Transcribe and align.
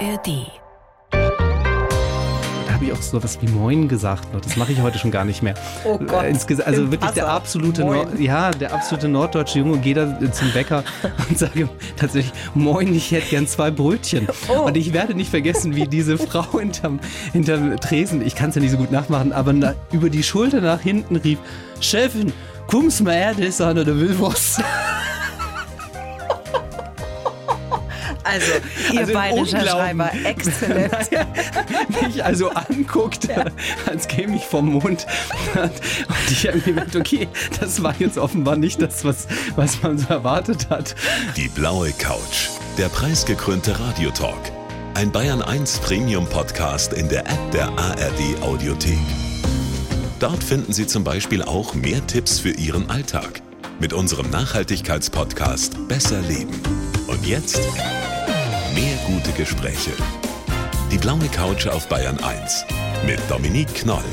ARD. 0.00 0.46
Da 1.10 2.72
habe 2.74 2.84
ich 2.86 2.92
auch 2.92 3.02
so 3.02 3.22
was 3.22 3.40
wie 3.42 3.48
Moin 3.48 3.88
gesagt. 3.88 4.32
noch. 4.32 4.40
Das 4.40 4.56
mache 4.56 4.72
ich 4.72 4.80
heute 4.80 4.98
schon 4.98 5.10
gar 5.10 5.24
nicht 5.24 5.42
mehr. 5.42 5.54
Oh 5.84 5.98
Gott, 5.98 6.24
insges- 6.24 6.60
Also 6.62 6.90
wirklich 6.90 7.10
der 7.10 7.28
absolute, 7.28 7.84
ja, 8.18 8.50
der 8.50 8.72
absolute 8.72 9.08
norddeutsche 9.08 9.58
Junge 9.58 9.78
geht 9.78 9.96
da 9.98 10.18
zum 10.32 10.50
Bäcker 10.52 10.84
und 11.28 11.38
sage 11.38 11.68
tatsächlich 11.96 12.32
Moin, 12.54 12.94
ich 12.94 13.10
hätte 13.10 13.28
gern 13.28 13.46
zwei 13.46 13.70
Brötchen. 13.70 14.26
Oh. 14.48 14.62
Und 14.62 14.76
ich 14.76 14.92
werde 14.92 15.14
nicht 15.14 15.30
vergessen, 15.30 15.76
wie 15.76 15.86
diese 15.86 16.16
Frau 16.16 16.58
hinterm, 16.58 17.00
hinterm 17.32 17.78
Tresen, 17.78 18.24
ich 18.26 18.34
kann 18.34 18.48
es 18.50 18.54
ja 18.54 18.62
nicht 18.62 18.70
so 18.70 18.78
gut 18.78 18.90
nachmachen, 18.90 19.32
aber 19.32 19.52
na, 19.52 19.74
über 19.92 20.08
die 20.08 20.22
Schulter 20.22 20.60
nach 20.60 20.80
hinten 20.80 21.16
rief, 21.16 21.38
Chefin, 21.80 22.32
kommst 22.66 23.02
mal 23.02 23.14
her, 23.14 23.34
das 23.36 23.46
ist 23.48 23.60
einer, 23.60 23.84
der 23.84 23.96
will 23.96 24.16
Also, 28.30 28.52
ihr 28.92 29.00
Also 29.00 29.12
bayerischer. 29.12 29.66
Schreiber, 29.66 30.10
exzellent. 30.24 30.92
mich 32.02 32.24
also 32.24 32.50
anguckt, 32.50 33.28
als 33.86 34.06
käme 34.08 34.36
ich 34.36 34.44
vom 34.44 34.72
Mond. 34.72 35.06
Und 35.54 36.30
ich 36.30 36.46
habe 36.46 36.58
mir 36.58 36.62
gedacht, 36.62 36.96
okay, 36.96 37.28
das 37.58 37.82
war 37.82 37.94
jetzt 37.98 38.18
offenbar 38.18 38.56
nicht 38.56 38.80
das, 38.80 39.04
was, 39.04 39.26
was 39.56 39.82
man 39.82 39.98
so 39.98 40.08
erwartet 40.08 40.68
hat. 40.70 40.94
Die 41.36 41.48
blaue 41.48 41.90
Couch. 41.92 42.48
Der 42.78 42.88
preisgekrönte 42.88 43.78
Radiotalk. 43.78 44.52
Ein 44.94 45.10
Bayern 45.10 45.42
1 45.42 45.78
Premium 45.78 46.26
Podcast 46.26 46.92
in 46.92 47.08
der 47.08 47.20
App 47.26 47.50
der 47.52 47.68
ARD 47.68 48.42
Audiothek. 48.42 48.98
Dort 50.18 50.44
finden 50.44 50.72
Sie 50.72 50.86
zum 50.86 51.02
Beispiel 51.02 51.42
auch 51.42 51.74
mehr 51.74 52.06
Tipps 52.06 52.38
für 52.38 52.50
Ihren 52.50 52.90
Alltag. 52.90 53.40
Mit 53.80 53.92
unserem 53.92 54.28
Nachhaltigkeitspodcast 54.30 55.88
Besser 55.88 56.20
Leben. 56.20 56.60
Und 57.06 57.26
jetzt 57.26 57.60
mehr 58.74 58.96
gute 59.06 59.32
Gespräche. 59.32 59.92
Die 60.90 60.98
blaue 60.98 61.28
Couch 61.28 61.66
auf 61.66 61.88
Bayern 61.88 62.18
1 62.18 62.64
mit 63.06 63.18
Dominique 63.28 63.74
Knoll. 63.74 64.04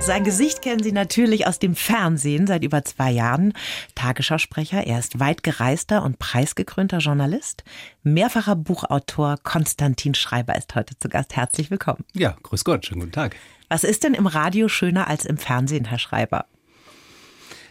Sein 0.00 0.24
Gesicht 0.24 0.62
kennen 0.62 0.82
Sie 0.82 0.92
natürlich 0.92 1.46
aus 1.46 1.58
dem 1.58 1.74
Fernsehen 1.74 2.46
seit 2.46 2.64
über 2.64 2.82
zwei 2.82 3.10
Jahren. 3.10 3.52
Tagesschausprecher, 3.94 4.86
er 4.86 4.98
ist 4.98 5.20
weit 5.20 5.42
gereister 5.42 6.02
und 6.02 6.18
preisgekrönter 6.18 6.98
Journalist. 6.98 7.62
Mehrfacher 8.02 8.56
Buchautor 8.56 9.36
Konstantin 9.42 10.14
Schreiber 10.14 10.56
ist 10.56 10.74
heute 10.74 10.98
zu 10.98 11.08
Gast. 11.08 11.36
Herzlich 11.36 11.70
willkommen. 11.70 12.04
Ja, 12.14 12.36
grüß 12.42 12.64
Gott, 12.64 12.86
schönen 12.86 13.00
guten 13.00 13.12
Tag. 13.12 13.36
Was 13.68 13.84
ist 13.84 14.02
denn 14.02 14.14
im 14.14 14.26
Radio 14.26 14.68
schöner 14.68 15.08
als 15.08 15.26
im 15.26 15.36
Fernsehen, 15.36 15.84
Herr 15.84 15.98
Schreiber? 15.98 16.46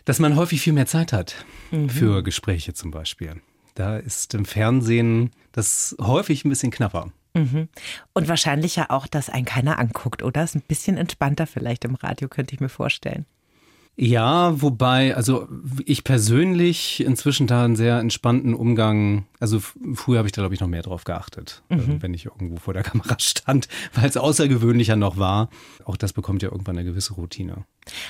Dass 0.06 0.20
man 0.20 0.36
häufig 0.36 0.62
viel 0.62 0.74
mehr 0.74 0.86
Zeit 0.86 1.14
hat 1.14 1.44
für 1.88 2.22
Gespräche 2.24 2.74
zum 2.74 2.92
Beispiel. 2.92 3.42
Da 3.78 3.98
ist 3.98 4.34
im 4.34 4.46
Fernsehen 4.46 5.30
das 5.52 5.96
häufig 6.02 6.44
ein 6.44 6.50
bisschen 6.50 6.72
knapper. 6.72 7.12
Und 8.14 8.28
wahrscheinlich 8.28 8.76
ja 8.76 8.90
auch, 8.90 9.06
dass 9.06 9.30
ein 9.30 9.46
keiner 9.46 9.78
anguckt, 9.78 10.24
oder? 10.24 10.44
Ist 10.44 10.56
ein 10.56 10.62
bisschen 10.62 10.98
entspannter 10.98 11.46
vielleicht 11.46 11.86
im 11.86 11.94
Radio, 11.94 12.28
könnte 12.28 12.56
ich 12.56 12.60
mir 12.60 12.70
vorstellen. 12.70 13.28
Ja, 14.00 14.62
wobei, 14.62 15.16
also 15.16 15.48
ich 15.84 16.04
persönlich 16.04 17.04
inzwischen 17.04 17.48
da 17.48 17.66
einen 17.66 17.76
sehr 17.76 17.98
entspannten 17.98 18.54
Umgang, 18.54 19.26
also 19.40 19.60
früher 19.96 20.20
habe 20.20 20.28
ich 20.28 20.34
da 20.34 20.44
glaube 20.44 20.54
ich 20.54 20.62
noch 20.62 20.68
mehr 20.68 20.84
drauf 20.84 21.04
geachtet, 21.04 21.64
äh, 21.70 21.78
wenn 22.00 22.14
ich 22.14 22.26
irgendwo 22.26 22.58
vor 22.58 22.76
der 22.76 22.84
Kamera 22.84 23.16
stand, 23.20 23.68
weil 23.96 24.08
es 24.08 24.16
außergewöhnlicher 24.16 24.96
noch 24.96 25.18
war. 25.18 25.50
Auch 25.84 25.98
das 25.98 26.14
bekommt 26.14 26.44
ja 26.44 26.52
irgendwann 26.52 26.78
eine 26.78 26.88
gewisse 26.88 27.16
Routine. 27.16 27.66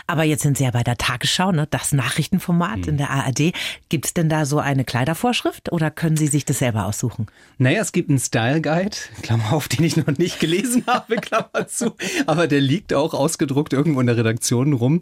Aber 0.08 0.24
jetzt 0.24 0.42
sind 0.42 0.58
Sie 0.58 0.66
ja 0.66 0.72
bei 0.72 0.84
der 0.84 0.98
Tagesschau, 0.98 1.54
ne? 1.54 1.68
das 1.70 1.94
Nachrichtenformat 1.94 2.88
in 2.88 2.98
der 2.98 3.10
ARD. 3.10 3.54
Gibt 3.88 4.08
es 4.08 4.14
denn 4.14 4.28
da 4.28 4.46
so 4.46 4.60
eine 4.60 4.84
Kleidervorschrift 4.84 5.72
oder 5.72 5.90
können 5.90 6.18
Sie 6.18 6.28
sich 6.28 6.44
das 6.44 6.60
selber 6.60 6.86
aussuchen? 6.86 7.28
Naja, 7.60 7.82
es 7.82 7.94
gibt 7.94 8.10
einen 8.10 8.20
Style 8.20 8.62
Guide, 8.62 8.98
Klammer 9.22 9.54
auf, 9.54 9.70
den 9.70 9.86
ich 9.86 9.96
noch 9.96 10.08
nicht 10.18 10.42
gelesen 10.42 10.84
habe, 10.88 11.16
Klammer 11.16 11.68
zu, 11.68 11.96
aber 12.26 12.48
der 12.48 12.60
liegt 12.60 12.94
auch 12.94 13.14
ausgedruckt 13.14 13.72
irgendwo 13.72 14.02
in 14.02 14.08
der 14.08 14.18
Redaktion 14.18 14.74
rum. 14.74 15.02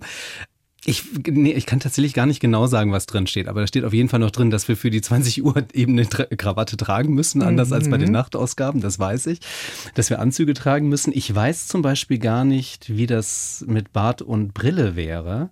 Ich, 0.85 1.03
nee, 1.27 1.51
ich 1.51 1.65
kann 1.65 1.79
tatsächlich 1.79 2.13
gar 2.13 2.25
nicht 2.25 2.39
genau 2.39 2.67
sagen, 2.67 2.91
was 2.91 3.07
drin 3.07 3.27
steht, 3.27 3.47
aber 3.47 3.61
da 3.61 3.67
steht 3.67 3.83
auf 3.85 3.93
jeden 3.93 4.09
Fall 4.09 4.19
noch 4.19 4.31
drin, 4.31 4.51
dass 4.51 4.67
wir 4.67 4.77
für 4.77 4.89
die 4.89 5.01
20 5.01 5.43
Uhr 5.43 5.65
eben 5.73 5.93
eine 5.93 6.07
Tra 6.07 6.25
Krawatte 6.25 6.77
tragen 6.77 7.13
müssen, 7.13 7.41
anders 7.41 7.71
als 7.71 7.89
bei 7.89 7.97
den 7.97 8.11
Nachtausgaben, 8.11 8.81
das 8.81 8.99
weiß 8.99 9.27
ich. 9.27 9.39
Dass 9.95 10.09
wir 10.09 10.19
Anzüge 10.19 10.53
tragen 10.53 10.87
müssen. 10.87 11.11
Ich 11.13 11.33
weiß 11.33 11.67
zum 11.67 11.81
Beispiel 11.81 12.19
gar 12.19 12.45
nicht, 12.45 12.95
wie 12.95 13.07
das 13.07 13.65
mit 13.67 13.93
Bart 13.93 14.21
und 14.21 14.53
Brille 14.53 14.95
wäre. 14.95 15.49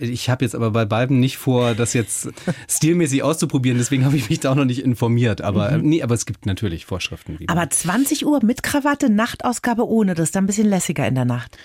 Ich 0.00 0.30
habe 0.30 0.44
jetzt 0.44 0.54
aber 0.54 0.70
bei 0.70 0.86
beiden 0.86 1.20
nicht 1.20 1.36
vor, 1.36 1.74
das 1.74 1.92
jetzt 1.92 2.30
stilmäßig 2.68 3.22
auszuprobieren, 3.22 3.76
deswegen 3.76 4.06
habe 4.06 4.16
ich 4.16 4.30
mich 4.30 4.40
da 4.40 4.52
auch 4.52 4.54
noch 4.54 4.64
nicht 4.64 4.82
informiert. 4.82 5.42
Aber 5.42 5.76
nee, 5.76 6.02
aber 6.02 6.14
es 6.14 6.24
gibt 6.24 6.46
natürlich 6.46 6.86
Vorschriften. 6.86 7.38
Aber 7.48 7.68
20 7.68 8.24
Uhr 8.24 8.42
mit 8.42 8.62
Krawatte, 8.62 9.10
Nachtausgabe 9.10 9.86
ohne, 9.86 10.14
das 10.14 10.28
ist 10.28 10.36
dann 10.36 10.44
ein 10.44 10.46
bisschen 10.46 10.68
lässiger 10.68 11.06
in 11.06 11.14
der 11.14 11.26
Nacht. 11.26 11.58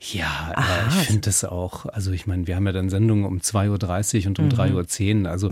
Ja, 0.00 0.52
aber 0.54 0.60
Aha. 0.60 0.88
ich 0.88 1.06
finde 1.06 1.22
das 1.22 1.42
auch, 1.44 1.86
also 1.86 2.12
ich 2.12 2.28
meine, 2.28 2.46
wir 2.46 2.54
haben 2.54 2.66
ja 2.66 2.72
dann 2.72 2.88
Sendungen 2.88 3.24
um 3.24 3.38
2.30 3.38 4.20
Uhr 4.20 4.26
und 4.28 4.38
um 4.38 4.48
3.10 4.48 5.24
Uhr. 5.24 5.30
Also 5.30 5.48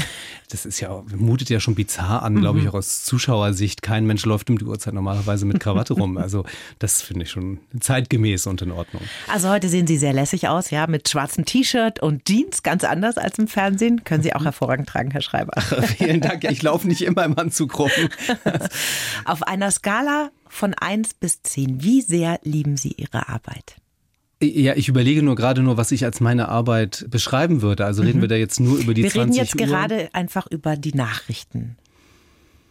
das 0.51 0.65
ist 0.65 0.79
ja, 0.79 1.03
mutet 1.17 1.51
ja 1.51 1.59
schon 1.59 1.75
bizarr 1.75 2.23
an, 2.23 2.37
glaube 2.37 2.61
ich, 2.61 2.69
auch 2.69 2.75
aus 2.75 3.05
Zuschauersicht. 3.05 3.83
Kein 3.83 4.07
Mensch 4.07 4.25
läuft 4.25 4.49
um 4.49 4.57
die 4.57 4.65
Uhrzeit 4.65 4.95
normalerweise 4.95 5.47
mit 5.47 5.59
Krawatte 5.61 5.95
rum. 5.95 6.17
Also 6.27 6.45
das 6.79 7.03
finde 7.03 7.25
ich 7.25 7.31
schon 7.31 7.61
zeitgemäß 7.79 8.47
und 8.47 8.61
in 8.63 8.73
Ordnung. 8.73 9.03
Also 9.29 9.49
heute 9.49 9.69
sehen 9.69 9.87
Sie 9.87 9.97
sehr 9.97 10.13
lässig 10.13 10.49
aus, 10.49 10.71
ja, 10.71 10.87
mit 10.87 11.09
schwarzem 11.09 11.45
T-Shirt 11.45 12.03
und 12.03 12.25
Jeans, 12.25 12.63
ganz 12.65 12.83
anders 12.85 13.17
als 13.17 13.39
im 13.39 13.47
Fernsehen. 13.47 14.03
Können 14.03 14.23
Sie 14.23 14.35
auch 14.35 14.45
hervorragend 14.45 14.89
tragen, 14.89 15.11
Herr 15.13 15.21
Schreiber. 15.21 15.61
Vielen 15.61 16.21
Dank. 16.21 16.45
Ich 16.45 16.63
laufe 16.63 16.89
nicht 16.89 17.03
immer 17.03 17.25
im 17.25 17.39
Anzug 17.39 17.79
rum. 17.79 17.91
Auf 19.25 19.43
einer 19.45 19.71
Skala 19.71 20.31
von 20.49 20.75
1 20.75 21.15
bis 21.15 21.43
10, 21.43 21.83
wie 21.85 22.01
sehr 22.01 22.41
lieben 22.43 22.77
Sie 22.77 22.93
Ihre 22.97 23.29
Arbeit? 23.29 23.77
Ja, 24.43 24.75
ich 24.77 24.89
überlege 24.89 25.23
nur 25.23 25.35
gerade 25.35 25.63
nur, 25.63 25.79
was 25.79 25.93
ich 25.93 26.05
als 26.05 26.21
meine 26.21 26.49
Arbeit 26.49 27.07
beschreiben 27.11 27.63
würde. 27.63 27.87
Also 27.87 28.03
reden 28.03 28.21
wir 28.21 28.29
da 28.29 28.35
jetzt 28.35 28.61
nur 28.61 28.77
über 28.79 28.93
die 28.93 29.03
Wir 29.05 29.11
20 29.11 29.21
reden 29.41 29.45
jetzt 29.47 29.55
Uhr? 29.61 29.67
gerade 29.67 30.11
einfach 30.15 30.47
über 30.49 30.77
die 30.77 30.93
Nachrichten, 30.93 31.77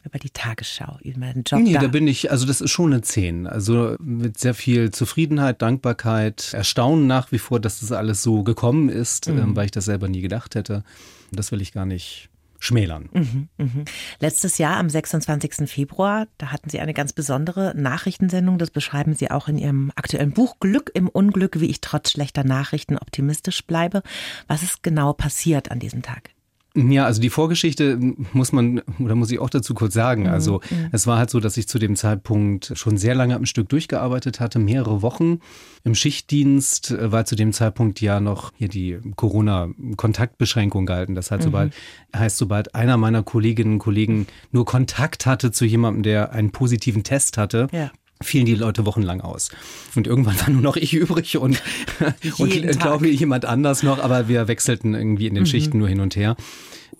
über 0.03 0.19
die 0.19 0.29
Tagesschau, 0.29 0.99
über 1.01 1.33
den 1.33 1.41
Job 1.43 1.59
Nee, 1.61 1.73
da. 1.73 1.79
da 1.79 1.87
bin 1.87 2.07
ich, 2.07 2.29
also 2.29 2.45
das 2.45 2.61
ist 2.61 2.69
schon 2.69 2.93
eine 2.93 3.01
10. 3.01 3.47
Also 3.47 3.95
mit 3.99 4.37
sehr 4.39 4.53
viel 4.53 4.91
Zufriedenheit, 4.91 5.63
Dankbarkeit, 5.63 6.53
Erstaunen 6.53 7.07
nach 7.07 7.31
wie 7.31 7.39
vor, 7.39 7.59
dass 7.59 7.79
das 7.79 7.91
alles 7.91 8.21
so 8.21 8.43
gekommen 8.43 8.89
ist, 8.89 9.27
Mhm. 9.27 9.37
ähm, 9.39 9.55
weil 9.55 9.65
ich 9.65 9.71
das 9.71 9.85
selber 9.85 10.07
nie 10.07 10.21
gedacht 10.21 10.53
hätte. 10.53 10.83
Das 11.31 11.51
will 11.51 11.61
ich 11.61 11.73
gar 11.73 11.87
nicht 11.87 12.29
schmälern. 12.59 13.09
Mhm. 13.57 13.85
Letztes 14.19 14.57
Jahr 14.57 14.77
am 14.77 14.89
26. 14.89 15.69
Februar, 15.69 16.27
da 16.37 16.51
hatten 16.51 16.69
Sie 16.69 16.79
eine 16.79 16.93
ganz 16.93 17.13
besondere 17.13 17.73
Nachrichtensendung. 17.75 18.57
Das 18.57 18.71
beschreiben 18.71 19.15
Sie 19.15 19.31
auch 19.31 19.47
in 19.47 19.57
Ihrem 19.57 19.91
aktuellen 19.95 20.31
Buch 20.31 20.59
Glück 20.59 20.91
im 20.93 21.07
Unglück, 21.07 21.59
wie 21.59 21.69
ich 21.69 21.81
trotz 21.81 22.11
schlechter 22.11 22.43
Nachrichten 22.43 22.97
optimistisch 22.97 23.65
bleibe. 23.65 24.03
Was 24.47 24.63
ist 24.63 24.83
genau 24.83 25.13
passiert 25.13 25.71
an 25.71 25.79
diesem 25.79 26.01
Tag? 26.01 26.34
Ja, 26.75 27.05
also 27.05 27.21
die 27.21 27.29
Vorgeschichte 27.29 27.97
muss 28.33 28.51
man, 28.51 28.81
oder 28.99 29.15
muss 29.15 29.31
ich 29.31 29.39
auch 29.39 29.49
dazu 29.49 29.73
kurz 29.73 29.93
sagen. 29.93 30.27
Also 30.27 30.59
es 30.91 31.07
war 31.07 31.17
halt 31.17 31.29
so, 31.29 31.39
dass 31.39 31.55
ich 31.55 31.67
zu 31.67 31.79
dem 31.79 31.95
Zeitpunkt 31.95 32.73
schon 32.75 32.97
sehr 32.97 33.15
lange 33.15 33.35
am 33.35 33.45
Stück 33.45 33.69
durchgearbeitet 33.69 34.39
hatte, 34.41 34.59
mehrere 34.59 35.01
Wochen 35.01 35.39
im 35.85 35.95
Schichtdienst, 35.95 36.91
äh, 36.91 37.11
weil 37.11 37.25
zu 37.25 37.35
dem 37.35 37.53
Zeitpunkt 37.53 38.01
ja 38.01 38.19
noch 38.19 38.51
hier 38.57 38.67
die 38.67 38.99
Corona-Kontaktbeschränkung 39.15 40.85
galten. 40.85 41.15
Das 41.15 41.31
heißt, 41.31 41.43
sobald, 41.43 41.73
heißt, 42.15 42.37
sobald 42.37 42.75
einer 42.75 42.97
meiner 42.97 43.23
Kolleginnen 43.23 43.73
und 43.73 43.79
Kollegen 43.79 44.27
nur 44.51 44.65
Kontakt 44.65 45.25
hatte 45.25 45.51
zu 45.51 45.65
jemandem, 45.65 46.03
der 46.03 46.33
einen 46.33 46.51
positiven 46.51 47.03
Test 47.03 47.37
hatte, 47.37 47.67
Ja. 47.71 47.91
Fielen 48.21 48.45
die 48.45 48.55
Leute 48.55 48.85
wochenlang 48.85 49.21
aus. 49.21 49.49
Und 49.95 50.07
irgendwann 50.07 50.39
war 50.39 50.49
nur 50.49 50.61
noch 50.61 50.75
ich 50.75 50.93
übrig 50.93 51.37
und, 51.37 51.61
und 52.37 52.79
glaube 52.79 53.07
ich 53.07 53.19
jemand 53.19 53.45
anders 53.45 53.83
noch, 53.83 53.99
aber 53.99 54.27
wir 54.27 54.47
wechselten 54.47 54.93
irgendwie 54.93 55.27
in 55.27 55.35
den 55.35 55.45
Schichten 55.45 55.77
nur 55.77 55.87
hin 55.87 55.99
und 55.99 56.15
her. 56.15 56.35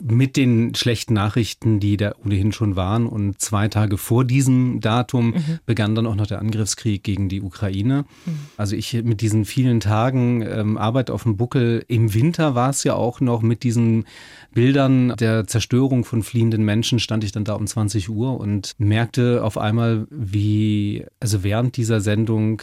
Mit 0.01 0.37
den 0.37 0.75
schlechten 0.75 1.13
Nachrichten, 1.13 1.79
die 1.79 1.97
da 1.97 2.13
ohnehin 2.23 2.51
schon 2.51 2.75
waren. 2.75 3.07
Und 3.07 3.39
zwei 3.39 3.67
Tage 3.67 3.97
vor 3.97 4.25
diesem 4.25 4.81
Datum 4.81 5.33
begann 5.65 5.95
dann 5.95 6.07
auch 6.07 6.15
noch 6.15 6.27
der 6.27 6.39
Angriffskrieg 6.39 7.03
gegen 7.03 7.29
die 7.29 7.41
Ukraine. 7.41 8.05
Also 8.57 8.75
ich 8.75 8.93
mit 9.03 9.21
diesen 9.21 9.45
vielen 9.45 9.79
Tagen 9.79 10.41
ähm, 10.41 10.77
Arbeit 10.77 11.09
auf 11.09 11.23
dem 11.23 11.37
Buckel. 11.37 11.83
Im 11.87 12.13
Winter 12.13 12.55
war 12.55 12.69
es 12.69 12.83
ja 12.83 12.93
auch 12.93 13.21
noch 13.21 13.41
mit 13.41 13.63
diesen 13.63 14.05
Bildern 14.53 15.15
der 15.17 15.47
Zerstörung 15.47 16.05
von 16.05 16.23
fliehenden 16.23 16.63
Menschen 16.63 16.99
stand 16.99 17.23
ich 17.23 17.31
dann 17.31 17.43
da 17.43 17.53
um 17.53 17.67
20 17.67 18.09
Uhr 18.09 18.39
und 18.39 18.73
merkte 18.77 19.43
auf 19.43 19.57
einmal, 19.57 20.07
wie, 20.09 21.05
also 21.19 21.43
während 21.43 21.77
dieser 21.77 22.01
Sendung 22.01 22.61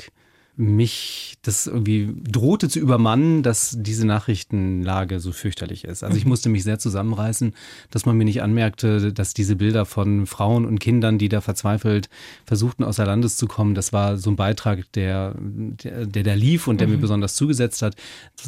mich 0.57 1.39
das 1.43 1.67
irgendwie 1.67 2.15
drohte 2.31 2.69
zu 2.69 2.79
übermannen, 2.79 3.43
dass 3.43 3.75
diese 3.79 4.07
Nachrichtenlage 4.07 5.19
so 5.19 5.33
fürchterlich 5.33 5.85
ist. 5.85 6.05
Also 6.05 6.17
ich 6.17 6.25
mhm. 6.25 6.31
musste 6.31 6.51
mich 6.51 6.63
sehr 6.63 6.79
zusammenreißen, 6.79 7.55
dass 7.91 8.05
man 8.05 8.17
mir 8.17 8.25
nicht 8.25 8.43
anmerkte, 8.43 9.13
dass 9.13 9.33
diese 9.35 9.57
Bilder 9.57 9.87
von 9.87 10.27
Frauen 10.27 10.67
und 10.67 10.79
Kindern, 10.79 11.19
die 11.19 11.29
da 11.29 11.41
verzweifelt 11.41 12.11
versuchten, 12.45 12.85
außer 12.85 13.05
Landes 13.07 13.39
zu 13.39 13.47
kommen, 13.47 13.75
das 13.75 13.93
war 13.93 14.19
so 14.19 14.31
ein 14.31 14.37
Beitrag, 14.37 14.93
der, 14.93 15.35
der, 15.39 16.07
der 16.07 16.23
da 16.23 16.35
lief 16.35 16.69
und 16.69 16.81
der 16.81 16.87
mhm. 16.87 16.95
mir 16.95 17.01
besonders 17.01 17.35
zugesetzt 17.35 17.81
hat, 17.81 17.97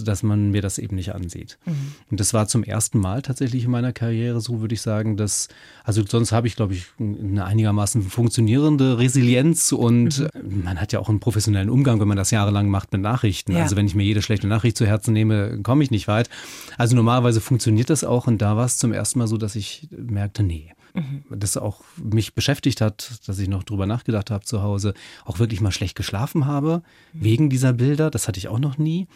dass 0.05 0.23
man 0.23 0.51
mir 0.51 0.61
das 0.63 0.79
eben 0.79 0.97
nicht 0.97 1.15
ansieht. 1.15 1.59
Mhm. 1.65 1.95
Und 2.11 2.21
das 2.21 2.35
war 2.35 2.47
zum 2.49 2.65
ersten 2.65 2.99
Mal 2.99 3.23
tatsächlich 3.23 3.65
in 3.65 3.71
meiner 3.71 3.93
Karriere 3.93 4.41
so, 4.43 4.61
würde 4.61 4.75
ich 4.75 4.83
sagen, 4.83 5.17
dass, 5.17 5.49
also 5.83 6.05
sonst 6.07 6.33
habe 6.33 6.47
ich, 6.47 6.55
glaube 6.55 6.75
ich, 6.75 6.87
eine 7.01 7.45
einigermaßen 7.45 8.03
funktionierende 8.03 8.99
Resilienz 8.99 9.73
und 9.73 10.21
mhm. 10.21 10.65
man 10.65 10.81
hat 10.81 10.93
ja 10.93 11.01
auch 11.01 11.09
einen 11.09 11.19
professionellen 11.19 11.71
Umgang, 11.71 11.94
wenn 12.01 12.09
man 12.09 12.17
das 12.17 12.31
jahrelang 12.31 12.69
macht 12.69 12.93
mit 12.93 13.01
Nachrichten. 13.01 13.53
Ja. 13.53 13.63
Also 13.63 13.77
wenn 13.77 13.87
ich 13.87 13.95
mir 13.95 14.05
jede 14.05 14.23
schlechte 14.23 14.47
Nachricht 14.47 14.77
zu 14.77 14.87
Herzen 14.87 15.13
nehme, 15.13 15.61
komme 15.63 15.83
ich 15.85 15.91
nicht 15.91 16.09
weit. 16.09 16.31
Also 16.79 16.97
normalerweise 16.97 17.41
funktioniert 17.41 17.91
das 17.91 18.05
auch 18.05 18.27
und 18.27 18.39
da 18.39 18.57
war 18.57 18.65
es 18.65 18.79
zum 18.79 18.93
ersten 18.93 19.19
Mal 19.19 19.29
so, 19.29 19.37
dass 19.37 19.57
ich 19.57 19.89
merkte, 19.91 20.43
nee. 20.43 20.73
Mhm. 20.95 21.25
Das 21.31 21.57
auch 21.57 21.83
mich 21.97 22.35
beschäftigt 22.35 22.81
hat, 22.81 23.21
dass 23.27 23.39
ich 23.39 23.49
noch 23.49 23.65
drüber 23.65 23.87
nachgedacht 23.87 24.31
habe 24.31 24.45
zu 24.45 24.63
Hause, 24.63 24.95
auch 25.25 25.41
wirklich 25.41 25.61
mal 25.61 25.73
schlecht 25.73 25.97
geschlafen 25.97 26.47
habe, 26.47 26.83
mhm. 27.13 27.25
wegen 27.25 27.51
dieser 27.51 27.73
Bilder. 27.73 28.11
Das 28.11 28.29
hatte 28.29 28.39
ich 28.39 28.49
auch 28.49 28.61
noch 28.61 28.79
nie. 28.79 29.09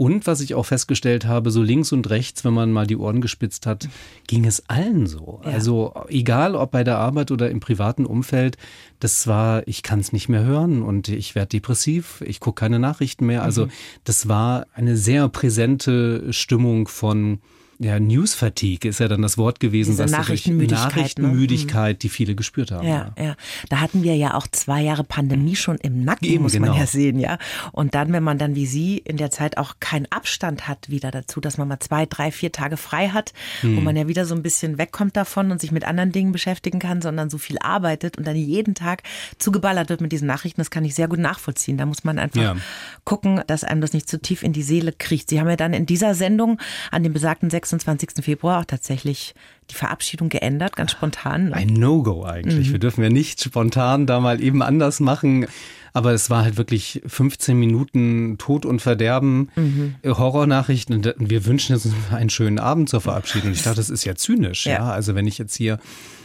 Und 0.00 0.26
was 0.26 0.40
ich 0.40 0.54
auch 0.54 0.64
festgestellt 0.64 1.26
habe, 1.26 1.50
so 1.50 1.62
links 1.62 1.92
und 1.92 2.08
rechts, 2.08 2.42
wenn 2.42 2.54
man 2.54 2.72
mal 2.72 2.86
die 2.86 2.96
Ohren 2.96 3.20
gespitzt 3.20 3.66
hat, 3.66 3.86
ging 4.26 4.46
es 4.46 4.66
allen 4.66 5.06
so. 5.06 5.42
Ja. 5.44 5.50
Also 5.50 5.92
egal 6.08 6.54
ob 6.54 6.70
bei 6.70 6.84
der 6.84 6.96
Arbeit 6.96 7.30
oder 7.30 7.50
im 7.50 7.60
privaten 7.60 8.06
Umfeld, 8.06 8.56
das 8.98 9.26
war, 9.26 9.68
ich 9.68 9.82
kann 9.82 10.00
es 10.00 10.14
nicht 10.14 10.30
mehr 10.30 10.42
hören 10.42 10.80
und 10.80 11.10
ich 11.10 11.34
werde 11.34 11.50
depressiv, 11.50 12.22
ich 12.26 12.40
gucke 12.40 12.60
keine 12.60 12.78
Nachrichten 12.78 13.26
mehr. 13.26 13.42
Also 13.42 13.66
mhm. 13.66 13.70
das 14.04 14.26
war 14.26 14.66
eine 14.72 14.96
sehr 14.96 15.28
präsente 15.28 16.32
Stimmung 16.32 16.88
von 16.88 17.40
ja, 17.82 17.98
News-Fatigue 17.98 18.90
ist 18.90 19.00
ja 19.00 19.08
dann 19.08 19.22
das 19.22 19.38
Wort 19.38 19.58
gewesen, 19.58 19.92
Diese 19.92 20.04
was 20.04 20.10
Nachrichtenmüdigkeit, 20.10 20.84
Nachrichtenmüdigkeit 20.84 21.94
ne? 21.94 21.98
die 21.98 22.08
viele 22.10 22.34
gespürt 22.34 22.72
haben. 22.72 22.86
Ja, 22.86 23.14
ja, 23.16 23.24
ja. 23.24 23.36
Da 23.70 23.80
hatten 23.80 24.02
wir 24.02 24.14
ja 24.16 24.34
auch 24.34 24.46
zwei 24.48 24.82
Jahre 24.82 25.02
Pandemie 25.02 25.56
schon 25.56 25.78
im 25.78 26.04
Nacken, 26.04 26.28
Eben, 26.28 26.42
muss 26.42 26.52
man 26.52 26.64
genau. 26.64 26.76
ja 26.76 26.86
sehen, 26.86 27.18
ja. 27.18 27.38
Und 27.72 27.94
dann, 27.94 28.12
wenn 28.12 28.22
man 28.22 28.36
dann 28.36 28.54
wie 28.54 28.66
Sie 28.66 28.98
in 28.98 29.16
der 29.16 29.30
Zeit 29.30 29.56
auch 29.56 29.76
keinen 29.80 30.04
Abstand 30.12 30.68
hat 30.68 30.90
wieder 30.90 31.10
dazu, 31.10 31.40
dass 31.40 31.56
man 31.56 31.68
mal 31.68 31.80
zwei, 31.80 32.04
drei, 32.04 32.30
vier 32.30 32.52
Tage 32.52 32.76
frei 32.76 33.08
hat, 33.08 33.32
hm. 33.62 33.78
wo 33.78 33.80
man 33.80 33.96
ja 33.96 34.08
wieder 34.08 34.26
so 34.26 34.34
ein 34.34 34.42
bisschen 34.42 34.76
wegkommt 34.76 35.16
davon 35.16 35.50
und 35.50 35.58
sich 35.58 35.72
mit 35.72 35.84
anderen 35.86 36.12
Dingen 36.12 36.32
beschäftigen 36.32 36.80
kann, 36.80 37.00
sondern 37.00 37.30
so 37.30 37.38
viel 37.38 37.56
arbeitet 37.60 38.18
und 38.18 38.26
dann 38.26 38.36
jeden 38.36 38.74
Tag 38.74 39.04
zugeballert 39.38 39.88
wird 39.88 40.02
mit 40.02 40.12
diesen 40.12 40.26
Nachrichten, 40.26 40.60
das 40.60 40.70
kann 40.70 40.84
ich 40.84 40.94
sehr 40.94 41.08
gut 41.08 41.18
nachvollziehen. 41.18 41.78
Da 41.78 41.86
muss 41.86 42.04
man 42.04 42.18
einfach 42.18 42.42
ja. 42.42 42.56
gucken, 43.04 43.40
dass 43.46 43.64
einem 43.64 43.80
das 43.80 43.94
nicht 43.94 44.06
zu 44.06 44.20
tief 44.20 44.42
in 44.42 44.52
die 44.52 44.62
Seele 44.62 44.92
kriecht. 44.92 45.30
Sie 45.30 45.40
haben 45.40 45.48
ja 45.48 45.56
dann 45.56 45.72
in 45.72 45.86
dieser 45.86 46.14
Sendung 46.14 46.60
an 46.90 47.02
dem 47.02 47.14
besagten 47.14 47.48
6 47.48 47.69
26. 47.70 48.24
Februar 48.24 48.60
auch 48.60 48.64
tatsächlich 48.64 49.34
die 49.70 49.74
Verabschiedung 49.74 50.28
geändert, 50.28 50.76
ganz 50.76 50.92
spontan. 50.92 51.52
Ein 51.52 51.68
No-Go 51.68 52.24
eigentlich. 52.24 52.68
Mhm. 52.68 52.72
Wir 52.72 52.78
dürfen 52.78 53.02
ja 53.02 53.10
nicht 53.10 53.42
spontan 53.42 54.06
da 54.06 54.20
mal 54.20 54.42
eben 54.42 54.62
anders 54.62 55.00
machen. 55.00 55.46
Aber 55.92 56.12
es 56.12 56.30
war 56.30 56.44
halt 56.44 56.56
wirklich 56.56 57.02
15 57.06 57.58
Minuten 57.58 58.38
Tod 58.38 58.64
und 58.64 58.80
Verderben, 58.80 59.50
mhm. 59.56 59.96
Horrornachrichten. 60.04 61.14
Wir 61.18 61.46
wünschen 61.46 61.74
uns 61.74 61.88
einen 62.12 62.30
schönen 62.30 62.60
Abend 62.60 62.88
zur 62.88 63.00
Verabschiedung. 63.00 63.50
Ich 63.50 63.62
dachte, 63.62 63.78
das 63.78 63.90
ist 63.90 64.04
ja 64.04 64.14
zynisch. 64.14 64.66
Ja. 64.66 64.72
ja? 64.72 64.90
Also 64.92 65.14
wenn 65.16 65.26
ich 65.26 65.38
jetzt 65.38 65.56
hier 65.56 65.80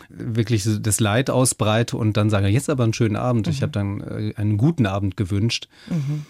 wirklich 0.10 0.68
das 0.82 1.00
Leid 1.00 1.30
ausbreite 1.30 1.98
und 1.98 2.16
dann 2.16 2.30
sage, 2.30 2.48
jetzt 2.48 2.70
aber 2.70 2.84
einen 2.84 2.94
schönen 2.94 3.16
Abend. 3.16 3.48
Mhm. 3.48 3.54
Ich 3.54 3.62
habe 3.62 3.72
dann 3.72 4.02
äh, 4.02 4.34
einen 4.36 4.58
guten 4.58 4.86
Abend 4.86 5.18
gewünscht. 5.18 5.68
Mhm. 5.90 6.26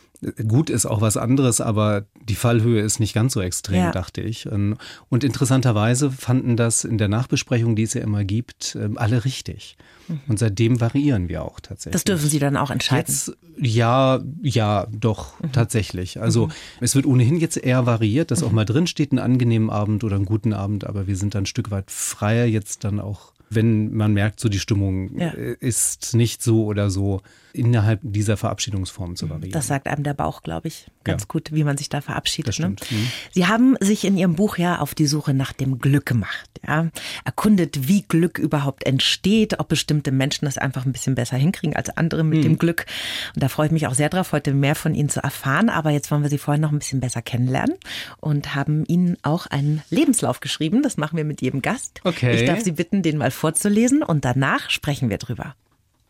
Gut 0.48 0.70
ist 0.70 0.86
auch 0.86 1.02
was 1.02 1.18
anderes, 1.18 1.62
aber 1.62 2.06
die 2.28 2.36
Fallhöhe 2.36 2.82
ist 2.82 3.00
nicht 3.00 3.14
ganz 3.14 3.34
so 3.34 3.42
extrem, 3.42 3.76
ja. 3.76 3.92
dachte 3.92 4.22
ich. 4.22 4.48
Und 4.48 5.24
interessanterweise 5.24 6.12
fanden 6.12 6.58
das 6.58 6.84
in 6.84 6.98
der 6.98 7.08
Nachbesprechung, 7.08 7.76
die 7.76 7.84
es 7.84 7.94
ja 7.94 8.02
immer 8.02 8.24
gibt, 8.24 8.78
ähm, 8.80 8.98
alle 8.98 9.26
richtig. 9.26 9.78
Mhm. 10.08 10.20
Und 10.28 10.40
seitdem 10.40 10.80
variieren 10.80 11.30
wir 11.30 11.44
auch 11.44 11.60
tatsächlich. 11.60 11.94
Das 11.94 12.04
dürfen 12.04 12.30
Sie 12.30 12.40
dann 12.40 12.58
auch 12.58 12.72
entscheiden? 12.72 13.08
Jetzt, 13.08 13.38
ja, 13.58 14.22
ja, 14.42 14.88
doch, 14.92 15.40
mhm. 15.42 15.52
tatsächlich. 15.52 16.22
Also 16.22 16.48
mhm. 16.48 16.52
es 16.82 16.96
wird 16.96 17.06
ohnehin 17.06 17.38
jetzt 17.38 17.58
eher 17.58 17.86
variiert, 17.86 18.32
dass 18.32 18.44
auch 18.44 18.50
mhm. 18.50 18.56
mal 18.56 18.66
drin 18.66 18.88
steht, 18.88 19.12
einen 19.12 19.20
angenehmen 19.20 19.70
Abend 19.70 20.04
oder 20.04 20.16
einen 20.16 20.26
guten 20.26 20.54
Abend, 20.54 20.86
aber 20.86 21.08
wir 21.08 21.18
sind 21.18 21.36
dann 21.36 21.44
ein 21.44 21.48
Stück 21.48 21.72
weit 21.72 21.92
freier 21.92 22.46
jetzt 22.46 22.84
dann 22.84 23.00
auch 23.00 23.34
wenn 23.50 23.94
man 23.94 24.12
merkt, 24.14 24.40
so 24.40 24.50
die 24.50 24.60
Stimmung 24.60 25.18
ja. 25.20 25.30
Äh, 25.30 25.56
ist 25.60 26.16
nicht 26.16 26.42
so 26.42 26.66
oder 26.66 26.90
so 26.90 27.22
innerhalb 27.56 28.00
dieser 28.04 28.38
Verabschiedungsform 28.38 29.16
zu 29.16 29.30
variieren. 29.30 29.52
Das 29.52 29.68
sagt 29.68 29.88
einem 29.88 30.04
der 30.04 30.14
Bauch, 30.14 30.44
glaube 30.44 30.68
ich, 30.68 30.88
ganz 31.04 31.24
ja. 31.24 31.28
gut, 31.28 31.52
wie 31.54 31.64
man 31.64 31.78
sich 31.78 31.90
da 31.90 32.02
verabschiedet. 32.02 32.60
Ne? 32.60 32.70
Mhm. 32.70 33.08
Sie 33.32 33.48
haben 33.48 33.76
sich 33.80 34.06
in 34.06 34.18
Ihrem 34.18 34.36
Buch 34.36 34.58
ja 34.58 34.80
auf 34.80 34.94
die 34.94 35.08
Suche 35.08 35.34
nach 35.34 35.54
dem 35.54 35.80
Glück 35.80 36.06
gemacht, 36.06 36.50
ja, 36.68 36.90
erkundet, 37.24 37.88
wie 37.88 38.02
Glück 38.04 38.38
überhaupt 38.38 38.86
entsteht, 38.86 39.60
ob 39.60 39.70
bestimmte 39.70 40.12
Menschen 40.12 40.46
das 40.46 40.58
einfach 40.58 40.86
ein 40.86 40.92
bisschen 40.92 41.16
besser 41.16 41.38
hinkriegen 41.38 41.76
als 41.76 41.90
andere 41.90 42.24
mit 42.24 42.40
mhm. 42.40 42.44
dem 42.44 42.58
Glück. 42.58 42.86
Und 43.34 43.42
da 43.42 43.50
freue 43.50 43.68
ich 43.68 43.72
mich 43.72 43.88
auch 43.88 43.94
sehr 43.94 44.10
drauf, 44.10 44.32
heute 44.32 44.54
mehr 44.54 44.76
von 44.76 44.94
Ihnen 44.94 45.10
zu 45.10 45.24
erfahren. 45.24 45.70
Aber 45.70 45.92
jetzt 45.92 46.12
wollen 46.12 46.24
wir 46.24 46.30
Sie 46.30 46.38
vorher 46.38 46.62
noch 46.62 46.72
ein 46.72 46.80
bisschen 46.80 47.00
besser 47.00 47.22
kennenlernen 47.22 47.76
und 48.20 48.56
haben 48.56 48.86
Ihnen 48.86 49.18
auch 49.24 49.48
einen 49.48 49.82
Lebenslauf 49.90 50.40
geschrieben. 50.40 50.84
Das 50.84 50.98
machen 50.98 51.18
wir 51.18 51.26
mit 51.26 51.42
jedem 51.42 51.62
Gast. 51.62 52.02
Okay. 52.04 52.36
Ich 52.36 52.46
darf 52.46 52.62
Sie 52.62 52.72
bitten, 52.72 53.02
den 53.02 53.18
mal 53.18 53.32
vorzulesen 53.32 54.04
und 54.04 54.26
danach 54.26 54.70
sprechen 54.70 55.10
wir 55.10 55.18
drüber. 55.18 55.56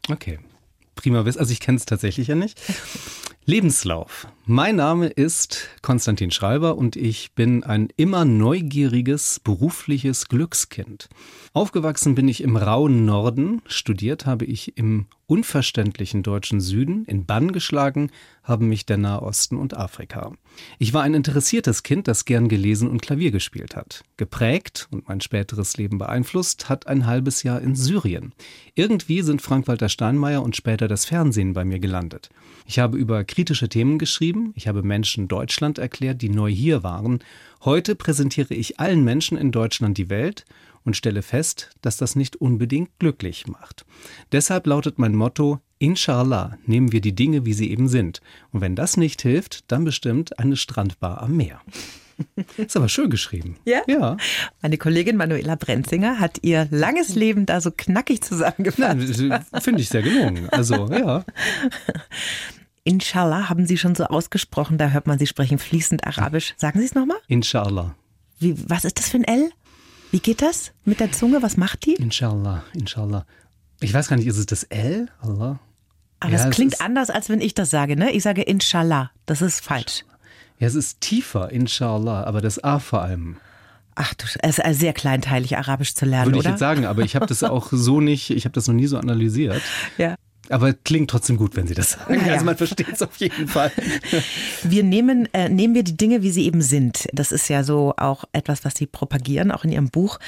Okay. 0.09 0.39
Prima 0.95 1.25
Wiss. 1.25 1.37
Also 1.37 1.51
ich 1.51 1.59
kenne 1.59 1.77
es 1.77 1.85
tatsächlich 1.85 2.27
ja 2.27 2.35
nicht. 2.35 2.59
Lebenslauf. 3.47 4.27
Mein 4.47 4.75
Name 4.75 5.07
ist 5.07 5.69
Konstantin 5.83 6.31
Schreiber 6.31 6.77
und 6.77 6.95
ich 6.95 7.33
bin 7.33 7.63
ein 7.63 7.89
immer 7.95 8.25
neugieriges 8.25 9.39
berufliches 9.39 10.27
Glückskind. 10.27 11.09
Aufgewachsen 11.53 12.15
bin 12.15 12.27
ich 12.27 12.41
im 12.41 12.57
rauen 12.57 13.05
Norden, 13.05 13.61
studiert 13.65 14.25
habe 14.25 14.45
ich 14.45 14.77
im 14.77 15.07
unverständlichen 15.27 16.21
deutschen 16.21 16.59
Süden, 16.59 17.05
in 17.05 17.25
Bann 17.25 17.51
geschlagen 17.51 18.11
haben 18.43 18.67
mich 18.67 18.85
der 18.85 18.97
Nahosten 18.97 19.57
und 19.57 19.75
Afrika. 19.75 20.33
Ich 20.77 20.93
war 20.93 21.01
ein 21.01 21.15
interessiertes 21.15 21.81
Kind, 21.81 22.07
das 22.07 22.25
gern 22.25 22.47
gelesen 22.47 22.87
und 22.89 23.01
Klavier 23.01 23.31
gespielt 23.31 23.75
hat. 23.75 24.03
Geprägt 24.17 24.87
und 24.91 25.07
mein 25.07 25.21
späteres 25.21 25.77
Leben 25.77 25.97
beeinflusst 25.97 26.69
hat 26.69 26.85
ein 26.85 27.07
halbes 27.07 27.41
Jahr 27.41 27.61
in 27.61 27.75
Syrien. 27.75 28.33
Irgendwie 28.75 29.23
sind 29.23 29.41
Frank-Walter 29.41 29.89
Steinmeier 29.89 30.43
und 30.43 30.55
später 30.55 30.87
das 30.87 31.05
Fernsehen 31.05 31.53
bei 31.53 31.65
mir 31.65 31.79
gelandet. 31.79 32.29
Ich 32.67 32.77
habe 32.77 32.97
über 32.97 33.23
kritische 33.35 33.67
Themen 33.67 33.99
geschrieben, 33.99 34.53
ich 34.55 34.69
habe 34.69 34.81
Menschen 34.81 35.27
Deutschland 35.27 35.77
erklärt, 35.77 36.21
die 36.21 36.29
neu 36.29 36.49
hier 36.49 36.83
waren. 36.83 37.19
Heute 37.65 37.93
präsentiere 37.93 38.53
ich 38.53 38.79
allen 38.79 39.03
Menschen 39.03 39.37
in 39.37 39.51
Deutschland 39.51 39.97
die 39.97 40.09
Welt 40.09 40.45
und 40.85 40.95
stelle 40.95 41.21
fest, 41.21 41.71
dass 41.81 41.97
das 41.97 42.15
nicht 42.15 42.37
unbedingt 42.37 42.97
glücklich 42.97 43.45
macht. 43.45 43.85
Deshalb 44.31 44.67
lautet 44.67 44.99
mein 44.99 45.15
Motto, 45.15 45.59
Inshallah 45.79 46.57
nehmen 46.65 46.93
wir 46.93 47.01
die 47.01 47.13
Dinge, 47.13 47.45
wie 47.45 47.51
sie 47.51 47.69
eben 47.69 47.89
sind. 47.89 48.21
Und 48.53 48.61
wenn 48.61 48.77
das 48.77 48.95
nicht 48.95 49.21
hilft, 49.21 49.69
dann 49.69 49.83
bestimmt 49.83 50.39
eine 50.39 50.55
Strandbar 50.55 51.21
am 51.21 51.35
Meer. 51.35 51.59
Ist 52.55 52.77
aber 52.77 52.87
schön 52.87 53.09
geschrieben. 53.09 53.57
Ja? 53.65 53.81
Ja. 53.87 54.15
Meine 54.61 54.77
Kollegin 54.77 55.17
Manuela 55.17 55.55
Brenzinger 55.55 56.21
hat 56.21 56.37
ihr 56.41 56.69
langes 56.71 57.15
Leben 57.15 57.45
da 57.45 57.59
so 57.59 57.71
knackig 57.75 58.21
zusammengefasst. 58.21 59.21
Finde 59.61 59.81
ich 59.81 59.89
sehr 59.89 60.03
gelungen. 60.03 60.47
Also, 60.51 60.87
ja. 60.89 61.25
Inshallah 62.87 63.49
haben 63.49 63.65
Sie 63.65 63.77
schon 63.79 63.95
so 63.95 64.05
ausgesprochen, 64.05 64.77
da 64.77 64.89
hört 64.89 65.07
man 65.07 65.17
Sie 65.17 65.25
sprechen 65.25 65.57
fließend 65.57 66.05
Arabisch. 66.05 66.53
Sagen 66.55 66.79
Sie 66.79 66.85
es 66.85 66.93
nochmal? 66.93 67.17
Inshallah. 67.27 67.95
Wie, 68.39 68.55
was 68.69 68.85
ist 68.85 68.99
das 68.99 69.09
für 69.09 69.17
ein 69.17 69.23
L? 69.23 69.49
Wie 70.11 70.19
geht 70.19 70.43
das 70.43 70.71
mit 70.85 70.99
der 70.99 71.11
Zunge? 71.11 71.41
Was 71.41 71.57
macht 71.57 71.85
die? 71.87 71.95
Inshallah, 71.95 72.63
Inshallah. 72.73 73.25
Ich 73.81 73.91
weiß 73.93 74.07
gar 74.07 74.17
nicht, 74.17 74.27
ist 74.27 74.37
es 74.37 74.45
das 74.45 74.63
L? 74.65 75.09
Allah? 75.19 75.59
Aber 76.19 76.31
ja, 76.31 76.47
es 76.47 76.55
klingt 76.55 76.79
anders, 76.79 77.09
als 77.09 77.27
wenn 77.27 77.41
ich 77.41 77.55
das 77.55 77.71
sage, 77.71 77.95
ne? 77.95 78.11
Ich 78.11 78.21
sage 78.23 78.43
Inshallah. 78.43 79.11
Das 79.25 79.41
ist 79.41 79.61
falsch. 79.61 80.05
Ja, 80.59 80.67
es 80.67 80.75
ist 80.75 81.01
tiefer, 81.01 81.51
Inshallah, 81.51 82.23
aber 82.23 82.39
das 82.39 82.63
A 82.63 82.77
vor 82.79 83.01
allem. 83.01 83.37
Ach 83.95 84.13
du, 84.13 84.25
es 84.43 84.59
ist 84.59 84.79
sehr 84.79 84.93
kleinteilig, 84.93 85.57
Arabisch 85.57 85.95
zu 85.95 86.05
lernen, 86.05 86.27
Würde 86.27 86.37
ich 86.37 86.43
oder? 86.45 86.51
jetzt 86.51 86.59
sagen, 86.59 86.85
aber 86.85 87.01
ich 87.01 87.15
habe 87.15 87.25
das 87.25 87.43
auch 87.43 87.69
so 87.71 87.99
nicht, 87.99 88.29
ich 88.29 88.45
habe 88.45 88.53
das 88.53 88.67
noch 88.67 88.75
nie 88.75 88.87
so 88.87 88.97
analysiert. 88.99 89.61
Ja. 89.97 90.15
Aber 90.49 90.73
klingt 90.73 91.09
trotzdem 91.09 91.37
gut, 91.37 91.55
wenn 91.55 91.67
Sie 91.67 91.73
das 91.73 91.91
sagen. 91.91 92.25
Ja. 92.25 92.33
Also 92.33 92.45
man 92.45 92.57
versteht 92.57 92.89
es 92.91 93.01
auf 93.01 93.15
jeden 93.17 93.47
Fall. 93.47 93.71
Wir 94.63 94.83
nehmen, 94.83 95.27
äh, 95.33 95.49
nehmen 95.49 95.75
wir 95.75 95.83
die 95.83 95.97
Dinge, 95.97 96.21
wie 96.21 96.31
sie 96.31 96.45
eben 96.45 96.61
sind. 96.61 97.07
Das 97.13 97.31
ist 97.31 97.47
ja 97.49 97.63
so 97.63 97.93
auch 97.97 98.25
etwas, 98.31 98.65
was 98.65 98.75
Sie 98.75 98.85
propagieren, 98.85 99.51
auch 99.51 99.63
in 99.63 99.71
Ihrem 99.71 99.89
Buch. 99.89 100.19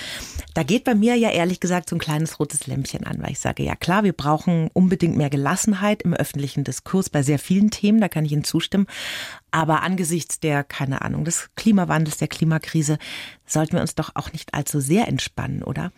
Da 0.54 0.64
geht 0.64 0.84
bei 0.84 0.96
mir 0.96 1.16
ja 1.16 1.30
ehrlich 1.30 1.60
gesagt 1.60 1.90
so 1.90 1.96
ein 1.96 2.00
kleines 2.00 2.40
rotes 2.40 2.68
Lämpchen 2.68 3.06
an, 3.06 3.22
weil 3.22 3.32
ich 3.32 3.40
sage, 3.40 3.64
ja 3.64 3.76
klar, 3.76 4.04
wir 4.04 4.14
brauchen 4.14 4.70
unbedingt 4.74 5.18
mehr 5.18 5.30
Gelassenheit 5.30 6.04
im 6.04 6.14
öffentlichen 6.14 6.64
Diskurs 6.64 7.10
bei 7.10 7.24
sehr 7.24 7.40
vielen 7.40 7.72
Themen, 7.72 8.02
da 8.02 8.10
kann 8.10 8.26
ich 8.26 8.32
Ihnen 8.32 8.44
zustimmen. 8.44 8.88
Aber 9.52 9.82
angesichts 9.82 10.40
der, 10.40 10.64
keine 10.64 11.02
Ahnung, 11.02 11.26
des 11.26 11.50
Klimawandels, 11.56 12.18
der 12.18 12.28
Klimakrise, 12.28 12.98
sollten 13.46 13.74
wir 13.74 13.82
uns 13.82 13.96
doch 13.96 14.12
auch 14.16 14.32
nicht 14.34 14.54
allzu 14.54 14.80
sehr 14.80 15.08
entspannen, 15.08 15.64
oder? 15.64 15.92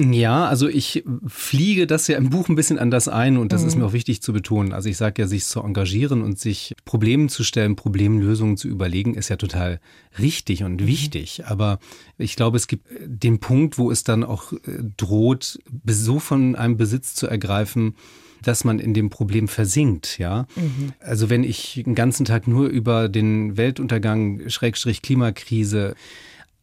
Ja, 0.00 0.46
also 0.46 0.68
ich 0.68 1.02
fliege 1.26 1.88
das 1.88 2.06
ja 2.06 2.16
im 2.16 2.30
Buch 2.30 2.48
ein 2.48 2.54
bisschen 2.54 2.78
anders 2.78 3.08
ein 3.08 3.36
und 3.36 3.52
das 3.52 3.62
mhm. 3.62 3.68
ist 3.68 3.74
mir 3.74 3.84
auch 3.84 3.92
wichtig 3.92 4.22
zu 4.22 4.32
betonen. 4.32 4.72
Also 4.72 4.88
ich 4.88 4.96
sage 4.96 5.22
ja, 5.22 5.26
sich 5.26 5.44
zu 5.44 5.60
engagieren 5.60 6.22
und 6.22 6.38
sich 6.38 6.76
Problemen 6.84 7.28
zu 7.28 7.42
stellen, 7.42 7.74
Problemlösungen 7.74 8.56
zu 8.56 8.68
überlegen, 8.68 9.14
ist 9.14 9.28
ja 9.28 9.34
total 9.34 9.80
richtig 10.20 10.62
und 10.62 10.82
mhm. 10.82 10.86
wichtig. 10.86 11.42
Aber 11.46 11.80
ich 12.16 12.36
glaube, 12.36 12.58
es 12.58 12.68
gibt 12.68 12.86
den 13.04 13.40
Punkt, 13.40 13.76
wo 13.76 13.90
es 13.90 14.04
dann 14.04 14.22
auch 14.22 14.52
äh, 14.52 14.58
droht, 14.96 15.58
so 15.84 16.20
von 16.20 16.54
einem 16.54 16.76
Besitz 16.76 17.16
zu 17.16 17.26
ergreifen, 17.26 17.96
dass 18.42 18.62
man 18.62 18.78
in 18.78 18.94
dem 18.94 19.10
Problem 19.10 19.48
versinkt, 19.48 20.18
ja. 20.20 20.46
Mhm. 20.54 20.92
Also 21.00 21.28
wenn 21.28 21.42
ich 21.42 21.82
den 21.84 21.96
ganzen 21.96 22.24
Tag 22.24 22.46
nur 22.46 22.68
über 22.68 23.08
den 23.08 23.56
Weltuntergang, 23.56 24.48
Schrägstrich 24.48 25.02
Klimakrise, 25.02 25.96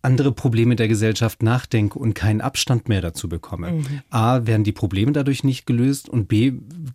andere 0.05 0.31
Probleme 0.31 0.75
der 0.75 0.88
Gesellschaft 0.88 1.43
nachdenke 1.43 2.00
und 2.00 2.13
keinen 2.13 2.41
Abstand 2.41 2.88
mehr 2.88 3.01
dazu 3.01 3.27
bekomme. 3.27 3.74
Mhm. 3.74 3.85
A, 4.09 4.45
werden 4.45 4.63
die 4.63 4.71
Probleme 4.71 5.12
dadurch 5.12 5.43
nicht 5.43 5.65
gelöst 5.65 6.07
und 6.07 6.27
B, 6.27 6.53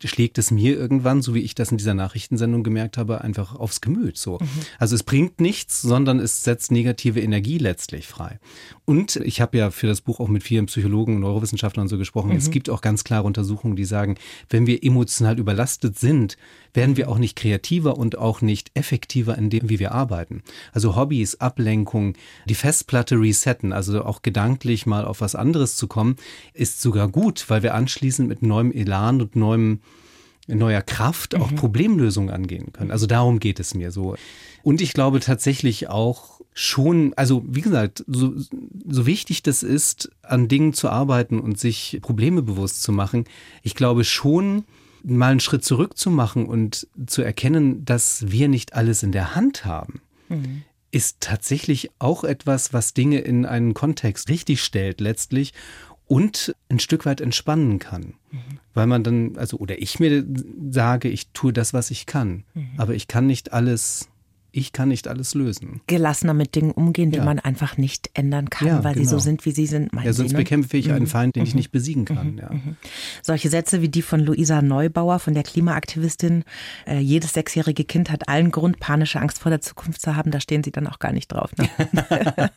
schlägt 0.09 0.39
es 0.39 0.51
mir 0.51 0.77
irgendwann, 0.77 1.23
so 1.23 1.35
wie 1.35 1.41
ich 1.41 1.55
das 1.55 1.71
in 1.71 1.79
dieser 1.79 1.95
Nachrichtensendung 1.95 2.63
gemerkt 2.63 2.99
habe, 2.99 3.21
einfach 3.21 3.55
aufs 3.55 3.81
Gemüt. 3.81 4.17
So. 4.17 4.39
Mhm. 4.39 4.49
Also 4.79 4.95
es 4.95 5.03
bringt 5.03 5.41
nichts, 5.41 5.83
sondern 5.83 6.19
es 6.19 6.45
setzt 6.45 6.73
negative 6.73 7.21
Energie 7.21 7.59
letztlich 7.59 8.07
frei. 8.07 8.39
Und 8.85 9.17
ich 9.17 9.41
habe 9.41 9.59
ja 9.59 9.71
für 9.71 9.87
das 9.87 10.01
Buch 10.01 10.21
auch 10.21 10.29
mit 10.29 10.43
vielen 10.43 10.67
Psychologen 10.67 11.17
und 11.17 11.21
Neurowissenschaftlern 11.21 11.85
und 11.85 11.89
so 11.89 11.99
gesprochen. 11.99 12.31
Mhm. 12.31 12.37
Es 12.37 12.51
gibt 12.51 12.71
auch 12.71 12.81
ganz 12.81 13.05
klare 13.05 13.25
Untersuchungen, 13.25 13.77
die 13.77 13.85
sagen, 13.85 14.17
wenn 14.49 14.67
wir 14.67 14.83
emotional 14.83 15.39
überlastet 15.39 15.99
sind, 15.99 16.37
werden 16.75 16.97
wir 16.97 17.09
auch 17.09 17.19
nicht 17.19 17.37
kreativer 17.37 17.99
und 17.99 18.19
auch 18.19 18.41
nicht 18.43 18.71
effektiver 18.75 19.37
in 19.37 19.51
dem, 19.51 19.69
wie 19.69 19.79
wir 19.79 19.93
arbeiten. 19.93 20.43
Also 20.73 20.97
Hobbys, 20.97 21.41
Ablenkung, 21.41 22.15
die 22.47 22.55
Festplatte 22.55 23.17
resetten, 23.17 23.73
also 23.73 24.05
auch 24.05 24.23
gedanklich 24.23 24.87
mal 24.87 25.05
auf 25.05 25.21
was 25.21 25.35
anderes 25.35 25.77
zu 25.77 25.89
kommen, 25.89 26.17
ist 26.55 26.81
sogar 26.81 27.09
gut, 27.09 27.45
weil 27.49 27.63
wir 27.63 27.75
anschließend 27.75 28.29
mit 28.29 28.43
neuem 28.43 28.73
Elan 28.73 29.21
und 29.21 29.37
neuem 29.37 29.81
neuer 30.59 30.83
Kraft 30.83 31.35
auch 31.35 31.51
mhm. 31.51 31.57
Problemlösungen 31.57 32.31
angehen 32.31 32.73
können. 32.73 32.91
Also 32.91 33.07
darum 33.07 33.41
geht 33.41 33.61
es 33.61 33.75
mir 33.75 33.91
so. 33.91 34.17
Und 34.63 34.81
ich 34.81 34.93
glaube 34.93 35.21
tatsächlich 35.21 35.89
auch 35.89 36.41
schon, 36.53 37.15
also 37.15 37.43
wie 37.47 37.61
gesagt, 37.61 38.05
so, 38.07 38.35
so 38.37 39.07
wichtig 39.07 39.43
das 39.43 39.63
ist, 39.63 40.11
an 40.23 40.49
Dingen 40.49 40.73
zu 40.73 40.89
arbeiten 40.89 41.41
und 41.41 41.59
sich 41.59 41.99
Probleme 42.03 42.43
bewusst 42.43 42.83
zu 42.83 42.93
machen, 42.93 43.25
ich 43.63 43.75
glaube 43.75 44.05
schon, 44.05 44.65
mal 45.03 45.31
einen 45.31 45.41
Schritt 45.41 45.65
zurück 45.65 45.97
zu 45.97 46.11
machen 46.11 46.47
und 46.47 46.87
zu 47.07 47.23
erkennen, 47.23 47.85
dass 47.85 48.31
wir 48.31 48.49
nicht 48.49 48.75
alles 48.75 49.03
in 49.03 49.13
der 49.13 49.35
Hand 49.35 49.65
haben, 49.65 50.03
mhm. 50.29 50.63
ist 50.91 51.21
tatsächlich 51.21 51.91
auch 51.99 52.25
etwas, 52.25 52.73
was 52.73 52.93
Dinge 52.93 53.21
in 53.21 53.47
einen 53.47 53.73
Kontext 53.73 54.29
richtig 54.29 54.63
stellt 54.63 55.01
letztlich 55.01 55.55
und 56.11 56.57
ein 56.69 56.81
Stück 56.81 57.07
weit 57.07 57.21
entspannen 57.21 57.79
kann. 57.79 58.15
Mhm. 58.33 58.59
Weil 58.75 58.89
man 58.89 59.05
dann, 59.05 59.37
also, 59.37 59.59
oder 59.59 59.81
ich 59.81 60.01
mir 60.01 60.27
sage, 60.71 61.09
ich 61.09 61.29
tue 61.29 61.53
das, 61.53 61.73
was 61.73 61.93
ich 61.93 62.05
kann, 62.05 62.43
mhm. 62.55 62.71
aber 62.79 62.95
ich 62.95 63.07
kann 63.07 63.29
nicht 63.29 63.53
alles 63.53 64.09
ich 64.53 64.73
kann 64.73 64.89
nicht 64.89 65.09
alles 65.09 65.35
lösen. 65.35 65.81
Gelassener 65.87 66.35
mit 66.35 66.55
Dingen 66.55 66.71
umgehen, 66.73 67.11
die 67.11 67.19
ja. 67.19 67.25
man 67.25 67.39
einfach 67.39 67.77
nicht 67.77 68.11
ändern 68.15 68.51
kann, 68.51 68.69
ja, 68.69 68.85
weil 68.85 68.95
genau. 68.95 69.05
sie 69.05 69.11
so 69.11 69.19
sind, 69.19 69.45
wie 69.47 69.53
sie 69.53 69.67
sind. 69.67 69.91
Ja, 69.93 70.13
sonst 70.13 70.31
sie, 70.31 70.37
ne? 70.37 70.43
bekämpfe 70.43 70.77
ich 70.77 70.89
mhm. 70.89 70.95
einen 70.95 71.07
Feind, 71.07 71.37
den 71.37 71.43
mhm. 71.43 71.49
ich 71.49 71.55
nicht 71.55 71.71
besiegen 71.71 72.05
kann. 72.05 72.33
Mhm. 72.33 72.39
Ja. 72.39 72.51
Mhm. 72.53 72.77
Solche 73.23 73.49
Sätze 73.49 73.83
wie 73.83 73.89
die 73.89 74.03
von 74.03 74.21
Luisa 74.21 74.63
Neubauer, 74.63 75.19
von 75.19 75.35
der 75.35 75.43
Klimaaktivistin, 75.43 76.45
äh, 76.87 76.99
jedes 76.99 77.33
sechsjährige 77.33 77.85
Kind 77.85 78.11
hat 78.11 78.29
allen 78.29 78.51
Grund, 78.51 78.81
panische 78.81 79.21
Angst 79.21 79.39
vor 79.39 79.51
der 79.51 79.61
Zukunft 79.61 80.03
zu 80.03 80.17
haben, 80.17 80.31
da 80.31 80.41
stehen 80.41 80.65
sie 80.65 80.73
dann 80.73 80.87
auch 80.87 80.99
gar 80.99 81.13
nicht 81.13 81.33
drauf. 81.33 81.51
Ne? 81.57 81.69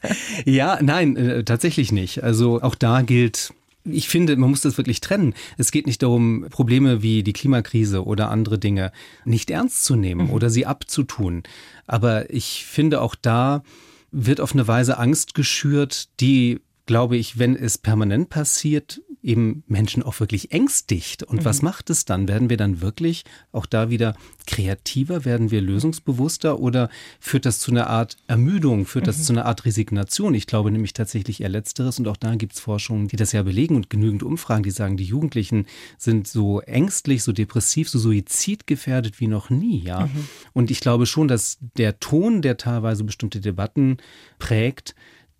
ja, 0.45 0.79
nein, 0.81 1.15
äh, 1.15 1.43
tatsächlich 1.43 1.91
nicht. 1.91 2.23
Also 2.23 2.61
auch 2.61 2.75
da 2.75 3.01
gilt, 3.01 3.53
ich 3.85 4.07
finde, 4.07 4.35
man 4.37 4.49
muss 4.49 4.61
das 4.61 4.77
wirklich 4.77 5.01
trennen. 5.01 5.33
Es 5.57 5.71
geht 5.71 5.87
nicht 5.87 6.03
darum, 6.03 6.47
Probleme 6.49 7.01
wie 7.01 7.23
die 7.23 7.33
Klimakrise 7.33 8.05
oder 8.05 8.29
andere 8.31 8.57
Dinge 8.57 8.91
nicht 9.25 9.49
ernst 9.49 9.83
zu 9.83 9.95
nehmen 9.95 10.27
mhm. 10.27 10.33
oder 10.33 10.49
sie 10.49 10.65
abzutun. 10.65 11.43
Aber 11.85 12.29
ich 12.29 12.65
finde 12.65 13.01
auch 13.01 13.15
da 13.15 13.63
wird 14.11 14.39
auf 14.39 14.53
eine 14.53 14.67
Weise 14.67 14.99
Angst 14.99 15.33
geschürt, 15.33 16.07
die, 16.19 16.61
glaube 16.85 17.17
ich, 17.17 17.39
wenn 17.39 17.55
es 17.55 17.77
permanent 17.77 18.29
passiert, 18.29 19.01
eben 19.23 19.63
Menschen 19.67 20.03
auch 20.03 20.19
wirklich 20.19 20.51
ängstigt. 20.51 21.23
Und 21.23 21.41
mhm. 21.41 21.45
was 21.45 21.61
macht 21.61 21.89
es 21.89 22.03
dann? 22.03 22.27
Werden 22.27 22.49
wir 22.49 22.57
dann 22.57 22.81
wirklich 22.81 23.23
auch 23.53 23.65
da 23.65 23.89
wieder 23.89 24.15
kreativer? 24.45 25.23
Werden 25.23 25.49
wir 25.49 25.61
lösungsbewusster? 25.61 26.59
Oder 26.59 26.89
führt 27.21 27.45
das 27.45 27.59
zu 27.59 27.71
einer 27.71 27.87
Art 27.87 28.17
Ermüdung? 28.27 28.85
Führt 28.85 29.07
das 29.07 29.17
mhm. 29.19 29.23
zu 29.23 29.33
einer 29.33 29.45
Art 29.45 29.65
Resignation? 29.65 30.33
Ich 30.33 30.45
glaube 30.45 30.71
nämlich 30.71 30.93
tatsächlich 30.93 31.41
eher 31.41 31.49
Letzteres. 31.49 31.99
Und 31.99 32.07
auch 32.09 32.17
da 32.17 32.35
gibt 32.35 32.53
es 32.53 32.59
Forschungen, 32.59 33.07
die 33.07 33.15
das 33.15 33.31
ja 33.31 33.43
belegen 33.43 33.77
und 33.77 33.89
genügend 33.89 34.23
Umfragen, 34.23 34.63
die 34.63 34.71
sagen, 34.71 34.97
die 34.97 35.05
Jugendlichen 35.05 35.67
sind 35.97 36.27
so 36.27 36.59
ängstlich, 36.59 37.23
so 37.23 37.31
depressiv, 37.31 37.89
so 37.89 37.99
suizidgefährdet 37.99 39.21
wie 39.21 39.27
noch 39.27 39.49
nie. 39.49 39.83
Ja. 39.83 40.07
Mhm. 40.07 40.27
Und 40.51 40.69
ich 40.69 40.81
glaube 40.81 41.05
schon, 41.05 41.29
dass 41.29 41.57
der 41.77 41.99
Ton, 41.99 42.41
der 42.41 42.57
teilweise 42.57 43.05
bestimmte 43.05 43.39
Debatten 43.39 43.97
prägt, 44.37 44.95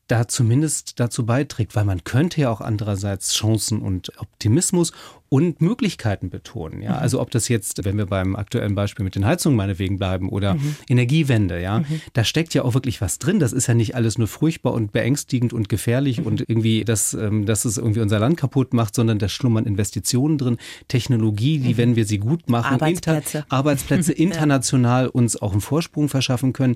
da 0.07 0.27
zumindest 0.27 0.99
dazu 0.99 1.25
beiträgt, 1.25 1.75
weil 1.75 1.85
man 1.85 2.03
könnte 2.03 2.41
ja 2.41 2.49
auch 2.49 2.61
andererseits 2.61 3.33
Chancen 3.33 3.81
und 3.81 4.11
Optimismus 4.19 4.91
und 5.33 5.61
Möglichkeiten 5.61 6.29
betonen. 6.29 6.83
Ja, 6.83 6.91
mhm. 6.91 6.97
also 6.97 7.19
ob 7.19 7.31
das 7.31 7.47
jetzt, 7.47 7.83
wenn 7.85 7.97
wir 7.97 8.05
beim 8.05 8.35
aktuellen 8.35 8.75
Beispiel 8.75 9.03
mit 9.03 9.15
den 9.15 9.25
Heizungen 9.25 9.57
meinetwegen 9.57 9.97
bleiben 9.97 10.29
oder 10.29 10.53
mhm. 10.53 10.75
Energiewende, 10.87 11.59
ja, 11.59 11.79
mhm. 11.79 12.01
da 12.13 12.23
steckt 12.23 12.53
ja 12.53 12.61
auch 12.61 12.75
wirklich 12.75 13.01
was 13.01 13.17
drin. 13.17 13.39
Das 13.39 13.51
ist 13.51 13.65
ja 13.65 13.73
nicht 13.73 13.95
alles 13.95 14.19
nur 14.19 14.27
furchtbar 14.27 14.73
und 14.73 14.91
beängstigend 14.91 15.51
und 15.51 15.69
gefährlich 15.69 16.19
mhm. 16.19 16.27
und 16.27 16.41
irgendwie, 16.47 16.85
dass, 16.85 17.15
ähm, 17.15 17.47
dass 17.47 17.65
es 17.65 17.79
irgendwie 17.79 18.01
unser 18.01 18.19
Land 18.19 18.37
kaputt 18.37 18.75
macht, 18.75 18.93
sondern 18.93 19.17
da 19.17 19.27
schlummern 19.27 19.65
Investitionen 19.65 20.37
drin, 20.37 20.57
Technologie, 20.87 21.57
die, 21.57 21.73
mhm. 21.73 21.77
wenn 21.77 21.95
wir 21.95 22.05
sie 22.05 22.19
gut 22.19 22.47
machen, 22.47 22.75
Arbeitsplätze, 22.75 23.39
inter 23.39 23.51
Arbeitsplätze 23.51 24.13
international 24.13 25.07
uns 25.07 25.35
auch 25.41 25.53
einen 25.53 25.61
Vorsprung 25.61 26.09
verschaffen 26.09 26.53
können. 26.53 26.75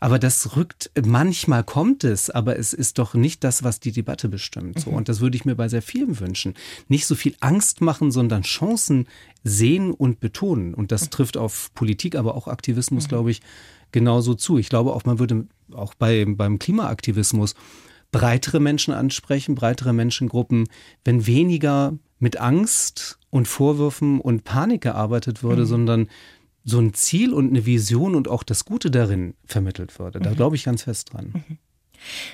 Aber 0.00 0.18
das 0.18 0.56
rückt, 0.56 0.90
manchmal 1.04 1.62
kommt 1.62 2.04
es, 2.04 2.30
aber 2.30 2.58
es 2.58 2.72
ist 2.72 2.98
doch 2.98 3.12
nicht 3.12 3.44
das, 3.44 3.64
was 3.64 3.80
die 3.80 3.92
Debatte 3.92 4.30
bestimmt. 4.30 4.80
So. 4.80 4.92
Mhm. 4.92 4.96
Und 4.96 5.08
das 5.10 5.20
würde 5.20 5.36
ich 5.36 5.44
mir 5.44 5.56
bei 5.56 5.68
sehr 5.68 5.82
vielen 5.82 6.18
wünschen. 6.20 6.54
Nicht 6.88 7.04
so 7.04 7.14
viel 7.14 7.34
Angst 7.40 7.82
machen, 7.82 7.97
machen, 7.98 8.10
sondern 8.10 8.42
Chancen 8.42 9.06
sehen 9.44 9.92
und 9.92 10.20
betonen. 10.20 10.74
Und 10.74 10.92
das 10.92 11.10
trifft 11.10 11.36
auf 11.36 11.72
Politik, 11.74 12.16
aber 12.16 12.34
auch 12.34 12.48
Aktivismus, 12.48 13.04
mhm. 13.04 13.08
glaube 13.08 13.30
ich, 13.30 13.40
genauso 13.92 14.34
zu. 14.34 14.58
Ich 14.58 14.68
glaube 14.68 14.92
auch, 14.92 15.04
man 15.04 15.18
würde 15.18 15.46
auch 15.72 15.94
bei, 15.94 16.24
beim 16.26 16.58
Klimaaktivismus 16.58 17.54
breitere 18.10 18.60
Menschen 18.60 18.94
ansprechen, 18.94 19.54
breitere 19.54 19.92
Menschengruppen, 19.92 20.68
wenn 21.04 21.26
weniger 21.26 21.94
mit 22.18 22.38
Angst 22.38 23.18
und 23.30 23.46
Vorwürfen 23.46 24.20
und 24.20 24.44
Panik 24.44 24.82
gearbeitet 24.82 25.42
würde, 25.42 25.62
mhm. 25.62 25.66
sondern 25.66 26.08
so 26.64 26.78
ein 26.78 26.94
Ziel 26.94 27.32
und 27.32 27.48
eine 27.48 27.66
Vision 27.66 28.14
und 28.14 28.28
auch 28.28 28.42
das 28.42 28.64
Gute 28.64 28.90
darin 28.90 29.34
vermittelt 29.44 29.98
würde. 29.98 30.20
Da 30.20 30.30
mhm. 30.30 30.36
glaube 30.36 30.56
ich 30.56 30.64
ganz 30.64 30.82
fest 30.82 31.12
dran. 31.12 31.32
Mhm. 31.34 31.58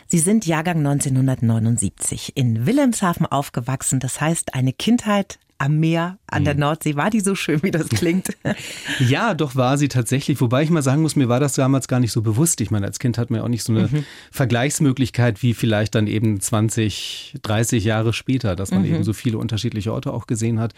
Sie 0.07 0.19
sind 0.19 0.47
Jahrgang 0.47 0.79
1979 0.79 2.33
in 2.37 2.67
Wilhelmshaven 2.67 3.27
aufgewachsen. 3.27 4.01
Das 4.01 4.21
heißt, 4.21 4.55
eine 4.55 4.73
Kindheit 4.73 5.39
am 5.65 5.81
Meer, 5.81 6.19
an 6.27 6.45
der 6.45 6.55
mhm. 6.55 6.61
Nordsee. 6.61 6.95
War 6.95 7.09
die 7.09 7.21
so 7.21 7.35
schön, 7.35 7.63
wie 7.63 7.71
das 7.71 7.89
klingt? 7.89 8.37
ja, 9.01 9.33
doch 9.33 9.57
war 9.57 9.79
sie 9.79 9.89
tatsächlich. 9.89 10.39
Wobei 10.43 10.63
ich 10.63 10.69
mal 10.69 10.83
sagen 10.83 11.01
muss, 11.01 11.17
mir 11.17 11.31
war 11.31 11.41
das 11.41 11.55
damals 11.55 11.89
gar 11.89 12.01
nicht 12.01 12.13
so 12.13 12.21
bewusst. 12.21 12.61
Ich 12.61 12.71
meine, 12.71 12.85
als 12.85 12.99
Kind 12.99 13.17
hat 13.17 13.31
man 13.31 13.39
ja 13.39 13.45
auch 13.45 13.49
nicht 13.49 13.65
so 13.65 13.73
eine 13.73 13.89
mhm. 13.89 14.05
Vergleichsmöglichkeit 14.31 15.43
wie 15.43 15.55
vielleicht 15.55 15.95
dann 15.95 16.07
eben 16.07 16.39
20, 16.39 17.37
30 17.43 17.83
Jahre 17.83 18.13
später, 18.13 18.57
dass 18.57 18.73
man 18.73 18.83
mhm. 18.83 18.95
eben 18.95 19.05
so 19.05 19.15
viele 19.15 19.39
unterschiedliche 19.39 19.91
Orte 19.93 20.13
auch 20.13 20.27
gesehen 20.27 20.61
hat. 20.61 20.75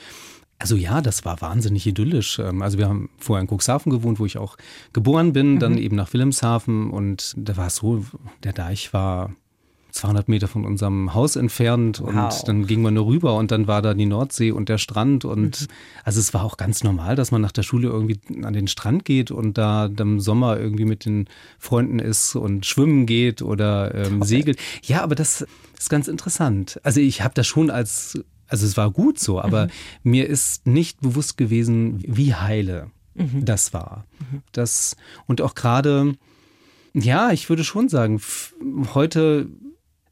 Also 0.59 0.77
ja, 0.77 1.01
das 1.03 1.25
war 1.25 1.41
wahnsinnig 1.41 1.85
idyllisch. 1.85 2.39
Ähm, 2.39 2.63
also 2.63 2.79
wir 2.79 2.89
haben 2.89 3.11
vorher 3.19 3.43
in 3.43 3.49
Cuxhaven 3.49 3.91
gewohnt, 3.91 4.21
wo 4.21 4.27
ich 4.27 4.39
auch 4.39 4.57
geboren 4.93 5.33
bin, 5.33 5.55
mhm. 5.55 5.59
dann 5.59 5.79
eben 5.79 5.97
nach 5.97 6.13
Wilhelmshaven 6.13 6.91
und 6.91 7.35
da 7.37 7.57
war 7.57 7.67
es 7.67 7.77
so, 7.77 8.05
der 8.45 8.53
Deich 8.53 8.93
war 8.93 9.33
200 9.97 10.29
Meter 10.29 10.49
von 10.49 10.65
unserem 10.65 11.15
Haus 11.15 11.37
entfernt 11.37 12.01
wow. 12.01 12.09
und 12.09 12.49
dann 12.49 12.67
ging 12.67 12.83
man 12.83 12.95
nur 12.95 13.07
rüber 13.07 13.35
und 13.35 13.51
dann 13.51 13.67
war 13.67 13.83
da 13.83 13.95
die 13.95 14.07
Nordsee 14.07 14.53
und 14.53 14.69
der 14.69 14.79
Strand 14.79 15.25
und 15.25 15.63
mhm. 15.63 15.67
also 16.05 16.21
es 16.21 16.33
war 16.33 16.45
auch 16.45 16.57
ganz 16.57 16.85
normal, 16.85 17.17
dass 17.17 17.31
man 17.31 17.41
nach 17.43 17.53
der 17.53 17.63
Schule 17.63 17.89
irgendwie 17.89 18.21
an 18.43 18.53
den 18.53 18.69
Strand 18.69 19.05
geht 19.05 19.31
und 19.31 19.59
da 19.59 19.87
im 19.87 20.21
Sommer 20.21 20.59
irgendwie 20.59 20.85
mit 20.85 21.05
den 21.05 21.29
Freunden 21.59 21.99
ist 21.99 22.37
und 22.37 22.67
schwimmen 22.67 23.07
geht 23.07 23.43
oder 23.43 23.95
ähm, 23.95 24.23
segelt. 24.23 24.59
Ja, 24.85 25.03
aber 25.03 25.15
das 25.15 25.47
ist 25.79 25.91
ganz 25.91 26.09
interessant. 26.09 26.81
Also 26.83 27.01
ich 27.01 27.23
habe 27.23 27.35
das 27.35 27.47
schon 27.47 27.71
als 27.71 28.19
also 28.49 28.65
es 28.65 28.77
war 28.77 28.93
gut 28.93 29.19
so, 29.19 29.41
aber 29.41 29.67
mhm. 29.67 29.71
mir 30.05 30.29
ist 30.29 30.67
nicht 30.67 31.01
bewusst 31.01 31.37
gewesen, 31.37 32.01
wie 32.07 32.35
heile 32.35 32.91
mhm. 33.15 33.45
das 33.45 33.73
war. 33.73 34.07
Mhm. 34.21 34.43
Das 34.53 34.97
und 35.27 35.41
auch 35.41 35.55
gerade 35.55 36.15
ja, 36.99 37.31
ich 37.31 37.51
würde 37.51 37.63
schon 37.63 37.91
sagen, 37.91 38.23
heute 38.95 39.49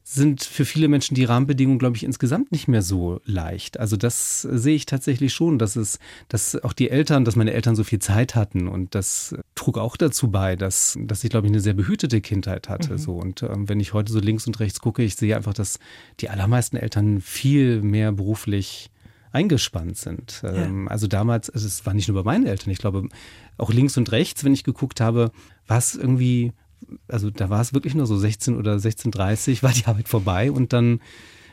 sind 0.07 0.43
für 0.43 0.65
viele 0.65 0.87
Menschen 0.87 1.15
die 1.15 1.23
Rahmenbedingungen, 1.23 1.79
glaube 1.79 1.97
ich, 1.97 2.03
insgesamt 2.03 2.51
nicht 2.51 2.67
mehr 2.67 2.83
so 2.83 3.21
leicht. 3.25 3.79
Also 3.79 3.97
das 3.97 4.43
sehe 4.43 4.75
ich 4.75 4.85
tatsächlich 4.85 5.33
schon, 5.33 5.57
dass 5.57 5.75
es, 5.75 5.97
dass 6.29 6.63
auch 6.63 6.73
die 6.73 6.91
Eltern, 6.91 7.25
dass 7.25 7.35
meine 7.35 7.53
Eltern 7.53 7.75
so 7.75 7.83
viel 7.83 7.97
Zeit 7.97 8.35
hatten 8.35 8.67
und 8.67 8.93
das 8.93 9.35
trug 9.55 9.79
auch 9.79 9.97
dazu 9.97 10.29
bei, 10.29 10.55
dass, 10.55 10.95
dass 11.01 11.23
ich, 11.23 11.31
glaube 11.31 11.47
ich, 11.47 11.51
eine 11.51 11.59
sehr 11.59 11.73
behütete 11.73 12.21
Kindheit 12.21 12.69
hatte. 12.69 12.93
Mhm. 12.93 12.97
So. 12.99 13.15
Und 13.15 13.41
ähm, 13.41 13.67
wenn 13.67 13.79
ich 13.79 13.93
heute 13.93 14.13
so 14.13 14.19
links 14.19 14.45
und 14.45 14.59
rechts 14.59 14.79
gucke, 14.79 15.01
ich 15.01 15.15
sehe 15.15 15.35
einfach, 15.35 15.55
dass 15.55 15.79
die 16.19 16.29
allermeisten 16.29 16.77
Eltern 16.77 17.19
viel 17.19 17.81
mehr 17.81 18.11
beruflich 18.11 18.91
eingespannt 19.31 19.97
sind. 19.97 20.41
Ja. 20.43 20.53
Ähm, 20.53 20.87
also 20.87 21.07
damals, 21.07 21.49
also 21.49 21.65
es 21.65 21.83
war 21.87 21.95
nicht 21.95 22.07
nur 22.09 22.23
bei 22.23 22.31
meinen 22.31 22.45
Eltern, 22.45 22.69
ich 22.69 22.77
glaube, 22.77 23.09
auch 23.57 23.73
links 23.73 23.97
und 23.97 24.11
rechts, 24.11 24.43
wenn 24.43 24.53
ich 24.53 24.63
geguckt 24.63 25.01
habe, 25.01 25.31
war 25.65 25.79
es 25.79 25.95
irgendwie 25.95 26.53
also 27.07 27.29
da 27.29 27.49
war 27.49 27.61
es 27.61 27.73
wirklich 27.73 27.95
nur 27.95 28.07
so 28.07 28.17
16 28.17 28.57
oder 28.57 28.75
16.30 28.75 29.63
war 29.63 29.71
die 29.71 29.85
Arbeit 29.85 30.07
vorbei 30.07 30.51
und 30.51 30.73
dann, 30.73 30.99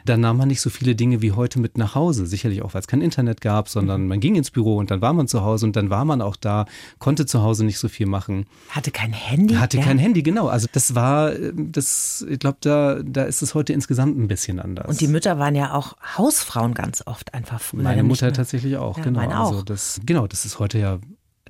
dann 0.05 0.21
nahm 0.21 0.37
man 0.37 0.49
nicht 0.49 0.61
so 0.61 0.71
viele 0.71 0.95
Dinge 0.95 1.23
wie 1.23 1.33
heute 1.33 1.61
mit 1.61 1.79
nach 1.79 1.95
Hause. 1.95 2.27
Sicherlich 2.27 2.63
auch, 2.63 2.75
weil 2.75 2.81
es 2.81 2.87
kein 2.87 3.01
Internet 3.01 3.41
gab, 3.41 3.69
sondern 3.69 4.03
mhm. 4.03 4.09
man 4.09 4.21
ging 4.21 4.35
ins 4.35 4.51
Büro 4.51 4.77
und 4.77 4.91
dann 4.91 5.01
war 5.01 5.13
man 5.13 5.29
zu 5.29 5.43
Hause 5.43 5.67
und 5.67 5.77
dann 5.77 5.91
war 5.91 6.05
man 6.05 6.21
auch 6.21 6.37
da, 6.37 6.67
konnte 6.99 7.27
zu 7.27 7.43
Hause 7.43 7.65
nicht 7.65 7.79
so 7.79 7.89
viel 7.89 8.07
machen. 8.07 8.47
Hatte 8.71 8.91
kein 8.91 9.13
Handy? 9.13 9.55
Hatte 9.55 9.79
ja. 9.79 9.85
kein 9.85 9.99
Handy, 9.99 10.23
genau. 10.23 10.49
Also 10.49 10.67
das 10.73 10.95
war, 10.95 11.33
das, 11.55 12.27
ich 12.29 12.39
glaube, 12.39 12.59
da, 12.61 13.01
da 13.03 13.25
ist 13.25 13.43
es 13.43 13.55
heute 13.55 13.73
insgesamt 13.73 14.19
ein 14.19 14.29
bisschen 14.29 14.59
anders. 14.59 14.89
Und 14.89 15.01
die 15.01 15.09
Mütter 15.09 15.39
waren 15.39 15.55
ja 15.55 15.75
auch 15.75 15.97
Hausfrauen 16.19 16.75
ganz 16.75 17.03
oft 17.07 17.35
einfach 17.35 17.61
früher. 17.61 17.83
Meine 17.83 18.03
Mutter 18.03 18.33
tatsächlich 18.33 18.77
auch, 18.77 18.99
ja, 18.99 19.05
genau. 19.05 19.21
Meine 19.21 19.37
also 19.37 19.43
auch. 19.43 19.53
Also 19.53 19.63
das, 19.65 20.01
genau, 20.05 20.27
das 20.27 20.45
ist 20.45 20.59
heute 20.59 20.79
ja 20.79 20.99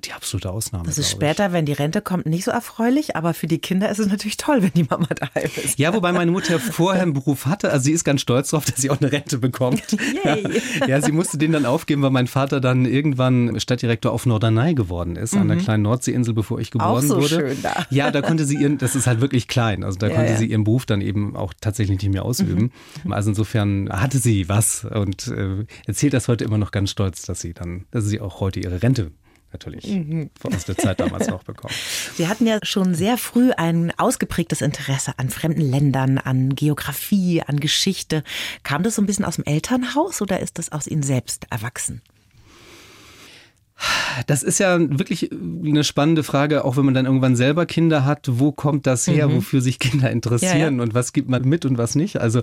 die 0.05 0.13
absolute 0.13 0.51
Ausnahme. 0.51 0.85
Das 0.85 0.97
ist 0.97 1.09
später, 1.09 1.53
wenn 1.53 1.65
die 1.65 1.73
Rente 1.73 2.01
kommt, 2.01 2.25
nicht 2.25 2.43
so 2.43 2.51
erfreulich, 2.51 3.15
aber 3.15 3.33
für 3.33 3.47
die 3.47 3.59
Kinder 3.59 3.89
ist 3.89 3.99
es 3.99 4.07
natürlich 4.07 4.37
toll, 4.37 4.61
wenn 4.61 4.71
die 4.75 4.83
Mama 4.83 5.07
daheim 5.07 5.49
ist. 5.63 5.79
Ja, 5.79 5.93
wobei 5.93 6.11
meine 6.11 6.31
Mutter 6.31 6.59
vorher 6.59 7.01
einen 7.01 7.13
Beruf 7.13 7.45
hatte, 7.45 7.71
also 7.71 7.85
sie 7.85 7.91
ist 7.91 8.03
ganz 8.03 8.21
stolz 8.21 8.49
darauf, 8.49 8.65
dass 8.65 8.77
sie 8.77 8.89
auch 8.89 8.99
eine 8.99 9.11
Rente 9.11 9.37
bekommt. 9.37 9.83
Yay. 10.23 10.61
Ja, 10.87 11.01
sie 11.01 11.11
musste 11.11 11.37
den 11.37 11.51
dann 11.51 11.65
aufgeben, 11.65 12.01
weil 12.01 12.11
mein 12.11 12.27
Vater 12.27 12.59
dann 12.61 12.85
irgendwann 12.85 13.59
Stadtdirektor 13.59 14.11
auf 14.11 14.25
Norderney 14.25 14.73
geworden 14.73 15.15
ist, 15.15 15.35
mhm. 15.35 15.41
an 15.41 15.47
der 15.49 15.57
mhm. 15.57 15.61
kleinen 15.61 15.83
Nordseeinsel, 15.83 16.33
bevor 16.33 16.59
ich 16.59 16.71
geboren 16.71 16.89
auch 16.89 17.01
so 17.01 17.15
wurde. 17.17 17.27
Schön 17.27 17.57
da. 17.61 17.85
Ja, 17.89 18.11
da 18.11 18.21
konnte 18.21 18.45
sie 18.45 18.57
ihren, 18.57 18.77
das 18.77 18.95
ist 18.95 19.07
halt 19.07 19.21
wirklich 19.21 19.47
klein, 19.47 19.83
also 19.83 19.97
da 19.97 20.07
ja, 20.07 20.15
konnte 20.15 20.31
ja. 20.31 20.37
sie 20.37 20.47
ihren 20.47 20.63
Beruf 20.63 20.85
dann 20.85 21.01
eben 21.01 21.35
auch 21.35 21.53
tatsächlich 21.59 22.01
nicht 22.01 22.11
mehr 22.11 22.25
ausüben. 22.25 22.71
Mhm. 23.03 23.13
Also 23.13 23.29
insofern 23.29 23.89
hatte 23.89 24.17
sie 24.17 24.49
was 24.49 24.85
und 24.85 25.27
äh, 25.27 25.65
erzählt 25.85 26.13
das 26.13 26.27
heute 26.27 26.43
immer 26.43 26.57
noch 26.57 26.71
ganz 26.71 26.91
stolz, 26.91 27.23
dass 27.23 27.41
sie 27.41 27.53
dann, 27.53 27.85
dass 27.91 28.05
sie 28.05 28.19
auch 28.19 28.39
heute 28.39 28.59
ihre 28.59 28.81
Rente 28.81 29.11
natürlich 29.53 29.87
mhm. 29.87 30.29
aus 30.43 30.65
der 30.65 30.77
Zeit 30.77 30.99
damals 30.99 31.27
noch 31.27 31.43
bekommen. 31.43 31.73
Sie 32.15 32.27
hatten 32.27 32.45
ja 32.45 32.59
schon 32.63 32.95
sehr 32.95 33.17
früh 33.17 33.51
ein 33.51 33.93
ausgeprägtes 33.97 34.61
Interesse 34.61 35.13
an 35.17 35.29
fremden 35.29 35.61
Ländern, 35.61 36.17
an 36.17 36.55
Geografie, 36.55 37.41
an 37.41 37.59
Geschichte. 37.59 38.23
Kam 38.63 38.83
das 38.83 38.95
so 38.95 39.01
ein 39.01 39.05
bisschen 39.05 39.25
aus 39.25 39.35
dem 39.35 39.45
Elternhaus 39.45 40.21
oder 40.21 40.39
ist 40.39 40.57
das 40.57 40.71
aus 40.71 40.87
Ihnen 40.87 41.03
selbst 41.03 41.47
erwachsen? 41.49 42.01
Das 44.27 44.43
ist 44.43 44.59
ja 44.59 44.79
wirklich 44.79 45.31
eine 45.31 45.83
spannende 45.83 46.23
Frage, 46.23 46.63
auch 46.63 46.77
wenn 46.77 46.85
man 46.85 46.93
dann 46.93 47.05
irgendwann 47.05 47.35
selber 47.35 47.65
Kinder 47.65 48.05
hat. 48.05 48.27
Wo 48.29 48.51
kommt 48.51 48.87
das 48.87 49.07
her, 49.07 49.27
mhm. 49.27 49.35
wofür 49.37 49.61
sich 49.61 49.79
Kinder 49.79 50.09
interessieren 50.11 50.57
ja, 50.59 50.71
ja. 50.71 50.83
und 50.83 50.93
was 50.93 51.13
gibt 51.13 51.29
man 51.29 51.43
mit 51.43 51.65
und 51.65 51.77
was 51.77 51.95
nicht? 51.95 52.17
Also, 52.17 52.41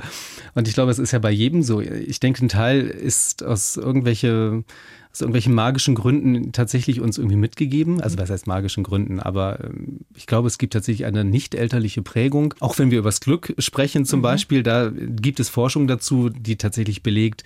und 0.54 0.68
ich 0.68 0.74
glaube, 0.74 0.90
es 0.90 0.98
ist 0.98 1.12
ja 1.12 1.18
bei 1.18 1.30
jedem 1.30 1.62
so. 1.62 1.80
Ich 1.80 2.20
denke, 2.20 2.44
ein 2.44 2.48
Teil 2.48 2.86
ist 2.86 3.42
aus 3.44 3.76
irgendwelche 3.76 4.64
aus 5.12 5.20
irgendwelchen 5.20 5.54
magischen 5.54 5.94
Gründen 5.96 6.52
tatsächlich 6.52 7.00
uns 7.00 7.18
irgendwie 7.18 7.36
mitgegeben. 7.36 8.00
Also 8.00 8.16
was 8.18 8.30
heißt 8.30 8.46
magischen 8.46 8.84
Gründen? 8.84 9.18
Aber 9.18 9.64
ähm, 9.64 10.00
ich 10.14 10.26
glaube, 10.26 10.46
es 10.46 10.58
gibt 10.58 10.72
tatsächlich 10.72 11.04
eine 11.06 11.24
nicht 11.24 11.54
elterliche 11.54 12.02
Prägung. 12.02 12.54
Auch 12.60 12.78
wenn 12.78 12.90
wir 12.90 13.00
über 13.00 13.08
das 13.08 13.20
Glück 13.20 13.54
sprechen 13.58 14.04
zum 14.04 14.20
mhm. 14.20 14.24
Beispiel, 14.24 14.62
da 14.62 14.90
gibt 14.94 15.40
es 15.40 15.48
Forschung 15.48 15.88
dazu, 15.88 16.28
die 16.28 16.56
tatsächlich 16.56 17.02
belegt, 17.02 17.42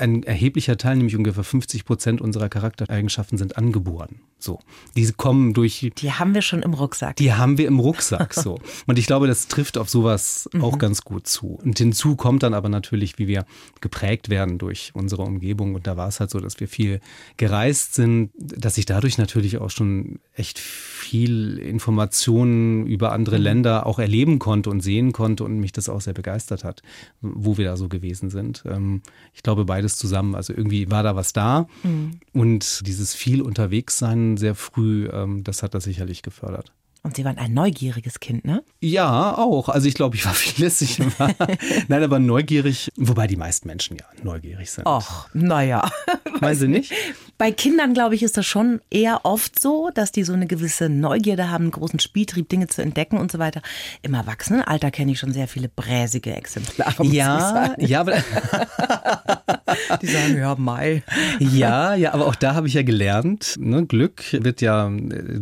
ein 0.00 0.22
erheblicher 0.22 0.76
Teil, 0.76 0.96
nämlich 0.96 1.16
ungefähr 1.16 1.44
50 1.44 1.84
Prozent 1.84 2.20
unserer 2.20 2.48
Charaktereigenschaften 2.48 3.38
sind 3.38 3.56
angeboren. 3.56 4.20
So. 4.38 4.60
Die 4.96 5.10
kommen 5.12 5.54
durch. 5.54 5.90
Die 5.96 6.12
haben 6.12 6.34
wir 6.34 6.42
schon 6.42 6.62
im 6.62 6.74
Rucksack. 6.74 7.16
Die 7.16 7.32
haben 7.32 7.56
wir 7.56 7.66
im 7.66 7.80
Rucksack, 7.80 8.34
so. 8.34 8.58
Und 8.86 8.98
ich 8.98 9.06
glaube, 9.06 9.26
das 9.26 9.48
trifft 9.48 9.78
auf 9.78 9.88
sowas 9.88 10.48
mhm. 10.52 10.62
auch 10.62 10.78
ganz 10.78 11.02
gut 11.02 11.26
zu. 11.26 11.58
Und 11.62 11.78
hinzu 11.78 12.14
kommt 12.16 12.42
dann 12.42 12.52
aber 12.52 12.68
natürlich, 12.68 13.18
wie 13.18 13.26
wir 13.26 13.46
geprägt 13.80 14.28
werden 14.28 14.58
durch 14.58 14.90
unsere 14.94 15.22
Umgebung. 15.22 15.74
Und 15.74 15.86
da 15.86 15.96
war 15.96 16.08
es 16.08 16.20
halt 16.20 16.30
so, 16.30 16.40
dass 16.40 16.60
wir 16.60 16.68
viel 16.68 17.00
gereist 17.36 17.94
sind, 17.94 18.30
dass 18.36 18.76
ich 18.76 18.84
dadurch 18.86 19.16
natürlich 19.16 19.58
auch 19.58 19.70
schon 19.70 20.18
echt 20.34 20.58
viel 20.58 21.58
Informationen 21.58 22.86
über 22.86 23.12
andere 23.12 23.38
mhm. 23.38 23.44
Länder 23.44 23.86
auch 23.86 23.98
erleben 23.98 24.38
konnte 24.38 24.68
und 24.68 24.80
sehen 24.80 25.12
konnte 25.12 25.44
und 25.44 25.58
mich 25.58 25.72
das 25.72 25.88
auch 25.88 26.00
sehr 26.00 26.14
begeistert 26.14 26.64
hat, 26.64 26.82
wo 27.20 27.56
wir 27.56 27.64
da 27.64 27.76
so 27.76 27.88
gewesen 27.88 28.30
sind. 28.30 28.64
Ähm, 28.66 29.02
ich 29.32 29.42
glaube, 29.42 29.64
beide 29.64 29.83
beides 29.84 29.96
zusammen. 29.96 30.34
Also 30.34 30.52
irgendwie 30.52 30.90
war 30.90 31.02
da 31.02 31.14
was 31.14 31.32
da. 31.32 31.66
Mhm. 31.82 32.18
Und 32.32 32.86
dieses 32.86 33.14
viel 33.14 33.42
unterwegs 33.42 33.98
sein 33.98 34.36
sehr 34.36 34.54
früh, 34.54 35.08
ähm, 35.12 35.44
das 35.44 35.62
hat 35.62 35.74
das 35.74 35.84
sicherlich 35.84 36.22
gefördert. 36.22 36.72
Und 37.04 37.16
Sie 37.16 37.24
waren 37.26 37.36
ein 37.36 37.52
neugieriges 37.52 38.18
Kind, 38.18 38.46
ne? 38.46 38.64
Ja, 38.80 39.36
auch. 39.36 39.68
Also 39.68 39.86
ich 39.86 39.94
glaube, 39.94 40.16
ich 40.16 40.24
war 40.24 40.32
viel 40.32 40.64
lässig. 40.64 40.98
Nein, 41.88 42.02
aber 42.02 42.18
neugierig, 42.18 42.90
wobei 42.96 43.26
die 43.26 43.36
meisten 43.36 43.68
Menschen 43.68 43.98
ja 43.98 44.06
neugierig 44.22 44.70
sind. 44.70 44.86
Ach, 44.86 45.28
naja. 45.34 45.86
Meinen 46.40 46.58
Sie 46.58 46.66
nicht? 46.66 46.94
Bei 47.36 47.52
Kindern, 47.52 47.92
glaube 47.92 48.14
ich, 48.14 48.22
ist 48.22 48.38
das 48.38 48.46
schon 48.46 48.80
eher 48.90 49.20
oft 49.24 49.60
so, 49.60 49.90
dass 49.92 50.12
die 50.12 50.24
so 50.24 50.32
eine 50.32 50.46
gewisse 50.46 50.88
Neugierde 50.88 51.50
haben, 51.50 51.64
einen 51.64 51.70
großen 51.72 51.98
Spieltrieb, 51.98 52.48
Dinge 52.48 52.68
zu 52.68 52.80
entdecken 52.80 53.18
und 53.18 53.30
so 53.30 53.38
weiter. 53.38 53.60
Im 54.00 54.14
Erwachsenenalter 54.14 54.90
kenne 54.90 55.12
ich 55.12 55.18
schon 55.18 55.34
sehr 55.34 55.46
viele 55.46 55.68
bräsige 55.68 56.34
Exemplare. 56.34 57.04
Ja, 57.04 57.74
ja, 57.76 58.00
aber 58.00 58.12
die 60.00 60.06
sagen, 60.06 60.38
ja, 60.38 60.54
Mai. 60.54 61.02
Ja, 61.38 61.94
ja, 61.94 62.14
aber 62.14 62.26
auch 62.26 62.36
da 62.36 62.54
habe 62.54 62.66
ich 62.66 62.74
ja 62.74 62.82
gelernt, 62.82 63.56
ne, 63.58 63.84
Glück 63.84 64.22
wird 64.32 64.62
ja, 64.62 64.90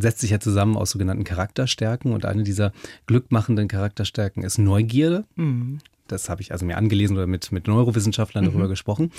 setzt 0.00 0.20
sich 0.20 0.30
ja 0.30 0.40
zusammen 0.40 0.76
aus 0.76 0.90
sogenannten 0.90 1.24
Charakterstärken 1.52 2.12
und 2.12 2.24
eine 2.24 2.42
dieser 2.42 2.72
glückmachenden 3.06 3.68
Charakterstärken 3.68 4.42
ist 4.42 4.58
Neugierde. 4.58 5.24
Mhm. 5.36 5.78
Das 6.08 6.28
habe 6.28 6.42
ich 6.42 6.52
also 6.52 6.66
mir 6.66 6.76
angelesen 6.76 7.16
oder 7.16 7.26
mit, 7.26 7.52
mit 7.52 7.66
Neurowissenschaftlern 7.68 8.44
darüber 8.44 8.64
mhm. 8.64 8.70
gesprochen. 8.70 9.12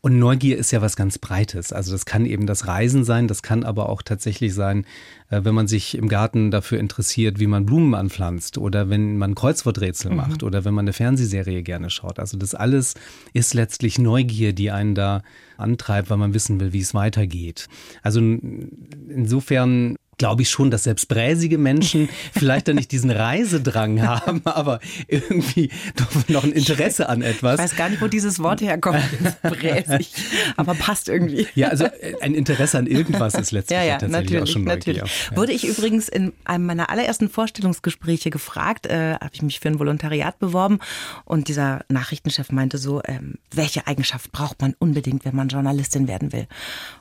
Und 0.00 0.18
Neugier 0.18 0.56
ist 0.56 0.70
ja 0.70 0.80
was 0.80 0.94
ganz 0.94 1.18
Breites. 1.18 1.72
Also 1.72 1.90
das 1.90 2.04
kann 2.06 2.24
eben 2.24 2.46
das 2.46 2.68
Reisen 2.68 3.04
sein, 3.04 3.26
das 3.26 3.42
kann 3.42 3.64
aber 3.64 3.88
auch 3.88 4.02
tatsächlich 4.02 4.54
sein, 4.54 4.84
äh, 5.30 5.40
wenn 5.42 5.54
man 5.56 5.66
sich 5.66 5.96
im 5.96 6.08
Garten 6.08 6.52
dafür 6.52 6.78
interessiert, 6.78 7.40
wie 7.40 7.48
man 7.48 7.66
Blumen 7.66 7.94
anpflanzt 7.94 8.58
oder 8.58 8.88
wenn 8.88 9.18
man 9.18 9.34
Kreuzworträtsel 9.34 10.10
mhm. 10.10 10.16
macht 10.16 10.42
oder 10.44 10.64
wenn 10.64 10.74
man 10.74 10.84
eine 10.84 10.92
Fernsehserie 10.92 11.62
gerne 11.62 11.90
schaut. 11.90 12.20
Also 12.20 12.36
das 12.36 12.54
alles 12.54 12.94
ist 13.32 13.54
letztlich 13.54 13.98
Neugier, 13.98 14.52
die 14.52 14.70
einen 14.70 14.94
da 14.94 15.22
antreibt, 15.56 16.10
weil 16.10 16.18
man 16.18 16.34
wissen 16.34 16.60
will, 16.60 16.72
wie 16.72 16.80
es 16.80 16.94
weitergeht. 16.94 17.66
Also 18.02 18.20
insofern 18.20 19.96
glaube 20.18 20.42
ich 20.42 20.50
schon, 20.50 20.70
dass 20.70 20.84
selbst 20.84 21.08
bräsige 21.08 21.58
Menschen 21.58 22.08
vielleicht 22.32 22.68
dann 22.68 22.76
nicht 22.76 22.92
diesen 22.92 23.10
Reisedrang 23.10 24.02
haben, 24.02 24.42
aber 24.44 24.80
irgendwie 25.08 25.70
doch 25.96 26.28
noch 26.28 26.44
ein 26.44 26.52
Interesse 26.52 27.08
an 27.08 27.22
etwas. 27.22 27.54
Ich 27.54 27.64
weiß 27.64 27.76
gar 27.76 27.88
nicht, 27.88 28.00
wo 28.00 28.08
dieses 28.08 28.38
Wort 28.38 28.60
herkommt, 28.60 29.02
bräsig, 29.42 30.12
aber 30.56 30.74
passt 30.74 31.08
irgendwie. 31.08 31.46
Ja, 31.54 31.68
also 31.68 31.84
äh, 31.84 32.14
ein 32.20 32.34
Interesse 32.34 32.78
an 32.78 32.86
irgendwas 32.86 33.34
ist 33.34 33.52
letztlich 33.52 33.78
ja, 33.78 33.84
ja, 33.84 33.98
tatsächlich 33.98 34.42
auch 34.42 34.46
schon 34.46 34.64
natürlich. 34.64 35.02
Ja. 35.02 35.36
Wurde 35.36 35.52
ich 35.52 35.66
übrigens 35.66 36.08
in 36.08 36.32
einem 36.44 36.66
meiner 36.66 36.90
allerersten 36.90 37.28
Vorstellungsgespräche 37.28 38.30
gefragt, 38.30 38.86
äh, 38.86 39.14
habe 39.14 39.30
ich 39.32 39.42
mich 39.42 39.60
für 39.60 39.68
ein 39.68 39.78
Volontariat 39.78 40.38
beworben 40.38 40.78
und 41.24 41.48
dieser 41.48 41.84
Nachrichtenchef 41.88 42.50
meinte 42.50 42.78
so, 42.78 43.02
ähm, 43.04 43.34
welche 43.52 43.86
Eigenschaft 43.86 44.32
braucht 44.32 44.60
man 44.60 44.74
unbedingt, 44.78 45.24
wenn 45.24 45.36
man 45.36 45.48
Journalistin 45.48 46.08
werden 46.08 46.32
will? 46.32 46.46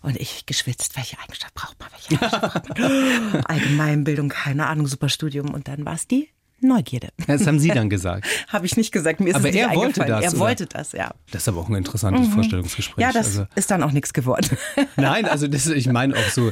Und 0.01 0.17
ich 0.17 0.45
geschwitzt, 0.45 0.95
welche 0.97 1.17
Eigenschaft 1.19 1.53
braucht 1.53 1.79
man, 1.79 1.89
welche 1.91 2.21
Eigenschaft 2.21 2.67
braucht 2.67 2.79
man? 2.79 3.04
Allgemeinbildung, 3.45 4.29
keine 4.29 4.67
Ahnung, 4.67 4.87
super 4.87 5.09
Studium. 5.09 5.53
Und 5.53 5.67
dann 5.67 5.85
war 5.85 5.93
es 5.95 6.07
die 6.07 6.29
Neugierde. 6.61 7.09
Das 7.27 7.47
haben 7.47 7.59
Sie 7.59 7.69
dann 7.69 7.89
gesagt. 7.89 8.27
Habe 8.47 8.65
ich 8.65 8.77
nicht 8.77 8.91
gesagt. 8.91 9.19
Mir 9.19 9.29
ist 9.29 9.35
aber 9.35 9.49
es 9.49 9.55
er 9.55 9.73
wollte 9.75 10.05
das. 10.05 10.23
Er 10.23 10.29
oder? 10.31 10.39
wollte 10.39 10.65
das, 10.67 10.91
ja. 10.91 11.11
Das 11.31 11.41
ist 11.41 11.47
aber 11.49 11.59
auch 11.59 11.69
ein 11.69 11.75
interessantes 11.75 12.27
mhm. 12.27 12.33
Vorstellungsgespräch. 12.33 13.01
Ja, 13.01 13.11
das 13.11 13.27
also, 13.27 13.47
ist 13.55 13.71
dann 13.71 13.83
auch 13.83 13.91
nichts 13.91 14.13
geworden. 14.13 14.57
Nein, 14.95 15.25
also 15.25 15.47
das, 15.47 15.67
ich 15.67 15.87
meine 15.87 16.15
auch 16.15 16.29
so, 16.29 16.51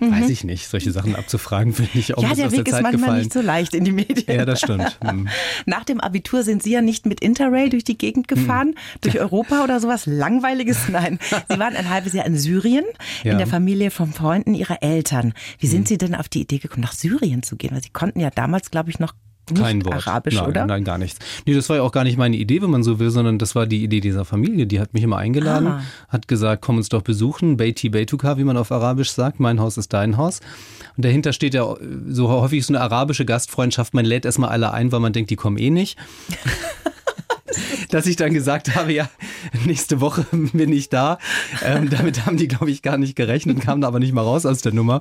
mhm. 0.00 0.12
weiß 0.12 0.30
ich 0.30 0.44
nicht, 0.44 0.66
solche 0.66 0.92
Sachen 0.92 1.14
abzufragen, 1.14 1.72
finde 1.74 1.90
ich 1.94 2.16
auch 2.16 2.22
Ja, 2.22 2.34
der 2.34 2.50
Weg 2.52 2.64
der 2.64 2.74
ist 2.74 2.82
manchmal 2.82 2.92
gefallen. 2.92 3.18
nicht 3.18 3.32
so 3.32 3.40
leicht 3.42 3.74
in 3.74 3.84
die 3.84 3.92
Medien. 3.92 4.38
Ja, 4.38 4.44
das 4.44 4.60
stimmt. 4.60 4.98
Mhm. 5.04 5.28
Nach 5.66 5.84
dem 5.84 6.00
Abitur 6.00 6.42
sind 6.42 6.62
Sie 6.62 6.72
ja 6.72 6.80
nicht 6.80 7.06
mit 7.06 7.20
Interrail 7.20 7.68
durch 7.68 7.84
die 7.84 7.98
Gegend 7.98 8.28
gefahren, 8.28 8.68
mhm. 8.68 9.00
durch 9.02 9.20
Europa 9.20 9.62
oder 9.62 9.78
sowas 9.78 10.06
Langweiliges. 10.06 10.88
Nein, 10.88 11.18
Sie 11.48 11.58
waren 11.58 11.76
ein 11.76 11.90
halbes 11.90 12.14
Jahr 12.14 12.26
in 12.26 12.36
Syrien, 12.36 12.84
ja. 13.22 13.32
in 13.32 13.38
der 13.38 13.46
Familie 13.46 13.90
von 13.90 14.12
Freunden 14.12 14.54
Ihrer 14.54 14.82
Eltern. 14.82 15.34
Wie 15.58 15.66
sind 15.66 15.82
mhm. 15.82 15.86
Sie 15.86 15.98
denn 15.98 16.14
auf 16.14 16.28
die 16.28 16.40
Idee 16.40 16.58
gekommen, 16.58 16.82
nach 16.82 16.94
Syrien 16.94 17.42
zu 17.42 17.56
gehen? 17.56 17.72
Weil 17.72 17.82
Sie 17.82 17.90
konnten 17.90 18.20
ja 18.20 18.30
damals, 18.30 18.70
glaube 18.70 18.79
ich, 18.88 18.98
noch 18.98 19.12
nicht 19.50 19.60
Kein 19.60 19.84
Wort. 19.84 20.06
Arabisch, 20.06 20.36
nein, 20.36 20.46
oder? 20.46 20.64
Nein, 20.66 20.84
gar 20.84 20.96
nichts. 20.96 21.18
Nee, 21.44 21.54
das 21.54 21.68
war 21.68 21.76
ja 21.76 21.82
auch 21.82 21.90
gar 21.90 22.04
nicht 22.04 22.16
meine 22.16 22.36
Idee, 22.36 22.62
wenn 22.62 22.70
man 22.70 22.84
so 22.84 23.00
will, 23.00 23.10
sondern 23.10 23.36
das 23.38 23.56
war 23.56 23.66
die 23.66 23.82
Idee 23.82 23.98
dieser 24.00 24.24
Familie. 24.24 24.66
Die 24.68 24.78
hat 24.78 24.94
mich 24.94 25.02
immer 25.02 25.16
eingeladen, 25.16 25.66
Ah. 25.66 25.82
hat 26.08 26.28
gesagt, 26.28 26.62
komm 26.62 26.76
uns 26.76 26.88
doch 26.88 27.02
besuchen. 27.02 27.56
Beiti 27.56 27.88
Beituka, 27.88 28.38
wie 28.38 28.44
man 28.44 28.56
auf 28.56 28.70
Arabisch 28.70 29.10
sagt. 29.10 29.40
Mein 29.40 29.58
Haus 29.58 29.76
ist 29.76 29.92
dein 29.92 30.16
Haus. 30.16 30.38
Und 30.96 31.04
dahinter 31.04 31.32
steht 31.32 31.54
ja 31.54 31.66
so 32.06 32.28
häufig 32.28 32.64
so 32.64 32.72
eine 32.74 32.80
arabische 32.80 33.24
Gastfreundschaft. 33.24 33.92
Man 33.92 34.04
lädt 34.04 34.24
erstmal 34.24 34.50
alle 34.50 34.72
ein, 34.72 34.92
weil 34.92 35.00
man 35.00 35.12
denkt, 35.12 35.30
die 35.30 35.36
kommen 35.36 35.58
eh 35.58 35.70
nicht. 35.70 35.98
Dass 37.90 38.06
ich 38.06 38.16
dann 38.16 38.32
gesagt 38.32 38.74
habe, 38.74 38.92
ja, 38.92 39.08
nächste 39.64 40.00
Woche 40.00 40.26
bin 40.32 40.72
ich 40.72 40.88
da. 40.88 41.18
Ähm, 41.64 41.90
damit 41.90 42.26
haben 42.26 42.36
die, 42.36 42.48
glaube 42.48 42.70
ich, 42.70 42.82
gar 42.82 42.98
nicht 42.98 43.16
gerechnet, 43.16 43.60
kamen 43.60 43.84
aber 43.84 43.98
nicht 43.98 44.12
mal 44.12 44.22
raus 44.22 44.46
aus 44.46 44.62
der 44.62 44.72
Nummer. 44.72 45.00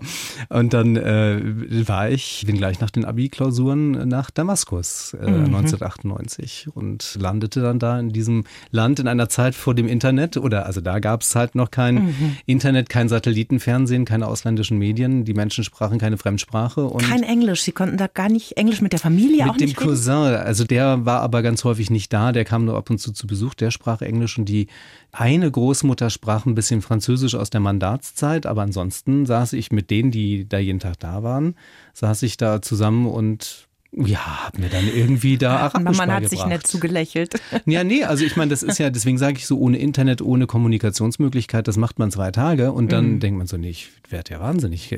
Und 0.49 0.73
dann 0.73 0.95
äh, 0.95 1.39
war 1.87 2.09
ich, 2.09 2.43
bin 2.45 2.57
gleich 2.57 2.79
nach 2.79 2.89
den 2.89 3.05
Abi-Klausuren 3.05 4.07
nach 4.07 4.31
Damaskus 4.31 5.15
äh, 5.19 5.25
1998 5.25 6.67
und 6.73 7.17
landete 7.19 7.61
dann 7.61 7.79
da 7.79 7.99
in 7.99 8.09
diesem 8.09 8.45
Land 8.71 8.99
in 8.99 9.07
einer 9.07 9.29
Zeit 9.29 9.55
vor 9.55 9.75
dem 9.75 9.87
Internet. 9.87 10.37
Oder 10.37 10.65
also 10.65 10.81
da 10.81 10.99
gab 10.99 11.21
es 11.21 11.35
halt 11.35 11.55
noch 11.55 11.71
kein 11.71 12.15
Internet, 12.45 12.89
kein 12.89 13.09
Satellitenfernsehen, 13.09 14.05
keine 14.05 14.27
ausländischen 14.27 14.77
Medien. 14.77 15.25
Die 15.25 15.33
Menschen 15.33 15.63
sprachen 15.63 15.99
keine 15.99 16.17
Fremdsprache. 16.17 16.85
Und 16.85 17.03
Kein 17.03 17.23
Englisch. 17.23 17.63
Sie 17.63 17.71
konnten 17.71 17.97
da 17.97 18.07
gar 18.07 18.29
nicht 18.29 18.57
Englisch 18.57 18.81
mit 18.81 18.93
der 18.93 18.99
Familie 18.99 19.45
auch 19.45 19.53
mit 19.53 19.61
dem 19.61 19.67
nicht 19.69 19.79
reden? 19.79 19.89
Cousin, 19.89 20.13
also 20.13 20.63
der 20.63 21.05
war 21.05 21.21
aber 21.21 21.41
ganz 21.41 21.63
häufig 21.63 21.89
nicht 21.89 22.11
da, 22.13 22.31
der 22.31 22.38
kam 22.43 22.65
nur 22.65 22.75
ab 22.75 22.89
und 22.89 22.99
zu 22.99 23.11
zu 23.11 23.27
Besuch, 23.27 23.53
der 23.53 23.71
sprach 23.71 24.01
Englisch 24.01 24.37
und 24.37 24.45
die 24.45 24.67
eine 25.11 25.49
Großmutter 25.49 26.09
sprach 26.09 26.45
ein 26.45 26.55
bisschen 26.55 26.81
Französisch 26.81 27.35
aus 27.35 27.49
der 27.49 27.61
Mandatszeit, 27.61 28.45
aber 28.45 28.63
ansonsten 28.63 29.25
saß 29.25 29.53
ich 29.53 29.71
mit 29.71 29.89
denen, 29.89 30.11
die 30.11 30.47
da 30.47 30.57
jeden 30.57 30.79
Tag 30.79 30.99
da 30.99 31.23
waren, 31.23 31.55
saß 31.93 32.23
ich 32.23 32.37
da 32.37 32.61
zusammen 32.61 33.07
und 33.07 33.68
ja, 33.91 34.45
hab 34.45 34.57
mir 34.59 34.69
dann 34.69 34.87
irgendwie 34.87 35.37
da 35.37 35.57
Arabisch 35.57 35.97
Man 35.97 36.11
hat 36.11 36.29
sich 36.29 36.45
nett 36.45 36.65
zugelächelt. 36.67 37.33
Ja, 37.65 37.83
nee, 37.83 38.03
also 38.03 38.23
ich 38.23 38.35
meine, 38.35 38.49
das 38.49 38.61
ist 38.63 38.77
ja, 38.77 38.89
deswegen 38.89 39.17
sage 39.17 39.37
ich 39.37 39.47
so, 39.47 39.57
ohne 39.59 39.77
Internet, 39.79 40.21
ohne 40.21 40.45
Kommunikationsmöglichkeit, 40.47 41.67
das 41.67 41.77
macht 41.77 41.99
man 41.99 42.11
zwei 42.11 42.31
Tage 42.31 42.71
und 42.71 42.91
dann 42.91 43.13
Mhm. 43.15 43.19
denkt 43.19 43.37
man 43.39 43.47
so, 43.47 43.57
nee, 43.57 43.69
ich 43.69 43.89
werde 44.09 44.33
ja 44.33 44.39
wahnsinnig 44.39 44.95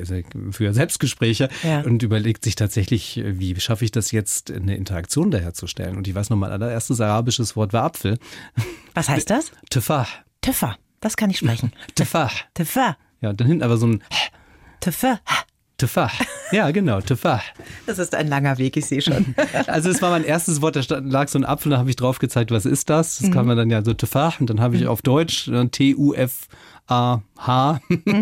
für 0.50 0.72
Selbstgespräche 0.74 1.48
Ja. 1.62 1.80
und 1.80 2.02
überlegt 2.02 2.44
sich 2.44 2.54
tatsächlich, 2.54 3.22
wie 3.24 3.58
schaffe 3.60 3.84
ich 3.84 3.90
das 3.90 4.10
jetzt, 4.12 4.50
eine 4.50 4.76
Interaktion 4.76 5.30
da 5.30 5.38
herzustellen. 5.38 5.96
Und 5.96 6.06
ich 6.08 6.14
weiß 6.14 6.30
noch, 6.30 6.36
mein 6.36 6.50
allererstes 6.52 7.00
arabisches 7.00 7.56
Wort 7.56 7.72
war 7.72 7.84
Apfel. 7.84 8.18
Was 8.94 9.08
heißt 9.08 9.30
das? 9.30 9.52
Tefah, 9.70 10.06
Teffer. 10.42 10.76
Das 11.00 11.16
kann 11.16 11.30
ich 11.30 11.38
sprechen. 11.38 11.72
Tefah. 11.94 12.30
Teffer. 12.54 12.96
Ja, 13.20 13.32
dann 13.32 13.46
hinten 13.48 13.62
aber 13.62 13.76
so 13.76 13.86
ein 13.86 14.02
Teffer. 14.80 15.20
Tefah. 15.78 16.10
Ja, 16.52 16.70
genau, 16.70 17.00
Tefah. 17.00 17.40
Das 17.86 17.98
ist 17.98 18.14
ein 18.14 18.28
langer 18.28 18.58
Weg, 18.58 18.76
ich 18.76 18.86
sehe 18.86 19.02
schon. 19.02 19.34
Also 19.66 19.90
es 19.90 20.02
war 20.02 20.10
mein 20.10 20.24
erstes 20.24 20.60
Wort, 20.60 20.76
da 20.76 20.98
lag 20.98 21.28
so 21.28 21.38
ein 21.38 21.44
Apfel, 21.44 21.70
da 21.70 21.78
habe 21.78 21.90
ich 21.90 21.96
drauf 21.96 22.18
gezeigt, 22.18 22.50
was 22.50 22.66
ist 22.66 22.90
das? 22.90 23.18
Das 23.18 23.30
kann 23.30 23.46
man 23.46 23.56
dann 23.56 23.70
ja 23.70 23.82
so 23.84 23.94
Tefah 23.94 24.34
und 24.38 24.50
dann 24.50 24.60
habe 24.60 24.76
ich 24.76 24.86
auf 24.86 25.02
Deutsch 25.02 25.48
äh, 25.48 25.66
T-U-F-A-H 25.68 27.20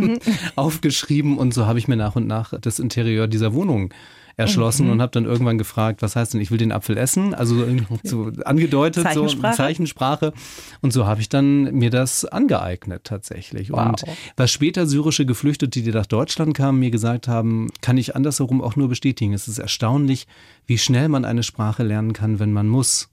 aufgeschrieben 0.57 1.39
und 1.39 1.55
so 1.55 1.67
habe 1.67 1.79
ich 1.79 1.89
mir 1.89 1.97
nach 1.97 2.17
und 2.17 2.27
nach 2.27 2.55
das 2.61 2.79
Interieur 2.79 3.27
dieser 3.27 3.53
Wohnung 3.55 3.93
erschlossen 4.37 4.91
und 4.91 5.01
habe 5.03 5.13
dann 5.13 5.25
irgendwann 5.25 5.59
gefragt, 5.59 6.03
was 6.03 6.17
heißt 6.17 6.35
denn, 6.35 6.41
ich 6.41 6.51
will 6.51 6.59
den 6.59 6.73
Apfel 6.73 6.97
essen? 6.97 7.35
Also 7.35 7.65
so 8.03 8.31
angedeutet, 8.45 9.05
so 9.13 9.27
Zeichensprache? 9.27 9.57
Zeichensprache. 9.57 10.33
Und 10.81 10.93
so 10.93 11.07
habe 11.07 11.21
ich 11.21 11.29
dann 11.29 11.75
mir 11.75 11.91
das 11.91 12.25
angeeignet 12.25 13.05
tatsächlich. 13.05 13.71
Wow. 13.71 13.89
Und 13.89 14.05
was 14.37 14.51
später 14.51 14.87
syrische 14.87 15.27
Geflüchtete, 15.27 15.83
die 15.83 15.91
nach 15.91 16.07
Deutschland 16.07 16.55
kamen, 16.55 16.79
mir 16.79 16.91
gesagt 16.91 17.29
haben, 17.29 17.69
kann 17.81 17.97
ich 17.97 18.17
andersherum 18.17 18.63
auch 18.63 18.77
nur 18.77 18.89
bestätigen. 18.89 19.33
Es 19.33 19.49
ist 19.49 19.59
erstaunlich, 19.59 20.27
wie 20.67 20.79
schnell 20.79 21.09
man 21.09 21.25
eine 21.25 21.43
Sprache 21.43 21.83
lernen 21.83 22.13
kann, 22.13 22.39
wenn 22.39 22.53
man 22.53 22.69
muss. 22.69 23.09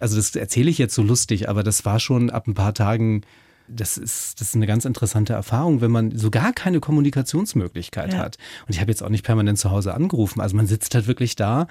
Also 0.00 0.16
das 0.16 0.34
erzähle 0.34 0.68
ich 0.70 0.78
jetzt 0.78 0.94
so 0.94 1.02
lustig, 1.02 1.48
aber 1.48 1.62
das 1.62 1.84
war 1.84 2.00
schon 2.00 2.30
ab 2.30 2.48
ein 2.48 2.54
paar 2.54 2.74
Tagen, 2.74 3.22
das 3.68 3.96
ist, 3.96 4.40
das 4.40 4.48
ist 4.48 4.54
eine 4.56 4.66
ganz 4.66 4.84
interessante 4.84 5.32
Erfahrung, 5.32 5.80
wenn 5.80 5.90
man 5.90 6.16
so 6.16 6.30
gar 6.30 6.52
keine 6.52 6.80
Kommunikationsmöglichkeit 6.80 8.12
Ja. 8.12 8.18
hat. 8.20 8.36
Und 8.66 8.74
ich 8.74 8.80
habe 8.80 8.90
jetzt 8.90 9.02
auch 9.02 9.08
nicht 9.08 9.24
permanent 9.24 9.58
zu 9.58 9.70
Hause 9.70 9.94
angerufen. 9.94 10.40
Also 10.40 10.56
man 10.56 10.66
sitzt 10.66 10.94
halt 10.94 11.06
wirklich 11.06 11.36
da, 11.36 11.66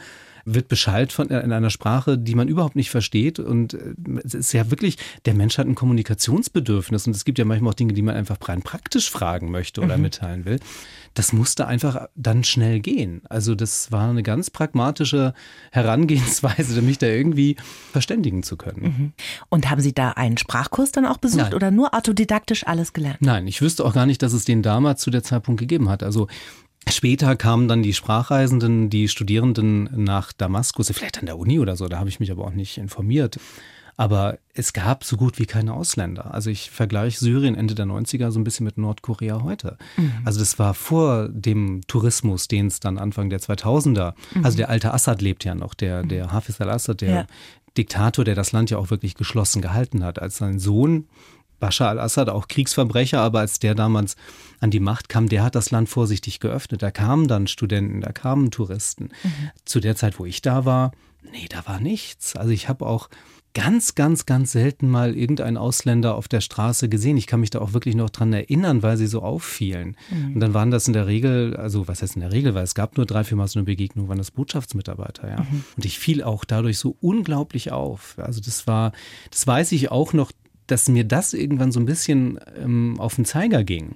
wird 0.45 0.67
Bescheid 0.67 1.11
von 1.11 1.29
in 1.29 1.51
einer 1.51 1.69
Sprache, 1.69 2.17
die 2.17 2.35
man 2.35 2.47
überhaupt 2.47 2.75
nicht 2.75 2.89
versteht. 2.89 3.39
Und 3.39 3.73
äh, 3.73 3.93
es 4.23 4.33
ist 4.33 4.53
ja 4.53 4.69
wirklich, 4.69 4.97
der 5.25 5.33
Mensch 5.33 5.57
hat 5.57 5.67
ein 5.67 5.75
Kommunikationsbedürfnis. 5.75 7.07
Und 7.07 7.15
es 7.15 7.25
gibt 7.25 7.39
ja 7.39 7.45
manchmal 7.45 7.71
auch 7.71 7.75
Dinge, 7.75 7.93
die 7.93 8.01
man 8.01 8.15
einfach 8.15 8.37
rein 8.47 8.61
praktisch 8.61 9.09
fragen 9.09 9.51
möchte 9.51 9.81
oder 9.81 9.97
mitteilen 9.97 10.45
will. 10.45 10.59
Das 11.13 11.31
musste 11.31 11.67
einfach 11.67 12.07
dann 12.15 12.43
schnell 12.43 12.79
gehen. 12.79 13.21
Also 13.29 13.55
das 13.55 13.91
war 13.91 14.09
eine 14.09 14.23
ganz 14.23 14.49
pragmatische 14.49 15.33
Herangehensweise, 15.71 16.81
mich 16.81 16.97
da 16.97 17.07
irgendwie 17.07 17.55
verständigen 17.91 18.43
zu 18.43 18.57
können. 18.57 19.13
Und 19.49 19.69
haben 19.69 19.81
Sie 19.81 19.93
da 19.93 20.11
einen 20.11 20.37
Sprachkurs 20.37 20.91
dann 20.91 21.05
auch 21.05 21.17
besucht 21.17 21.43
Nein. 21.43 21.53
oder 21.53 21.71
nur 21.71 21.93
autodidaktisch 21.93 22.65
alles 22.65 22.93
gelernt? 22.93 23.17
Nein, 23.21 23.47
ich 23.47 23.61
wüsste 23.61 23.85
auch 23.85 23.93
gar 23.93 24.05
nicht, 24.05 24.21
dass 24.23 24.33
es 24.33 24.45
den 24.45 24.61
damals 24.61 25.01
zu 25.01 25.11
der 25.11 25.23
Zeitpunkt 25.23 25.59
gegeben 25.59 25.89
hat. 25.89 26.03
Also 26.03 26.27
später 26.89 27.35
kamen 27.35 27.67
dann 27.67 27.83
die 27.83 27.93
Sprachreisenden, 27.93 28.89
die 28.89 29.07
Studierenden 29.07 29.89
nach 30.03 30.33
Damaskus, 30.33 30.91
vielleicht 30.93 31.19
an 31.19 31.25
der 31.25 31.37
Uni 31.37 31.59
oder 31.59 31.75
so, 31.75 31.87
da 31.87 31.99
habe 31.99 32.09
ich 32.09 32.19
mich 32.19 32.31
aber 32.31 32.45
auch 32.45 32.53
nicht 32.53 32.77
informiert. 32.77 33.37
Aber 33.95 34.39
es 34.55 34.73
gab 34.73 35.03
so 35.03 35.17
gut 35.17 35.37
wie 35.37 35.45
keine 35.45 35.73
Ausländer. 35.75 36.33
Also 36.33 36.49
ich 36.49 36.71
vergleiche 36.71 37.19
Syrien 37.19 37.53
Ende 37.53 37.75
der 37.75 37.85
90er 37.85 38.31
so 38.31 38.39
ein 38.39 38.43
bisschen 38.43 38.63
mit 38.63 38.79
Nordkorea 38.79 39.43
heute. 39.43 39.77
Also 40.25 40.39
das 40.39 40.57
war 40.57 40.73
vor 40.73 41.29
dem 41.29 41.81
Tourismus, 41.87 42.47
den 42.47 42.67
es 42.67 42.79
dann 42.79 42.97
Anfang 42.97 43.29
der 43.29 43.39
2000er, 43.39 44.15
also 44.41 44.57
der 44.57 44.69
alte 44.69 44.95
Assad 44.95 45.21
lebt 45.21 45.45
ja 45.45 45.53
noch, 45.53 45.75
der, 45.75 46.01
der 46.01 46.31
Hafiz 46.31 46.59
al-Assad, 46.59 47.01
der 47.01 47.09
Ja. 47.09 47.25
Diktator, 47.77 48.25
der 48.25 48.35
das 48.35 48.51
Land 48.51 48.71
ja 48.71 48.77
auch 48.77 48.89
wirklich 48.89 49.13
geschlossen 49.15 49.61
gehalten 49.61 50.03
hat. 50.03 50.19
Als 50.19 50.37
sein 50.37 50.59
Sohn 50.59 51.07
Bashar 51.63 51.91
al-Assad, 51.91 52.27
auch 52.27 52.49
Kriegsverbrecher, 52.49 53.21
aber 53.21 53.39
als 53.39 53.57
der 53.57 53.73
damals 53.73 54.17
an 54.59 54.69
die 54.69 54.81
Macht 54.81 55.07
kam, 55.07 55.29
der 55.29 55.43
hat 55.43 55.55
das 55.55 55.71
Land 55.71 55.87
vorsichtig 55.87 56.41
geöffnet. 56.41 56.83
Da 56.83 56.91
kamen 56.91 57.29
dann 57.29 57.47
Studenten, 57.47 58.01
da 58.01 58.11
kamen 58.11 58.51
Touristen. 58.51 59.11
Zu 59.63 59.79
der 59.79 59.95
Zeit, 59.95 60.19
wo 60.19 60.25
ich 60.25 60.41
da 60.41 60.65
war, 60.65 60.91
nee, 61.31 61.47
da 61.47 61.65
war 61.65 61.79
nichts. 61.79 62.35
Also 62.35 62.51
ich 62.51 62.67
habe 62.67 62.85
auch 62.85 63.07
ganz, 63.53 63.95
ganz, 63.95 64.25
ganz 64.25 64.51
selten 64.51 64.89
mal 64.89 65.15
irgendeinen 65.15 65.55
Ausländer 65.55 66.15
auf 66.15 66.27
der 66.27 66.41
Straße 66.41 66.89
gesehen. 66.89 67.15
Ich 67.15 67.27
kann 67.27 67.39
mich 67.39 67.51
da 67.51 67.59
auch 67.59 67.71
wirklich 67.71 67.95
noch 67.95 68.09
dran 68.09 68.33
erinnern, 68.33 68.83
weil 68.83 68.97
sie 68.97 69.07
so 69.07 69.21
auffielen. 69.21 69.95
Und 70.33 70.41
dann 70.41 70.53
waren 70.53 70.69
das 70.69 70.87
in 70.87 70.93
der 70.93 71.07
Regel, 71.07 71.55
also 71.55 71.87
was 71.87 72.01
heißt 72.01 72.15
in 72.15 72.21
der 72.23 72.33
Regel, 72.33 72.55
weil 72.55 72.63
es 72.63 72.75
gab 72.75 72.97
nur 72.97 73.05
drei, 73.05 73.23
viermal 73.23 73.47
so 73.47 73.59
eine 73.59 73.65
Begegnung, 73.65 74.09
waren 74.09 74.17
das 74.17 74.31
Botschaftsmitarbeiter, 74.31 75.29
ja. 75.29 75.47
Und 75.77 75.85
ich 75.85 75.97
fiel 75.97 76.23
auch 76.23 76.43
dadurch 76.43 76.77
so 76.77 76.97
unglaublich 76.99 77.71
auf. 77.71 78.15
Also 78.17 78.41
das 78.41 78.67
war, 78.67 78.91
das 79.29 79.47
weiß 79.47 79.71
ich 79.71 79.91
auch 79.91 80.11
noch, 80.11 80.31
dass 80.73 80.89
mir 80.89 81.03
das 81.03 81.35
irgendwann 81.35 81.71
so 81.71 81.79
ein 81.79 81.85
bisschen 81.85 82.39
ähm, 82.59 82.99
auf 82.99 83.13
den 83.13 83.25
Zeiger 83.25 83.63
ging. 83.63 83.93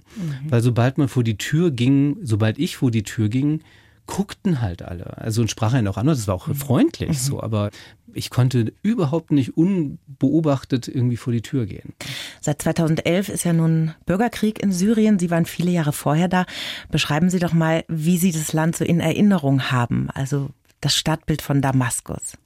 Weil 0.48 0.62
sobald 0.62 1.00
man 1.00 1.08
vor 1.08 1.24
die 1.24 1.36
Tür 1.36 1.72
ging, 1.72 2.18
sobald 2.22 2.60
ich 2.60 2.78
vor 2.78 2.92
die 2.92 3.02
Tür 3.02 3.30
ging, 3.30 3.62
guckten 4.06 4.62
halt 4.62 4.84
alle. 4.84 5.18
Also 5.18 5.42
und 5.42 5.50
sprach 5.50 5.74
einen 5.74 5.88
auch 5.88 5.98
an, 5.98 6.06
das 6.06 6.28
war 6.28 6.36
auch 6.36 6.54
freundlich 6.56 7.20
so, 7.20 7.42
aber 7.42 7.72
ich 8.14 8.30
konnte 8.30 8.74
überhaupt 8.84 9.32
nicht 9.32 9.58
unbeobachtet 9.58 10.88
irgendwie 10.88 11.18
vor 11.18 11.34
die 11.34 11.42
Tür 11.42 11.66
gehen. 11.66 11.94
Seit 12.42 12.62
2011 12.62 13.30
ist 13.30 13.44
ja 13.44 13.54
nun 13.54 13.96
Bürgerkrieg 14.06 14.62
in 14.62 14.72
Syrien. 14.72 15.18
Sie 15.18 15.32
waren 15.32 15.48
viele 15.48 15.72
Jahre 15.72 15.94
vorher 15.94 16.28
da. 16.28 16.46
Beschreiben 16.92 17.32
Sie 17.32 17.40
doch 17.40 17.54
mal, 17.54 17.86
wie 17.88 18.20
Sie 18.20 18.32
das 18.32 18.54
Land 18.54 18.76
so 18.76 18.86
in 18.86 19.00
Erinnerung 19.00 19.72
haben. 19.72 20.12
Also 20.14 20.52
das 20.80 20.96
Stadtbild 20.96 21.42
von 21.42 21.60
Damaskus. 21.64 22.38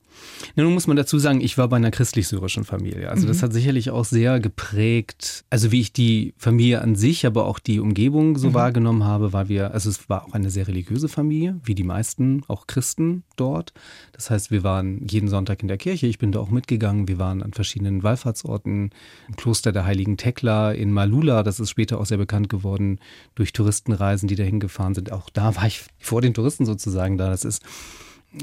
Nun 0.56 0.74
muss 0.74 0.88
man 0.88 0.98
dazu 0.98 1.20
sagen, 1.20 1.42
ich 1.42 1.58
war 1.58 1.68
bei 1.68 1.78
einer 1.78 1.92
christlich-syrischen 1.92 2.64
Familie. 2.64 3.10
Also 3.10 3.28
das 3.28 3.44
hat 3.44 3.54
sicherlich 3.54 3.90
auch 3.92 4.06
sehr 4.06 4.40
geprägt, 4.40 5.46
also 5.50 5.72
wie 5.72 5.82
ich 5.82 5.94
die 5.94 6.34
Familie 6.38 6.82
an 6.82 6.96
sich, 6.96 7.26
aber 7.26 7.46
auch 7.46 7.60
die 7.60 7.80
Umgebung 7.80 8.38
so 8.38 8.54
wahrgenommen 8.54 9.04
habe, 9.04 9.34
war 9.34 9.50
wir, 9.50 9.74
also 9.74 9.90
es 9.90 10.10
war 10.10 10.26
auch 10.26 10.34
eine 10.34 10.50
sehr 10.50 10.68
religiöse 10.68 11.08
Familie, 11.08 11.60
wie 11.64 11.76
die 11.76 11.84
meisten, 11.84 12.44
auch 12.48 12.68
Christen 12.68 13.24
dort. 13.36 13.74
Das 14.14 14.30
heißt, 14.30 14.52
wir 14.52 14.64
waren 14.64 15.06
jeden 15.08 15.30
Sonntag 15.30 15.62
in 15.62 15.68
der 15.68 15.78
Kirche, 15.78 16.08
ich 16.08 16.20
bin 16.20 16.32
da 16.32 16.40
auch 16.40 16.50
mitgegangen, 16.50 17.08
wir 17.08 17.20
waren 17.20 17.42
an 17.44 17.54
verschiedenen 17.54 18.04
Wallfahrtsorten, 18.04 18.92
im 19.28 19.36
Kloster 19.36 19.72
der 19.72 19.86
heiligen 19.86 20.18
Tekla 20.18 20.72
in 20.72 20.92
Malula, 20.92 21.44
das 21.44 21.60
ist 21.60 21.70
später 21.70 22.00
auch 22.00 22.06
sehr 22.06 22.18
bekannt 22.18 22.50
geworden 22.50 23.00
durch 23.36 23.54
Touristenreisen, 23.54 24.28
die 24.28 24.36
dahin 24.36 24.60
gefahren 24.60 24.94
sind. 24.94 25.12
Auch 25.12 25.30
da 25.30 25.56
war 25.56 25.68
ich 25.68 25.84
vor 26.00 26.22
den 26.22 26.34
Touristen 26.34 26.66
sozusagen 26.66 27.18
da. 27.18 27.30
Das 27.30 27.46
ist 27.46 27.64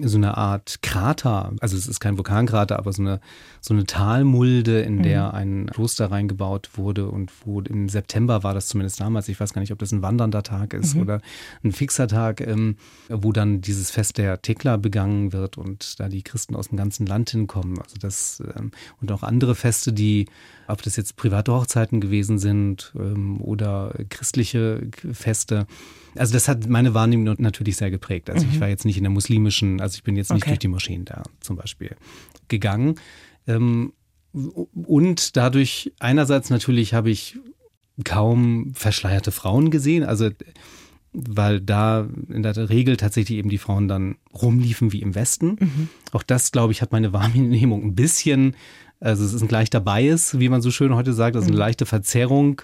so 0.03 0.19
eine 0.19 0.37
Art 0.37 0.83
Krater, 0.83 1.53
also 1.61 1.77
es 1.77 1.87
ist 1.87 1.99
kein 1.99 2.19
Vulkankrater, 2.19 2.79
aber 2.79 2.93
so 2.93 3.01
eine, 3.03 3.21
so 3.61 3.73
eine 3.73 3.85
Talmulde, 3.85 4.81
in 4.81 5.03
der 5.03 5.33
ein 5.33 5.67
Kloster 5.67 6.11
reingebaut 6.11 6.71
wurde 6.75 7.09
und 7.09 7.33
wo 7.45 7.61
im 7.63 7.89
September 7.89 8.43
war 8.43 8.53
das 8.53 8.69
zumindest 8.69 9.01
damals, 9.01 9.29
ich 9.29 9.41
weiß 9.41 9.55
gar 9.55 9.61
nicht, 9.61 9.73
ob 9.73 9.79
das 9.79 9.93
ein 9.93 10.03
wandernder 10.03 10.43
Tag 10.43 10.75
ist 10.75 10.95
oder 10.95 11.23
ein 11.65 11.73
fixer 11.73 12.07
Tag, 12.07 12.43
ähm, 12.43 12.77
wo 13.09 13.33
dann 13.33 13.63
dieses 13.63 13.91
Fest 13.91 14.19
der 14.19 14.43
Tekla 14.43 14.77
begangen 14.77 15.33
wird 15.33 15.57
und 15.57 15.99
da 15.99 16.09
die 16.09 16.23
Christen 16.23 16.55
aus 16.55 16.69
dem 16.69 16.77
ganzen 16.77 17.07
Land 17.07 17.31
hinkommen. 17.31 17.79
Also 17.79 17.97
das 17.99 18.43
ähm, 18.59 18.73
und 19.01 19.11
auch 19.11 19.23
andere 19.23 19.55
Feste, 19.55 19.95
die, 19.95 20.27
ob 20.67 20.83
das 20.83 20.97
jetzt 20.97 21.17
private 21.17 21.53
Hochzeiten 21.53 22.01
gewesen 22.01 22.39
sind 22.39 22.93
ähm, 22.99 23.41
oder 23.41 23.95
christliche 24.11 24.83
Feste. 25.13 25.67
Also 26.17 26.33
das 26.33 26.49
hat 26.49 26.69
meine 26.69 26.95
Wahrnehmung 26.95 27.37
natürlich 27.39 27.77
sehr 27.77 27.91
geprägt. 27.91 28.31
Also 28.31 28.47
ich 28.51 28.61
war 28.61 28.69
jetzt 28.69 28.85
nicht 28.85 28.97
in 28.97 29.05
der 29.05 29.11
muslimischen. 29.11 29.81
Also 29.81 29.97
ich 29.97 30.03
bin 30.03 30.17
jetzt 30.17 30.33
nicht 30.33 30.43
Okay. 30.43 30.51
durch 30.51 30.59
die 30.61 30.69
Moscheen 30.69 31.05
da 31.05 31.23
zum 31.41 31.57
Beispiel 31.57 31.97
gegangen. 32.49 32.97
Ähm, 33.47 33.93
und 34.33 35.37
dadurch 35.37 35.93
einerseits 35.99 36.51
natürlich 36.51 36.95
habe 36.95 37.11
ich 37.11 37.37
kaum 38.05 38.73
verschleierte 38.75 39.33
Frauen 39.33 39.71
gesehen. 39.71 40.05
Also 40.05 40.31
weil 41.13 41.61
da 41.61 42.07
in 42.29 42.43
der 42.43 42.69
Regel 42.69 42.97
tatsächlich 42.97 43.39
eben 43.39 43.49
die 43.49 43.59
Frauen 43.59 43.89
dann 43.89 44.17
rumliefen 44.35 44.93
wie 44.93 45.01
im 45.01 45.15
Westen. 45.15 45.89
Auch 46.13 46.23
das, 46.23 46.53
glaube 46.53 46.73
ich, 46.73 46.83
hat 46.83 46.93
meine 46.93 47.13
Wahrnehmung 47.13 47.83
ein 47.83 47.95
bisschen, 47.95 48.55
also 49.01 49.25
es 49.25 49.33
ist 49.33 49.43
ein 49.43 49.49
leichter 49.49 49.81
Bias, 49.81 50.39
wie 50.39 50.49
man 50.49 50.63
so 50.63 50.71
schön 50.71 50.95
heute 50.95 51.13
sagt, 51.13 51.37
also 51.37 51.49
eine 51.49 51.57
leichte 51.57 51.87
Verzerrung, 51.87 52.63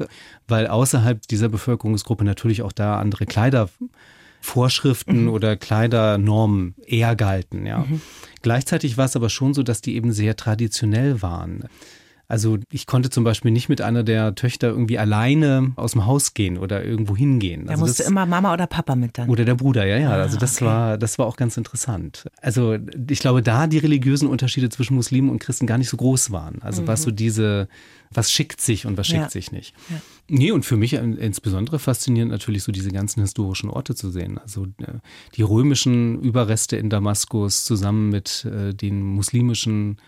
weil 0.49 0.66
außerhalb 0.66 1.27
dieser 1.29 1.49
Bevölkerungsgruppe 1.49 2.25
natürlich 2.25 2.62
auch 2.62 2.73
da 2.73 2.99
andere 2.99 3.27
Kleidervorschriften 3.27 5.29
oder 5.29 5.57
Kleidernormen 5.57 6.75
eher 6.85 7.14
galten, 7.14 7.66
ja. 7.66 7.87
Gleichzeitig 8.42 8.97
war 8.97 9.07
es 9.07 9.16
aber 9.16 9.31
schon 9.31 9.55
so, 9.55 9.62
dass 9.62 9.81
die 9.81 9.94
eben 9.94 10.12
sehr 10.12 10.37
traditionell 10.37 11.23
waren. 11.23 11.64
Also 12.26 12.58
ich 12.72 12.87
konnte 12.87 13.10
zum 13.10 13.22
Beispiel 13.22 13.50
nicht 13.50 13.68
mit 13.68 13.80
einer 13.82 14.02
der 14.02 14.34
Töchter 14.34 14.68
irgendwie 14.68 14.98
alleine 14.98 15.72
aus 15.76 15.92
dem 15.92 16.06
Haus 16.06 16.32
gehen 16.34 16.56
oder 16.58 16.82
irgendwo 16.84 17.14
hingehen. 17.16 17.66
Da 17.66 17.72
Also 17.72 17.84
musste 17.84 18.02
das- 18.02 18.10
immer 18.10 18.24
Mama 18.26 18.52
oder 18.52 18.66
Papa 18.66 18.96
mit 18.96 19.18
dann. 19.18 19.28
oder 19.28 19.44
der 19.44 19.54
Bruder, 19.54 19.84
ja, 19.87 19.98
ja. 19.98 20.10
Ah, 20.10 20.22
Also 20.22 20.38
das 20.38 20.56
okay. 20.56 20.64
war, 20.64 20.98
das 20.98 21.18
war 21.18 21.26
auch 21.26 21.37
ganz 21.37 21.56
interessant. 21.56 22.26
Also 22.40 22.76
ich 23.10 23.18
glaube, 23.18 23.42
da 23.42 23.66
die 23.66 23.78
religiösen 23.78 24.26
Unterschiede 24.28 24.68
zwischen 24.70 24.94
Muslimen 24.94 25.28
und 25.30 25.38
Christen 25.38 25.66
gar 25.66 25.76
nicht 25.78 25.88
so 25.90 25.96
groß 25.98 26.30
waren. 26.30 26.62
Also 26.62 26.87
was 26.87 27.02
so 27.02 27.10
diese, 27.10 27.68
was 28.10 28.32
schickt 28.32 28.60
sich 28.60 28.87
und 28.87 28.96
was 28.96 29.06
schickt 29.06 29.18
Mhm. 29.18 29.24
Ja. 29.24 29.30
sich 29.30 29.52
nicht. 29.52 29.74
Ja. 29.90 29.96
Nee, 30.28 30.50
und 30.52 30.64
für 30.64 30.78
mich 30.78 30.94
in- 30.94 31.18
insbesondere 31.18 31.78
faszinierend 31.78 32.32
natürlich 32.32 32.62
so 32.62 32.72
diese 32.72 32.90
ganzen 32.90 33.20
historischen 33.20 33.68
Orte 33.68 33.94
zu 33.94 34.08
sehen. 34.10 34.38
Also 34.38 34.64
äh, 34.78 34.94
die 35.37 35.42
römischen 35.42 36.22
Überreste 36.22 36.76
in 36.78 36.88
Damaskus 36.88 37.66
zusammen 37.66 38.08
mit 38.08 38.46
äh, 38.46 38.72
den 38.72 39.02
muslimischen 39.02 39.98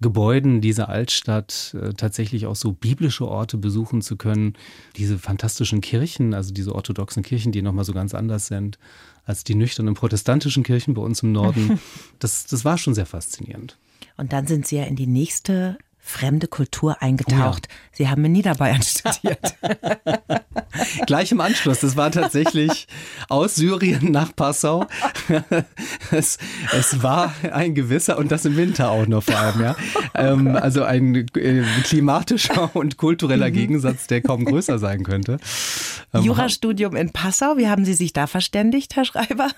Gebäuden 0.00 0.60
dieser 0.60 0.88
Altstadt 0.88 1.74
äh, 1.80 1.94
tatsächlich 1.94 2.46
auch 2.46 2.56
so 2.56 2.72
biblische 2.72 3.26
Orte 3.26 3.56
besuchen 3.56 4.02
zu 4.02 4.16
können. 4.16 4.54
Diese 4.96 5.18
fantastischen 5.18 5.80
Kirchen, 5.80 6.34
also 6.34 6.52
diese 6.52 6.74
orthodoxen 6.74 7.22
Kirchen, 7.22 7.52
die 7.52 7.62
nochmal 7.62 7.84
so 7.84 7.92
ganz 7.92 8.14
anders 8.14 8.46
sind 8.46 8.78
als 9.26 9.42
die 9.42 9.56
nüchternen 9.56 9.94
protestantischen 9.94 10.62
Kirchen 10.62 10.94
bei 10.94 11.02
uns 11.02 11.22
im 11.22 11.32
Norden. 11.32 11.78
Das, 12.18 12.46
das 12.46 12.64
war 12.64 12.78
schon 12.78 12.94
sehr 12.94 13.04
faszinierend. 13.04 13.76
Und 14.16 14.32
dann 14.32 14.46
sind 14.46 14.66
Sie 14.66 14.76
ja 14.76 14.84
in 14.84 14.96
die 14.96 15.06
nächste 15.06 15.76
fremde 16.06 16.46
Kultur 16.46 17.02
eingetaucht. 17.02 17.66
Sie 17.90 18.08
haben 18.08 18.24
in 18.24 18.32
Niederbayern 18.32 18.82
studiert. 18.82 19.56
Gleich 21.06 21.32
im 21.32 21.40
Anschluss. 21.40 21.80
Das 21.80 21.96
war 21.96 22.12
tatsächlich 22.12 22.86
aus 23.28 23.56
Syrien 23.56 24.12
nach 24.12 24.34
Passau. 24.34 24.86
Es, 26.12 26.38
es 26.72 27.02
war 27.02 27.34
ein 27.50 27.74
gewisser, 27.74 28.18
und 28.18 28.30
das 28.30 28.44
im 28.44 28.56
Winter 28.56 28.90
auch 28.90 29.06
noch 29.06 29.24
vor 29.24 29.36
allem, 29.36 29.60
ja. 29.60 29.76
Ähm, 30.14 30.54
also 30.54 30.84
ein 30.84 31.26
äh, 31.34 31.64
klimatischer 31.82 32.74
und 32.74 32.96
kultureller 32.96 33.50
Gegensatz, 33.50 34.06
der 34.06 34.20
kaum 34.20 34.44
größer 34.44 34.78
sein 34.78 35.02
könnte. 35.02 35.38
Ähm, 36.14 36.22
Jurastudium 36.22 36.94
in 36.94 37.10
Passau. 37.10 37.56
Wie 37.56 37.68
haben 37.68 37.84
Sie 37.84 37.94
sich 37.94 38.12
da 38.12 38.28
verständigt, 38.28 38.94
Herr 38.94 39.04
Schreiber? 39.04 39.50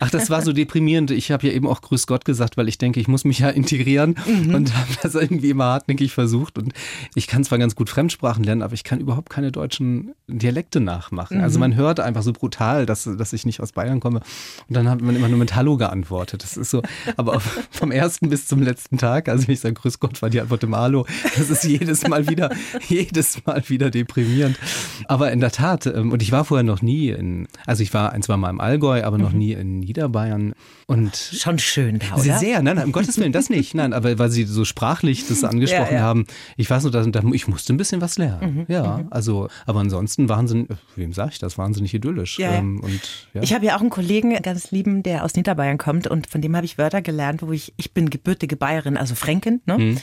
Ach, 0.00 0.10
das 0.10 0.30
war 0.30 0.42
so 0.42 0.52
deprimierend. 0.52 1.10
Ich 1.10 1.30
habe 1.30 1.46
ja 1.46 1.52
eben 1.52 1.66
auch 1.66 1.80
Grüß 1.80 2.06
Gott 2.06 2.24
gesagt, 2.24 2.56
weil 2.56 2.68
ich 2.68 2.78
denke, 2.78 3.00
ich 3.00 3.08
muss 3.08 3.24
mich 3.24 3.40
ja 3.40 3.48
integrieren 3.48 4.16
und 4.26 4.74
habe 4.76 4.92
das 5.02 5.14
irgendwie 5.14 5.50
immer 5.50 5.64
hartnäckig 5.64 6.12
versucht. 6.12 6.58
Und 6.58 6.72
ich 7.14 7.26
kann 7.26 7.44
zwar 7.44 7.58
ganz 7.58 7.74
gut 7.74 7.90
Fremdsprachen 7.90 8.44
lernen, 8.44 8.62
aber 8.62 8.74
ich 8.74 8.84
kann 8.84 9.00
überhaupt 9.00 9.30
keine 9.30 9.52
deutschen 9.52 10.12
Dialekte 10.28 10.80
nachmachen. 10.80 11.40
Also 11.40 11.58
man 11.58 11.74
hört 11.74 12.00
einfach 12.00 12.22
so 12.22 12.32
brutal, 12.32 12.86
dass, 12.86 13.04
dass 13.04 13.32
ich 13.32 13.46
nicht 13.46 13.60
aus 13.60 13.72
Bayern 13.72 14.00
komme. 14.00 14.20
Und 14.68 14.76
dann 14.76 14.88
hat 14.88 15.00
man 15.00 15.16
immer 15.16 15.28
nur 15.28 15.38
mit 15.38 15.54
Hallo 15.54 15.76
geantwortet. 15.76 16.42
Das 16.42 16.56
ist 16.56 16.70
so, 16.70 16.82
aber 17.16 17.40
vom 17.70 17.90
ersten 17.90 18.28
bis 18.28 18.46
zum 18.46 18.62
letzten 18.62 18.98
Tag, 18.98 19.28
also 19.28 19.46
wenn 19.46 19.54
ich 19.54 19.60
sage 19.60 19.74
Grüß 19.74 20.00
Gott, 20.00 20.20
war 20.22 20.30
die 20.30 20.40
Antwort 20.40 20.62
immer 20.62 20.78
Hallo. 20.78 21.06
Das 21.36 21.50
ist 21.50 21.64
jedes 21.64 22.06
Mal 22.06 22.28
wieder, 22.28 22.50
jedes 22.88 23.44
Mal 23.46 23.62
wieder 23.68 23.90
deprimierend. 23.90 24.58
Aber 25.06 25.32
in 25.32 25.40
der 25.40 25.50
Tat, 25.50 25.86
ähm, 25.86 26.12
und 26.12 26.22
ich 26.22 26.32
war 26.32 26.44
vorher 26.44 26.64
noch 26.64 26.82
nie 26.82 27.10
in, 27.10 27.48
also 27.66 27.82
ich 27.82 27.92
war 27.94 28.12
ein, 28.12 28.22
zwei 28.22 28.36
Mal 28.36 28.50
im 28.50 28.60
Allgäu, 28.60 29.02
aber 29.02 29.18
noch 29.18 29.32
nie 29.32 29.52
in 29.62 29.78
Niederbayern. 29.80 30.52
Und 30.86 31.16
Schon 31.16 31.58
schön 31.58 31.98
da, 31.98 32.18
sehr, 32.18 32.32
oder? 32.32 32.38
sehr, 32.38 32.62
nein, 32.62 32.76
nein, 32.76 32.86
um 32.86 32.92
Gottes 32.92 33.16
Willen, 33.18 33.32
das 33.32 33.48
nicht. 33.48 33.74
Nein, 33.74 33.92
aber 33.94 34.18
weil 34.18 34.30
Sie 34.30 34.44
so 34.44 34.64
sprachlich 34.66 35.26
das 35.26 35.42
angesprochen 35.44 35.92
Ja, 35.92 35.98
ja. 35.98 36.02
haben, 36.02 36.26
ich 36.56 36.68
weiß 36.68 36.82
nur, 36.82 36.92
dass, 36.92 37.06
da- 37.10 37.22
ich 37.32 37.48
musste 37.48 37.72
ein 37.72 37.76
bisschen 37.78 38.00
was 38.00 38.18
lernen. 38.18 38.66
ja, 38.68 39.04
also, 39.10 39.48
aber 39.64 39.80
ansonsten 39.80 40.28
wahnsinnig, 40.28 40.68
wem 40.96 41.12
sage 41.14 41.30
ich 41.32 41.38
das, 41.38 41.56
wahnsinnig 41.56 41.94
idyllisch. 41.94 42.38
Ja. 42.38 42.52
Ähm, 42.52 42.80
und. 42.80 43.00
Ich 43.40 43.54
habe 43.54 43.64
ja 43.64 43.76
auch 43.76 43.80
einen 43.80 43.90
Kollegen, 43.90 44.34
ganz 44.42 44.70
lieben, 44.70 45.02
der 45.02 45.24
aus 45.24 45.34
Niederbayern 45.34 45.78
kommt 45.78 46.06
und 46.06 46.26
von 46.26 46.40
dem 46.42 46.54
habe 46.54 46.66
ich 46.66 46.76
Wörter 46.76 47.00
gelernt, 47.00 47.42
wo 47.42 47.52
ich, 47.52 47.72
ich 47.76 47.92
bin 47.94 48.10
gebürtige 48.10 48.56
Bayerin, 48.56 48.96
also 48.96 49.14
Fränkin, 49.14 49.62
ne? 49.66 49.78
Mhm. 49.78 49.98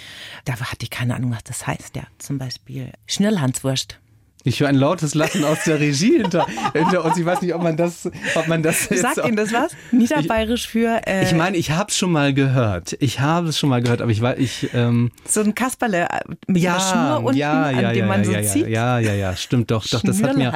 Da 0.46 0.54
hatte 0.60 0.84
ich 0.84 0.90
keine 0.90 1.16
Ahnung, 1.16 1.32
was 1.32 1.44
das 1.44 1.68
heißt, 1.68 1.96
ja. 1.96 2.04
Zum 2.18 2.38
Beispiel 2.40 2.92
Schnirrhanswurst. 3.08 4.00
Ich 4.46 4.62
höre 4.62 4.70
ein 4.70 4.76
lautes 4.76 5.16
Lachen 5.16 5.44
aus 5.44 5.66
der 5.66 5.82
Regie 5.82 6.18
hinter, 6.22 6.48
hinter 6.74 7.04
uns. 7.04 7.18
Ich 7.18 7.26
weiß 7.26 7.42
nicht, 7.42 7.54
ob 7.54 7.62
man 7.62 7.76
das, 7.76 8.10
ob 8.36 8.48
man 8.48 8.64
das 8.64 8.90
jetzt 8.90 9.02
Sagt 9.02 9.18
Ihnen 9.28 9.36
das 9.36 9.52
was? 9.52 9.74
Niederbayerisch 9.92 10.68
für 10.68 11.02
äh, 11.06 11.26
Ich 11.26 11.34
meine, 11.34 11.58
ich 11.58 11.72
habe 11.72 11.90
es 11.90 11.98
schon 11.98 12.12
mal 12.12 12.34
gehört. 12.34 12.96
Ich 13.02 13.20
habe 13.20 13.50
es 13.50 13.60
schon 13.60 13.70
mal 13.70 13.82
gehört, 13.82 14.02
aber 14.02 14.12
ich 14.12 14.22
weiß, 14.22 14.40
ich 14.40 14.70
ähm, 14.74 15.12
so 15.26 15.42
ein 15.42 15.54
Kasperle 15.54 16.08
äh, 16.10 16.20
mit 16.48 16.66
einer 16.66 16.80
Schnur 16.80 17.24
unten, 17.26 17.38
ja, 17.38 17.70
ja, 17.70 17.90
an 17.90 17.94
dem 17.94 18.00
ja, 18.00 18.06
man 18.06 18.24
so 18.24 18.32
ja, 18.32 18.42
zieht. 18.42 18.68
ja, 18.68 19.00
ja, 19.00 19.12
ja, 19.12 19.14
ja, 19.14 19.36
stimmt 19.36 19.72
doch, 19.72 19.86
doch. 19.86 20.02
Das 20.02 20.24
hat 20.24 20.38
mir. 20.38 20.54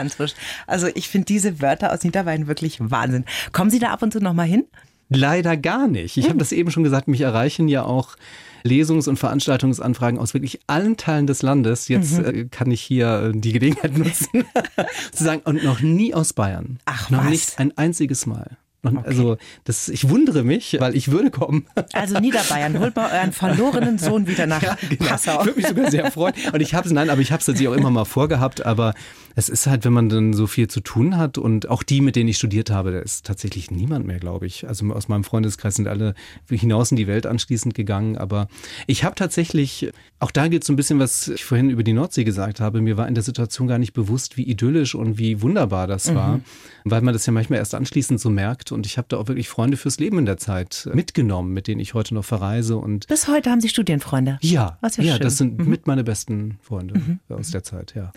Also 0.66 0.88
ich 0.96 1.10
finde 1.10 1.26
diese 1.26 1.62
Wörter 1.62 1.92
aus 1.92 2.04
Niederbayern 2.04 2.48
wirklich 2.48 2.78
Wahnsinn. 2.80 3.26
Kommen 3.52 3.70
Sie 3.70 3.80
da 3.80 3.90
ab 3.90 4.02
und 4.02 4.14
zu 4.14 4.20
noch 4.20 4.34
mal 4.34 4.48
hin? 4.48 4.64
Leider 5.10 5.58
gar 5.58 5.88
nicht. 5.90 6.16
Ich 6.18 6.30
habe 6.30 6.40
das 6.40 6.54
eben 6.54 6.72
schon 6.72 6.84
gesagt, 6.84 7.10
mich 7.10 7.22
erreichen 7.22 7.68
ja 7.68 7.84
auch 7.84 8.16
Lesungs- 8.64 9.08
und 9.08 9.18
Veranstaltungsanfragen 9.18 10.20
aus 10.20 10.34
wirklich 10.34 10.60
allen 10.68 10.98
Teilen 10.98 11.28
des 11.28 11.42
Landes. 11.42 11.88
Jetzt 11.88 12.18
Mhm. 12.18 12.26
äh, 12.26 12.46
kann 12.46 12.72
ich 12.72 12.82
hier 12.82 13.32
äh, 13.34 13.38
die 13.38 13.54
Gelegenheit 13.54 13.98
nutzen, 13.98 14.46
zu 15.12 15.24
sagen, 15.24 15.42
und 15.46 15.64
noch 15.64 15.82
nie 15.82 16.14
aus 16.14 16.34
Bayern. 16.34 16.80
Ach, 16.86 17.10
noch 17.10 17.24
was? 17.24 17.30
nicht 17.30 17.60
ein 17.60 17.78
einziges 17.78 18.26
Mal. 18.26 18.58
Und 18.84 19.06
Also 19.06 19.38
das, 19.64 19.88
ich 19.88 20.10
wundere 20.10 20.44
mich, 20.44 20.78
weil 20.80 20.96
ich 20.96 21.10
würde 21.10 21.32
kommen. 21.32 21.66
Also 21.94 22.20
Niederbayern, 22.20 22.80
holt 22.80 22.96
mal 22.96 23.10
euren 23.12 23.32
verlorenen 23.32 23.98
Sohn 23.98 24.28
wieder 24.28 24.46
nach 24.46 24.62
Passau. 25.00 25.40
Ich 25.40 25.46
würde 25.46 25.60
mich 25.60 25.68
sogar 25.68 25.92
sehr 25.92 26.12
freuen. 26.12 26.34
Und 26.52 26.62
ich 26.62 26.74
habe 26.74 26.86
es, 26.86 26.94
nein, 26.94 27.10
aber 27.10 27.22
ich 27.22 27.32
habe 27.32 27.40
es 27.40 27.46
tatsächlich 27.46 27.70
auch 27.70 27.78
immer 27.78 27.92
mal 27.92 28.04
vorgehabt. 28.06 28.66
Aber 28.66 28.94
es 29.36 29.48
ist 29.48 29.68
halt, 29.68 29.86
wenn 29.86 29.94
man 29.94 30.10
dann 30.10 30.34
so 30.34 30.48
viel 30.48 30.68
zu 30.68 30.82
tun 30.82 31.18
hat 31.18 31.38
und 31.38 31.70
auch 31.70 31.82
die, 31.82 32.02
mit 32.02 32.16
denen 32.16 32.28
ich 32.30 32.38
studiert 32.38 32.70
habe, 32.70 32.92
da 32.92 33.00
ist 33.00 33.26
tatsächlich 33.26 33.72
niemand 33.72 34.06
mehr, 34.06 34.20
glaube 34.20 34.46
ich. 34.46 34.68
Also 34.68 34.86
aus 34.94 35.08
meinem 35.08 35.24
Freundeskreis 35.24 35.76
sind 35.76 35.88
alle 35.88 36.14
hinaus 36.50 36.92
in 36.92 36.98
die 36.98 37.08
Welt 37.08 37.26
anschließend 37.26 37.74
gegangen. 37.74 38.18
Aber 38.18 38.48
ich 38.86 39.04
habe 39.06 39.16
tatsächlich, 39.16 39.92
auch 40.20 40.32
da 40.32 40.50
geht 40.50 40.64
so 40.66 40.74
ein 40.74 40.76
bisschen, 40.76 41.00
was 41.00 41.30
ich 41.30 41.46
vorhin 41.46 41.70
über 41.70 41.84
die 41.84 41.94
Nordsee 41.94 42.26
gesagt 42.26 42.60
habe. 42.60 42.82
Mir 42.82 42.98
war 42.98 43.08
in 43.08 43.16
der 43.16 43.24
Situation 43.24 43.68
gar 43.68 43.80
nicht 43.80 43.94
bewusst, 43.94 44.36
wie 44.36 44.44
idyllisch 44.44 44.94
und 44.94 45.18
wie 45.18 45.42
wunderbar 45.42 45.88
das 45.88 46.14
war, 46.14 46.42
weil 46.84 47.02
man 47.02 47.14
das 47.14 47.26
ja 47.26 47.34
manchmal 47.34 47.60
erst 47.60 47.76
anschließend 47.76 48.20
so 48.20 48.30
merkt. 48.30 48.72
Und 48.74 48.86
ich 48.86 48.98
habe 48.98 49.08
da 49.10 49.18
auch 49.18 49.28
wirklich 49.28 49.48
Freunde 49.50 49.78
fürs 49.78 50.00
Leben 50.00 50.18
in 50.20 50.26
der 50.26 50.38
Zeit 50.38 50.90
mitgenommen, 50.94 51.54
mit 51.54 51.68
denen 51.68 51.80
ich 51.80 51.94
heute 51.94 52.14
noch 52.14 52.26
verreise 52.26 52.78
und 52.78 53.08
Bis 53.08 53.28
heute 53.28 53.50
haben 53.50 53.62
Sie 53.62 53.70
Studienfreunde. 53.70 54.38
ja, 54.42 54.78
Was 54.82 54.98
ja 54.98 55.04
ja. 55.04 55.16
Mhm. 55.16 55.20
das 55.22 55.38
sind 55.38 55.66
mit 55.68 55.88
meine 55.88 56.04
besten 56.04 56.58
Freunde 56.62 57.20
aus 57.30 57.52
der 57.52 57.64
Zeit, 57.64 57.94
ja. 57.96 58.12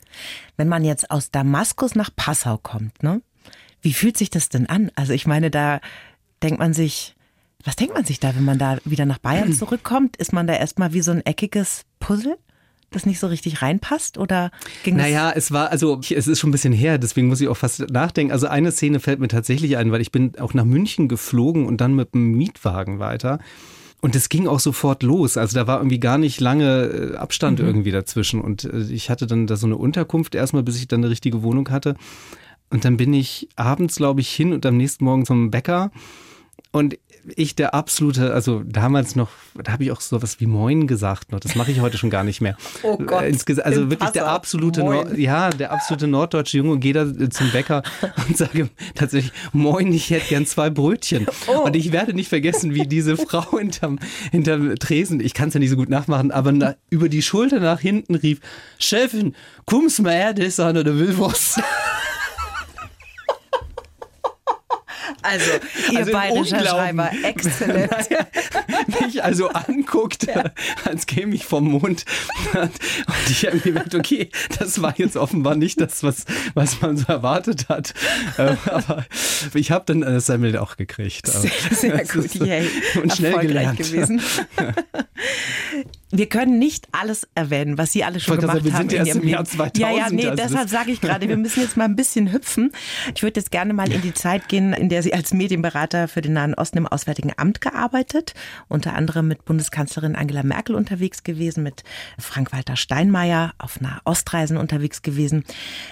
Wenn 0.57 0.69
man 0.69 0.85
jetzt 0.85 1.11
aus 1.11 1.31
Damaskus 1.31 1.95
nach 1.95 2.11
Passau 2.15 2.59
kommt, 2.59 3.03
ne? 3.03 3.23
Wie 3.83 3.93
fühlt 3.93 4.17
sich 4.17 4.31
das 4.31 4.49
denn 4.49 4.67
an? 4.67 4.91
Also 4.97 5.13
ich 5.13 5.27
meine, 5.27 5.51
da 5.51 5.81
denkt 6.43 6.59
man 6.59 6.73
sich, 6.73 7.15
was 7.65 7.77
denkt 7.77 7.95
man 7.95 8.05
sich 8.05 8.19
da, 8.21 8.35
wenn 8.35 8.45
man 8.45 8.59
da 8.59 8.79
wieder 8.85 9.07
nach 9.07 9.19
Bayern 9.19 9.53
zurückkommt? 9.53 10.17
Ist 10.17 10.33
man 10.33 10.47
da 10.47 10.55
erstmal 10.55 10.93
wie 10.93 11.03
so 11.03 11.11
ein 11.13 11.25
eckiges 11.25 11.83
Puzzle, 12.01 12.37
das 12.91 13.07
nicht 13.07 13.19
so 13.19 13.27
richtig 13.27 13.63
reinpasst? 13.63 14.19
Oder 14.19 14.51
ging 14.83 14.97
Naja, 14.97 15.33
es 15.35 15.53
war, 15.53 15.71
also 15.71 16.01
es 16.09 16.27
ist 16.27 16.39
schon 16.39 16.51
ein 16.51 16.53
bisschen 16.53 16.73
her, 16.73 16.99
deswegen 16.99 17.29
muss 17.29 17.41
ich 17.41 17.49
auch 17.49 17.57
fast 17.57 17.91
nachdenken. 17.91 18.33
Also 18.33 18.47
eine 18.47 18.73
Szene 18.73 19.01
fällt 19.01 19.21
mir 19.21 19.29
tatsächlich 19.29 19.77
ein, 19.77 19.93
weil 19.93 20.01
ich 20.01 20.13
bin 20.13 20.33
auch 20.39 20.55
nach 20.55 20.65
München 20.65 21.09
geflogen 21.09 21.67
und 21.67 21.81
dann 21.81 21.95
mit 21.95 22.15
dem 22.15 22.33
Mietwagen 22.33 22.99
weiter. 22.99 23.39
Und 24.03 24.15
es 24.15 24.29
ging 24.29 24.47
auch 24.47 24.61
sofort 24.61 25.03
los. 25.03 25.37
Also 25.37 25.59
da 25.59 25.67
war 25.67 25.79
irgendwie 25.79 25.99
gar 25.99 26.19
nicht 26.19 26.41
lange 26.41 27.13
äh, 27.15 27.17
Abstand 27.17 27.61
irgendwie 27.61 27.91
dazwischen. 27.91 28.41
Und 28.41 28.65
äh, 28.65 28.83
ich 28.93 29.11
hatte 29.11 29.27
dann 29.27 29.47
da 29.47 29.57
so 29.57 29.67
eine 29.67 29.77
Unterkunft 29.77 30.35
erstmal, 30.35 30.63
bis 30.63 30.77
ich 30.77 30.87
dann 30.87 31.01
eine 31.01 31.11
richtige 31.11 31.43
Wohnung 31.43 31.71
hatte. 31.71 31.97
Und 32.71 32.85
dann 32.85 32.97
bin 32.97 33.15
ich 33.15 33.49
abends, 33.57 33.97
glaube 33.97 34.21
ich, 34.21 34.29
hin 34.29 34.53
und 34.53 34.67
am 34.67 34.77
nächsten 34.77 35.05
Morgen 35.05 35.25
zum 35.25 35.51
Bäcker. 35.51 35.91
Und 36.73 36.99
ich 37.35 37.57
der 37.57 37.75
absolute, 37.75 38.33
also 38.33 38.63
damals 38.65 39.17
noch, 39.17 39.31
da 39.63 39.73
habe 39.73 39.85
ich 39.85 39.91
auch 39.93 40.01
sowas 40.01 40.39
wie 40.41 40.47
Moin 40.47 40.87
gesagt 40.87 41.33
noch. 41.33 41.41
Das 41.41 41.55
mache 41.57 41.71
ich 41.73 41.81
heute 41.81 41.99
schon 41.99 42.11
gar 42.11 42.23
nicht 42.25 42.41
mehr. 42.41 42.57
Oh 42.83 42.97
Gott, 42.99 43.23
Äh, 43.25 43.31
insges- 43.31 43.61
Also 43.61 43.91
wirklich 43.91 44.11
der 44.11 44.21
Passau. 44.23 44.35
absolute. 44.35 44.81
Nord, 44.81 45.17
ja, 45.19 45.51
der 45.51 45.73
absolute 45.73 46.07
norddeutsche 46.07 46.59
Junge 46.59 46.79
geht 46.79 46.97
da 46.97 47.03
äh, 47.03 47.29
zum 47.31 47.51
Bäcker 47.51 47.83
und 48.29 48.37
sage 48.37 48.69
tatsächlich, 48.95 49.33
Moin, 49.53 49.93
ich 49.93 50.11
hätte 50.11 50.29
gern 50.29 50.47
zwei 50.47 50.71
Brötchen. 50.71 51.27
Oh. 51.49 51.63
Und 51.65 51.75
ich 51.77 51.91
werde 51.93 52.15
nicht 52.15 52.29
vergessen, 52.29 52.75
wie 52.75 52.87
diese 52.87 53.17
Frau 53.27 53.59
hinterm, 53.59 53.99
hinterm 54.31 54.77
Tresen, 54.77 55.21
ich 55.21 55.35
kann 55.35 55.49
es 55.49 55.55
ja 55.55 55.61
nicht 55.61 55.71
so 55.71 55.77
gut 55.77 55.89
nachmachen, 55.89 56.31
aber 56.31 56.53
na, 56.53 56.77
über 56.91 57.09
die 57.09 57.23
Schulter 57.23 57.59
nach 57.61 57.81
hinten 57.81 58.15
rief, 58.15 58.41
Chefin, 58.79 59.35
kommst 59.65 60.01
mal 60.03 60.13
her, 60.13 60.33
das 60.35 60.47
ist 60.47 60.61
einer 60.61 60.85
der 60.85 60.99
will 60.99 61.15
was. 61.19 61.61
Also, 65.27 65.51
ihr 65.93 65.99
Also 65.99 66.13
bayerischer. 66.13 66.65
Schreiber, 66.67 67.11
exzellent. 67.25 67.93
mich 69.01 69.23
also 69.25 69.49
anguckt, 69.49 70.27
als 70.85 71.07
käme 71.07 71.35
ich 71.35 71.45
vom 71.45 71.65
Mond. 71.71 72.05
Und 72.55 72.71
ich 73.31 73.45
habe 73.47 73.57
mir 73.57 73.63
gedacht, 73.63 73.95
okay, 73.95 74.31
das 74.59 74.81
war 74.83 74.95
jetzt 74.97 75.17
offenbar 75.17 75.57
nicht 75.57 75.81
das, 75.81 76.03
was, 76.03 76.25
was 76.55 76.81
man 76.81 76.97
so 76.97 77.07
erwartet 77.09 77.69
hat. 77.69 77.95
Ähm, 78.39 78.57
Aber 78.67 79.05
ich 79.55 79.71
habe 79.71 79.85
dann 79.87 80.01
das 80.03 80.27
Semmel 80.27 80.57
auch 80.59 80.77
gekriegt. 80.77 81.27
Sehr, 81.27 81.51
sehr 81.71 82.05
gut, 82.05 82.35
yay. 82.35 82.69
Und 83.03 83.13
schnell 83.15 83.39
gelernt. 83.39 83.79
gewesen. 83.79 84.21
Wir 86.13 86.29
können 86.29 86.59
nicht 86.59 86.87
alles 86.93 87.27
erwähnen, 87.35 87.79
was 87.79 87.93
Sie 87.93 88.05
alle 88.05 88.21
schon 88.21 88.39
gemacht 88.39 88.59
sagen, 88.59 88.65
wir 88.65 88.73
haben. 88.75 88.89
sind 88.89 88.93
in 88.93 88.99
erst 88.99 89.09
Ihrem 89.09 89.23
im 89.23 89.29
Jahr 89.29 89.43
Leben. 89.43 89.57
2000, 89.57 89.79
Ja, 89.79 89.91
ja, 89.91 90.11
nee, 90.11 90.29
also 90.29 90.43
deshalb 90.43 90.69
sage 90.69 90.93
ich 90.93 91.01
gerade, 91.01 91.29
wir 91.29 91.37
müssen 91.37 91.61
jetzt 91.61 91.77
mal 91.77 91.85
ein 91.85 91.97
bisschen 91.97 92.33
hüpfen. 92.33 92.73
Ich 93.15 93.23
würde 93.23 93.41
jetzt 93.41 93.51
gerne 93.51 93.73
mal 93.75 93.91
in 93.93 94.01
die 94.03 94.15
Zeit 94.15 94.49
gehen, 94.49 94.73
in 94.73 94.89
der 94.89 95.03
Sie 95.03 95.13
als 95.17 95.33
Medienberater 95.33 96.09
für 96.09 96.21
den 96.21 96.35
Nahen 96.35 96.53
Osten 96.53 96.77
im 96.77 96.87
Auswärtigen 96.87 97.33
Amt 97.39 97.63
gearbeitet, 97.63 98.35
unter 98.69 98.95
anderem 98.95 99.27
mit 99.29 99.47
Bundeskanzlerin 99.47 100.15
Angela 100.15 100.43
Merkel 100.43 100.75
unterwegs 100.77 101.23
gewesen, 101.25 101.63
mit 101.63 101.85
Frank-Walter 102.19 102.77
Steinmeier 102.77 103.55
auf 103.57 103.79
einer 103.81 104.01
Ostreisen 104.05 104.59
unterwegs 104.59 105.01
gewesen. 105.01 105.45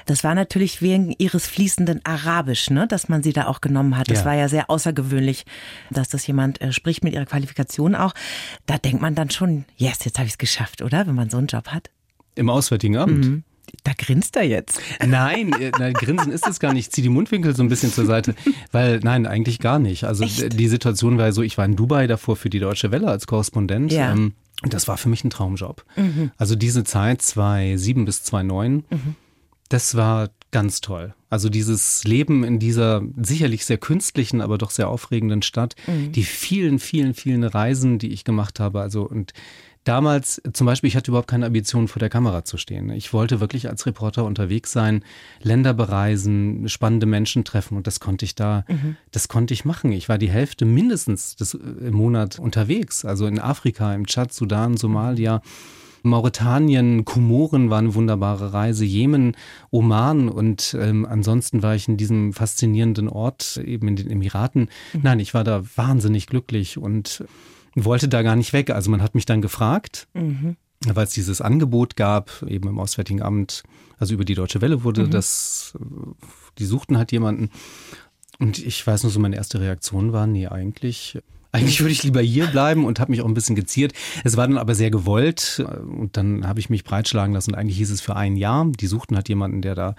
Das 0.04 0.24
war 0.24 0.34
natürlich 0.34 0.82
wegen 0.82 1.14
Ihres 1.16 1.46
fließenden 1.46 2.04
Arabisch, 2.04 2.68
ne, 2.68 2.87
dass 2.87 3.08
man 3.08 3.22
Sie 3.22 3.32
da 3.32 3.46
auch 3.46 3.62
genommen 3.62 3.96
hat. 3.96 4.10
Das 4.10 4.20
Ja. 4.20 4.24
war 4.26 4.34
ja 4.34 4.48
sehr 4.48 4.68
außergewöhnlich, 4.68 5.46
dass 5.90 6.10
das 6.10 6.26
jemand 6.26 6.60
äh, 6.60 6.70
spricht 6.72 7.02
mit 7.02 7.14
Ihrer 7.14 7.24
Qualifikation 7.24 7.94
auch. 7.94 8.12
Da 8.66 8.76
denkt 8.76 9.00
man 9.00 9.14
dann 9.14 9.30
schon, 9.30 9.64
yes, 9.76 10.04
jetzt 10.04 10.18
habe 10.18 10.26
ich 10.26 10.34
es 10.34 10.38
geschafft, 10.38 10.82
oder? 10.82 11.06
Wenn 11.06 11.14
man 11.14 11.30
so 11.30 11.38
einen 11.38 11.46
Job 11.46 11.68
hat. 11.68 11.88
Im 12.34 12.50
Auswärtigen 12.50 12.98
Amt. 12.98 13.42
Da 13.85 13.92
grinst 13.96 14.37
er 14.37 14.44
jetzt. 14.44 14.81
Nein, 15.05 15.53
äh, 15.53 15.70
nein, 15.79 15.92
Grinsen 15.92 16.33
ist 16.33 16.46
es 16.48 16.59
gar 16.59 16.72
nicht. 16.72 16.87
Ich 16.87 16.92
zieh 16.92 17.03
die 17.03 17.09
Mundwinkel 17.09 17.55
so 17.55 17.62
ein 17.62 17.68
bisschen 17.68 17.92
zur 17.92 18.07
Seite, 18.07 18.35
weil 18.72 19.00
nein, 19.00 19.27
eigentlich 19.27 19.59
gar 19.59 19.79
nicht. 19.79 20.05
Also 20.05 20.24
Echt? 20.24 20.59
die 20.59 20.68
Situation 20.68 21.18
war 21.18 21.33
so, 21.33 21.42
ich 21.42 21.59
war 21.59 21.64
in 21.64 21.77
Dubai 21.77 22.07
davor 22.07 22.37
für 22.37 22.50
die 22.50 22.61
Deutsche 22.61 22.90
Welle 22.90 23.09
als 23.09 23.27
Korrespondent. 23.27 23.92
Ja. 23.92 24.12
Ähm, 24.12 24.33
und 24.62 24.72
das 24.72 24.88
war 24.88 24.96
für 24.96 25.09
mich 25.09 25.24
ein 25.24 25.31
Traumjob. 25.31 25.85
Also 26.38 26.57
diese 26.57 26.85
Zeit 26.85 27.20
2007 27.20 28.05
bis 28.07 28.22
2009, 28.22 28.85
das 29.68 29.94
war 29.94 30.31
ganz 30.53 30.81
toll. 30.81 31.14
Also 31.29 31.48
dieses 31.48 32.05
Leben 32.05 32.44
in 32.44 32.59
dieser 32.61 33.03
sicherlich 33.20 33.66
sehr 33.66 33.77
künstlichen, 33.77 34.40
aber 34.40 34.57
doch 34.57 34.70
sehr 34.70 34.88
aufregenden 34.88 35.42
Stadt, 35.42 35.74
die 35.88 36.22
vielen, 36.22 36.79
vielen, 36.79 37.12
vielen 37.12 37.44
Reisen, 37.44 37.98
die 37.98 38.12
ich 38.12 38.24
gemacht 38.24 38.61
habe. 38.61 38.81
Also 38.81 39.03
und 39.03 39.33
damals 39.84 40.42
zum 40.52 40.66
Beispiel, 40.66 40.88
ich 40.88 40.96
hatte 40.96 41.10
überhaupt 41.10 41.28
keine 41.28 41.46
Ambition, 41.46 41.88
vor 41.88 42.00
der 42.00 42.08
Kamera 42.08 42.44
zu 42.44 42.56
stehen. 42.56 42.90
Ich 42.90 43.12
wollte 43.12 43.40
wirklich 43.40 43.68
als 43.68 43.86
Reporter 43.86 44.24
unterwegs 44.24 44.72
sein, 44.72 45.04
Länder 45.42 45.74
bereisen, 45.74 46.68
spannende 46.68 47.06
Menschen 47.06 47.44
treffen 47.44 47.76
und 47.76 47.86
das 47.86 48.00
konnte 48.00 48.24
ich 48.24 48.34
da, 48.34 48.64
das 49.12 49.28
konnte 49.28 49.54
ich 49.54 49.64
machen. 49.64 49.92
Ich 49.92 50.08
war 50.08 50.18
die 50.18 50.30
Hälfte 50.30 50.64
mindestens 50.64 51.36
des, 51.36 51.54
äh, 51.54 51.58
im 51.58 51.94
Monat 51.94 52.38
unterwegs. 52.38 53.04
Also 53.04 53.26
in 53.26 53.38
Afrika, 53.38 53.94
im 53.94 54.06
Tschad, 54.06 54.32
Sudan, 54.32 54.76
Somalia. 54.76 55.42
Mauretanien, 56.06 57.06
Komoren 57.06 57.70
war 57.70 57.78
eine 57.78 57.94
wunderbare 57.94 58.52
Reise, 58.52 58.84
Jemen, 58.84 59.34
Oman 59.70 60.28
und 60.28 60.76
ähm, 60.78 61.06
ansonsten 61.06 61.62
war 61.62 61.74
ich 61.74 61.88
in 61.88 61.96
diesem 61.96 62.34
faszinierenden 62.34 63.08
Ort 63.08 63.56
eben 63.64 63.88
in 63.88 63.96
den 63.96 64.10
Emiraten. 64.10 64.68
Nein, 65.02 65.18
ich 65.18 65.32
war 65.32 65.44
da 65.44 65.62
wahnsinnig 65.76 66.26
glücklich 66.26 66.76
und 66.76 67.24
wollte 67.74 68.08
da 68.08 68.22
gar 68.22 68.37
nicht 68.37 68.52
weg. 68.52 68.70
Also 68.70 68.90
man 68.90 69.02
hat 69.02 69.14
mich 69.14 69.26
dann 69.26 69.42
gefragt, 69.42 70.08
weil 70.87 71.04
es 71.04 71.10
dieses 71.10 71.40
Angebot 71.40 71.96
gab, 71.96 72.42
eben 72.46 72.68
im 72.68 72.78
Auswärtigen 72.78 73.22
Amt, 73.22 73.62
also 73.98 74.14
über 74.14 74.24
die 74.24 74.34
Deutsche 74.34 74.60
Welle 74.60 74.84
wurde 74.84 75.08
das, 75.08 75.74
äh, 75.80 75.84
die 76.58 76.66
suchten 76.66 76.98
halt 76.98 77.12
jemanden. 77.12 77.50
Und 78.38 78.58
ich 78.58 78.84
weiß 78.87 79.04
nur 79.04 79.12
so, 79.12 79.20
meine 79.20 79.37
erste 79.37 79.60
Reaktion 79.60 80.12
war, 80.12 80.26
nee, 80.26 80.48
eigentlich, 80.48 81.18
eigentlich 81.52 81.80
würde 81.80 81.92
ich 81.92 82.02
lieber 82.02 82.20
hier 82.20 82.48
bleiben 82.48 82.84
und 82.84 82.98
habe 82.98 83.12
mich 83.12 83.22
auch 83.22 83.28
ein 83.28 83.34
bisschen 83.34 83.54
geziert. 83.54 83.92
Es 84.24 84.37
war 84.37 84.46
dann 84.48 84.58
aber 84.58 84.74
sehr 84.74 84.90
gewollt 84.90 85.64
und 85.87 86.16
dann 86.16 86.46
habe 86.46 86.58
ich 86.58 86.68
mich 86.68 86.82
breitschlagen 86.82 87.32
lassen 87.32 87.52
und 87.52 87.56
eigentlich 87.56 87.78
hieß 87.78 87.90
es 87.90 88.00
für 88.00 88.16
ein 88.16 88.37
Jahr. 88.37 88.66
Die 88.66 88.88
suchten 88.88 89.14
halt 89.14 89.28
jemanden, 89.28 89.62
der 89.62 89.76
da 89.76 89.94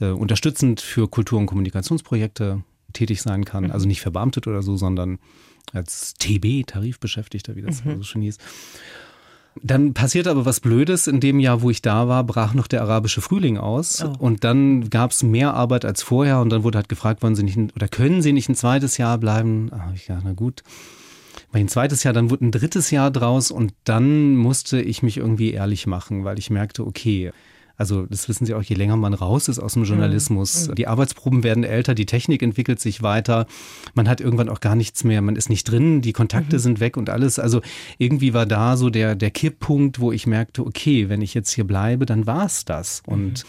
äh, 0.00 0.06
unterstützend 0.06 0.80
für 0.80 1.08
Kultur- 1.08 1.38
und 1.38 1.46
Kommunikationsprojekte 1.46 2.64
tätig 2.94 3.20
sein 3.20 3.44
kann. 3.44 3.70
Also 3.70 3.86
nicht 3.86 4.00
verbeamtet 4.00 4.46
oder 4.46 4.62
so, 4.62 4.76
sondern 4.78 5.18
als 5.72 6.14
TB, 6.14 6.66
Tarifbeschäftigter, 6.66 7.56
wie 7.56 7.62
das 7.62 7.78
so 7.78 8.02
schon 8.02 8.22
hieß. 8.22 8.38
Dann 9.62 9.94
passierte 9.94 10.30
aber 10.30 10.44
was 10.44 10.60
Blödes. 10.60 11.06
In 11.06 11.20
dem 11.20 11.38
Jahr, 11.38 11.62
wo 11.62 11.70
ich 11.70 11.80
da 11.80 12.08
war, 12.08 12.24
brach 12.24 12.54
noch 12.54 12.66
der 12.66 12.82
arabische 12.82 13.20
Frühling 13.20 13.56
aus. 13.56 14.04
Oh. 14.04 14.12
Und 14.18 14.44
dann 14.44 14.90
gab 14.90 15.12
es 15.12 15.22
mehr 15.22 15.54
Arbeit 15.54 15.84
als 15.84 16.02
vorher. 16.02 16.40
Und 16.40 16.50
dann 16.50 16.64
wurde 16.64 16.78
halt 16.78 16.88
gefragt, 16.88 17.22
wollen 17.22 17.36
Sie 17.36 17.44
nicht 17.44 17.56
ein, 17.56 17.70
oder 17.74 17.88
können 17.88 18.20
Sie 18.20 18.32
nicht 18.32 18.48
ein 18.48 18.56
zweites 18.56 18.98
Jahr 18.98 19.16
bleiben? 19.18 19.70
Ah, 19.72 19.92
ich, 19.94 20.08
ja, 20.08 20.20
na 20.22 20.32
gut. 20.32 20.62
War 21.52 21.60
ein 21.60 21.68
zweites 21.68 22.02
Jahr, 22.02 22.12
dann 22.12 22.30
wurde 22.30 22.46
ein 22.46 22.50
drittes 22.50 22.90
Jahr 22.90 23.10
draus. 23.10 23.50
Und 23.52 23.74
dann 23.84 24.34
musste 24.34 24.80
ich 24.80 25.02
mich 25.02 25.18
irgendwie 25.18 25.52
ehrlich 25.52 25.86
machen, 25.86 26.24
weil 26.24 26.38
ich 26.38 26.50
merkte, 26.50 26.84
okay, 26.84 27.30
also 27.76 28.06
das 28.06 28.28
wissen 28.28 28.46
Sie 28.46 28.54
auch, 28.54 28.62
je 28.62 28.76
länger 28.76 28.96
man 28.96 29.14
raus 29.14 29.48
ist 29.48 29.58
aus 29.58 29.74
dem 29.74 29.84
Journalismus, 29.84 30.70
die 30.76 30.86
Arbeitsproben 30.86 31.42
werden 31.42 31.64
älter, 31.64 31.94
die 31.94 32.06
Technik 32.06 32.42
entwickelt 32.42 32.80
sich 32.80 33.02
weiter, 33.02 33.46
man 33.94 34.08
hat 34.08 34.20
irgendwann 34.20 34.48
auch 34.48 34.60
gar 34.60 34.76
nichts 34.76 35.04
mehr, 35.04 35.20
man 35.22 35.36
ist 35.36 35.48
nicht 35.48 35.64
drin, 35.64 36.00
die 36.00 36.12
Kontakte 36.12 36.58
sind 36.58 36.80
weg 36.80 36.96
und 36.96 37.10
alles. 37.10 37.38
Also 37.38 37.62
irgendwie 37.98 38.34
war 38.34 38.46
da 38.46 38.76
so 38.76 38.90
der, 38.90 39.14
der 39.16 39.30
Kipppunkt, 39.30 39.98
wo 39.98 40.12
ich 40.12 40.26
merkte, 40.26 40.64
okay, 40.64 41.08
wenn 41.08 41.22
ich 41.22 41.34
jetzt 41.34 41.52
hier 41.52 41.64
bleibe, 41.64 42.06
dann 42.06 42.26
war's 42.26 42.64
das. 42.64 43.02
Und 43.06 43.44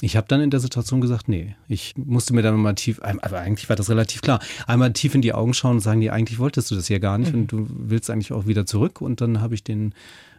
ich 0.00 0.16
habe 0.16 0.28
dann 0.28 0.40
in 0.40 0.50
der 0.50 0.60
Situation 0.60 1.00
gesagt, 1.00 1.28
nee, 1.28 1.56
ich 1.66 1.94
musste 1.96 2.32
mir 2.32 2.42
dann 2.42 2.56
mal 2.56 2.74
tief, 2.74 3.00
aber 3.02 3.40
eigentlich 3.40 3.68
war 3.68 3.74
das 3.74 3.90
relativ 3.90 4.22
klar, 4.22 4.40
einmal 4.66 4.92
tief 4.92 5.14
in 5.14 5.22
die 5.22 5.32
Augen 5.32 5.54
schauen 5.54 5.76
und 5.76 5.80
sagen, 5.80 5.98
nee, 5.98 6.10
eigentlich 6.10 6.38
wolltest 6.38 6.70
du 6.70 6.76
das 6.76 6.86
hier 6.86 7.00
gar 7.00 7.18
nicht 7.18 7.34
und 7.34 7.48
du 7.48 7.66
willst 7.68 8.08
eigentlich 8.08 8.32
auch 8.32 8.46
wieder 8.46 8.64
zurück. 8.64 9.00
Und 9.00 9.20
dann 9.20 9.40
habe 9.40 9.54
ich 9.54 9.64
den 9.64 9.92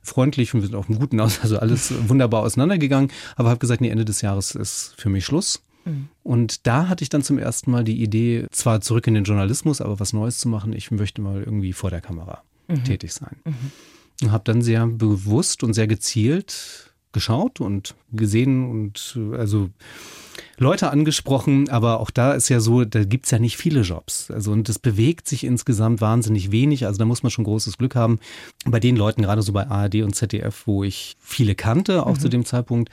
freundlich 0.10 0.54
und 0.54 0.62
wir 0.62 0.67
sind 0.67 0.76
auf 0.76 0.89
einem 0.89 1.00
guten 1.00 1.19
aus, 1.19 1.39
also 1.41 1.60
alles 1.60 1.93
wunderbar 2.10 2.41
auseinandergegangen, 2.43 3.12
aber 3.36 3.50
habe 3.50 3.60
gesagt, 3.60 3.82
nee, 3.82 3.89
Ende 3.89 4.06
des 4.06 4.22
Jahres 4.22 4.56
ist 4.56 4.93
für 4.98 5.10
mich 5.10 5.26
Schluss. 5.26 5.62
Und 6.24 6.67
da 6.67 6.88
hatte 6.88 7.04
ich 7.04 7.10
dann 7.10 7.24
zum 7.24 7.39
ersten 7.39 7.72
Mal 7.72 7.84
die 7.84 8.04
Idee, 8.04 8.45
zwar 8.52 8.82
zurück 8.82 9.08
in 9.08 9.15
den 9.15 9.24
Journalismus, 9.24 9.82
aber 9.82 10.00
was 10.00 10.13
Neues 10.13 10.38
zu 10.38 10.48
machen. 10.48 10.74
Ich 10.74 10.91
möchte 10.91 11.22
mal 11.22 11.41
irgendwie 11.41 11.74
vor 11.74 11.89
der 11.89 12.02
Kamera 12.02 12.43
tätig 12.84 13.13
sein. 13.13 13.38
Und 14.22 14.32
habe 14.32 14.43
dann 14.43 14.62
sehr 14.62 14.86
bewusst 14.86 15.63
und 15.63 15.74
sehr 15.74 15.88
gezielt 15.88 16.93
geschaut 17.12 17.60
und 17.60 17.95
gesehen 18.12 18.69
und 18.69 19.17
also 19.36 19.69
Leute 20.60 20.91
angesprochen, 20.91 21.69
aber 21.69 22.00
auch 22.00 22.12
da 22.12 22.34
ist 22.34 22.50
ja 22.50 22.60
so, 22.60 22.84
da 22.84 23.04
gibt's 23.06 23.32
ja 23.32 23.39
nicht 23.39 23.58
viele 23.58 23.82
Jobs. 23.82 24.30
Also 24.30 24.52
und 24.52 24.67
das 24.67 24.78
bewegt 24.78 25.28
sich 25.28 25.45
insgesamt 25.45 26.02
wahnsinnig 26.02 26.52
wenig. 26.52 26.86
Also 26.86 27.00
da 27.00 27.06
muss 27.06 27.24
man 27.24 27.32
schon 27.32 27.45
großes 27.45 27.78
Glück 27.78 27.95
haben. 27.95 28.19
Bei 28.65 28.80
den 28.80 28.98
Leuten, 28.98 29.22
gerade 29.22 29.41
so 29.41 29.54
bei 29.54 29.67
ARD 29.67 30.04
und 30.04 30.15
ZDF, 30.15 30.67
wo 30.67 30.84
ich 30.84 31.15
viele 31.22 31.56
kannte, 31.56 32.06
auch 32.06 32.17
zu 32.17 32.28
dem 32.28 32.45
Zeitpunkt, 32.45 32.89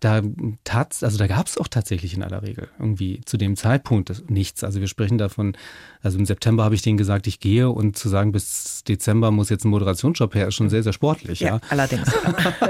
da 0.00 0.22
tat, 0.64 0.96
also 1.02 1.18
da 1.18 1.26
gab 1.26 1.46
es 1.46 1.58
auch 1.58 1.68
tatsächlich 1.68 2.14
in 2.14 2.22
aller 2.22 2.42
Regel 2.42 2.68
irgendwie 2.78 3.20
zu 3.24 3.36
dem 3.36 3.56
Zeitpunkt 3.56 4.30
nichts. 4.30 4.64
Also 4.64 4.80
wir 4.80 4.88
sprechen 4.88 5.18
davon, 5.18 5.56
also 6.02 6.18
im 6.18 6.26
September 6.26 6.64
habe 6.64 6.74
ich 6.74 6.82
denen 6.82 6.98
gesagt, 6.98 7.26
ich 7.26 7.40
gehe 7.40 7.70
und 7.70 7.96
zu 7.96 8.08
sagen, 8.08 8.32
bis 8.32 8.84
Dezember 8.84 9.30
muss 9.30 9.50
jetzt 9.50 9.64
ein 9.64 9.70
Moderationsjob 9.70 10.34
her, 10.34 10.48
ist 10.48 10.54
schon 10.54 10.70
sehr, 10.70 10.82
sehr 10.82 10.92
sportlich. 10.92 11.40
Ja, 11.40 11.56
ja. 11.56 11.60
allerdings. 11.70 12.08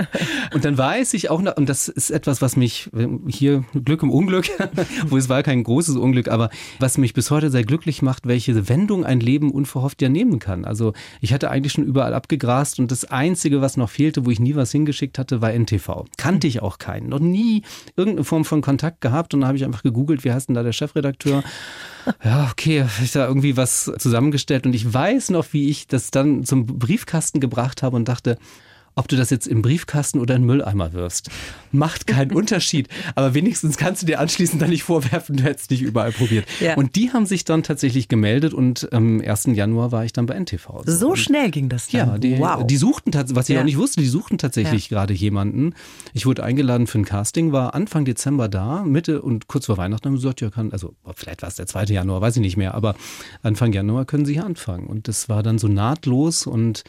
Und 0.55 0.64
dann 0.64 0.79
weiß 0.79 1.14
ich 1.14 1.31
auch, 1.31 1.43
noch, 1.43 1.57
und 1.57 1.69
das 1.69 1.88
ist 1.88 2.11
etwas, 2.11 2.43
was 2.43 2.57
mich 2.57 2.91
hier 3.27 3.64
Glück 3.85 4.03
im 4.03 4.11
Unglück, 4.11 4.47
wo 5.07 5.17
es 5.17 5.29
war 5.29 5.43
kein 5.43 5.62
großes 5.62 5.97
Unglück, 5.97 6.29
aber 6.29 6.51
was 6.79 6.99
mich 6.99 7.14
bis 7.14 7.31
heute 7.31 7.51
sehr 7.51 7.64
glücklich 7.64 8.03
macht, 8.03 8.27
welche 8.27 8.69
Wendung 8.69 9.05
ein 9.05 9.21
Leben 9.21 9.51
unverhofft 9.51 10.01
ja 10.03 10.09
nehmen 10.09 10.38
kann. 10.38 10.64
Also 10.64 10.93
ich 11.21 11.33
hatte 11.33 11.51
eigentlich 11.51 11.73
schon 11.73 11.85
überall 11.85 12.14
abgegrast 12.14 12.79
und 12.79 12.91
das 12.91 13.05
Einzige, 13.05 13.61
was 13.61 13.77
noch 13.77 13.91
fehlte, 13.91 14.27
wo 14.27 14.31
ich 14.31 14.41
nie 14.41 14.55
was 14.55 14.73
hingeschickt 14.73 15.19
hatte, 15.19 15.41
war 15.41 15.53
NTV. 15.53 16.07
Kannte 16.17 16.47
ich 16.47 16.62
auch 16.62 16.79
keinen, 16.79 17.12
noch 17.18 17.26
nie 17.26 17.62
irgendeine 17.96 18.24
Form 18.24 18.44
von 18.44 18.61
Kontakt 18.61 19.00
gehabt 19.00 19.35
und 19.35 19.40
dann 19.40 19.48
habe 19.48 19.59
ich 19.59 19.64
einfach 19.64 19.83
gegoogelt, 19.83 20.24
wie 20.24 20.33
heißt 20.33 20.48
denn 20.48 20.54
da 20.54 20.62
der 20.62 20.72
Chefredakteur? 20.72 21.42
Ja, 22.24 22.48
okay, 22.50 22.85
hab 22.85 23.02
ich 23.02 23.12
da 23.12 23.26
irgendwie 23.26 23.59
was 23.59 23.92
zusammengestellt 23.98 24.64
und 24.64 24.74
ich 24.74 24.94
weiß 24.94 25.28
noch, 25.28 25.52
wie 25.52 25.68
ich 25.68 25.88
das 25.88 26.11
dann 26.11 26.42
zum 26.42 26.64
Briefkasten 26.64 27.38
gebracht 27.38 27.83
habe 27.83 27.96
und 27.96 28.09
dachte, 28.09 28.38
ob 28.99 29.09
du 29.09 29.17
das 29.17 29.31
jetzt 29.31 29.47
im 29.47 29.63
Briefkasten 29.63 30.19
oder 30.21 30.35
in 30.37 30.45
Mülleimer 30.45 30.93
wirfst, 30.93 31.31
macht 31.73 32.07
keinen 32.07 32.33
Unterschied. 32.37 32.89
Aber 33.15 33.33
wenigstens 33.35 33.77
kannst 33.77 34.03
du 34.03 34.07
dir 34.07 34.19
anschließend 34.21 34.61
dann 34.61 34.71
nicht 34.71 34.83
vorwerfen, 34.83 35.37
du 35.37 35.45
hättest 35.45 35.71
nicht 35.71 35.83
überall 35.83 36.13
probiert. 36.13 36.47
Ja. 36.61 36.75
Und 36.77 36.97
die 36.97 37.13
haben 37.13 37.25
sich 37.25 37.45
dann 37.45 37.63
tatsächlich 37.63 38.09
gemeldet 38.09 38.53
und 38.55 38.93
am 38.93 39.21
1. 39.21 39.47
Januar 39.53 39.93
war 39.93 40.05
ich 40.05 40.13
dann 40.13 40.27
bei 40.27 40.35
NTV. 40.35 40.83
So 40.87 41.11
Und 41.11 41.17
schnell 41.17 41.51
ging 41.51 41.69
das 41.69 41.89
dann. 41.89 42.09
ja, 42.09 42.19
die, 42.19 42.39
wow. 42.39 42.67
die 42.67 42.77
suchten 42.77 43.13
tatsächlich, 43.13 43.37
was 43.37 43.49
ich 43.49 43.55
Ja. 43.55 43.61
auch 43.61 43.65
nicht 43.65 43.79
wusste, 43.79 44.01
die 44.01 44.09
suchten 44.09 44.37
tatsächlich 44.39 44.89
gerade 44.89 45.15
jemanden. 45.15 45.75
Ich 46.13 46.27
wurde 46.27 46.43
eingeladen 46.43 46.87
für 46.87 46.99
ein 46.99 47.05
Casting, 47.05 47.53
war 47.53 47.75
Anfang 47.75 48.05
Dezember 48.05 48.49
da, 48.49 48.83
Mitte 48.85 49.23
und 49.23 49.47
kurz 49.47 49.67
vor 49.67 49.77
Weihnachten 49.79 50.07
haben 50.07 50.17
sie 50.17 50.23
gesagt, 50.23 50.41
ja, 50.41 50.51
kann, 50.51 50.73
also 50.73 50.95
vielleicht 51.15 51.43
war 51.43 51.49
es 51.49 51.55
der 51.57 51.67
2. 51.67 51.85
Januar, 51.85 52.21
weiß 52.21 52.37
ich 52.37 52.43
nicht 52.43 52.57
mehr, 52.57 52.75
aber 52.75 52.95
Anfang 53.43 53.73
Januar 53.73 54.05
können 54.05 54.25
sie 54.27 54.35
hier 54.35 54.45
anfangen. 54.45 54.87
Und 54.87 55.07
das 55.09 55.29
war 55.29 55.43
dann 55.43 55.59
so 55.59 55.69
nahtlos 55.69 56.47
und 56.47 56.83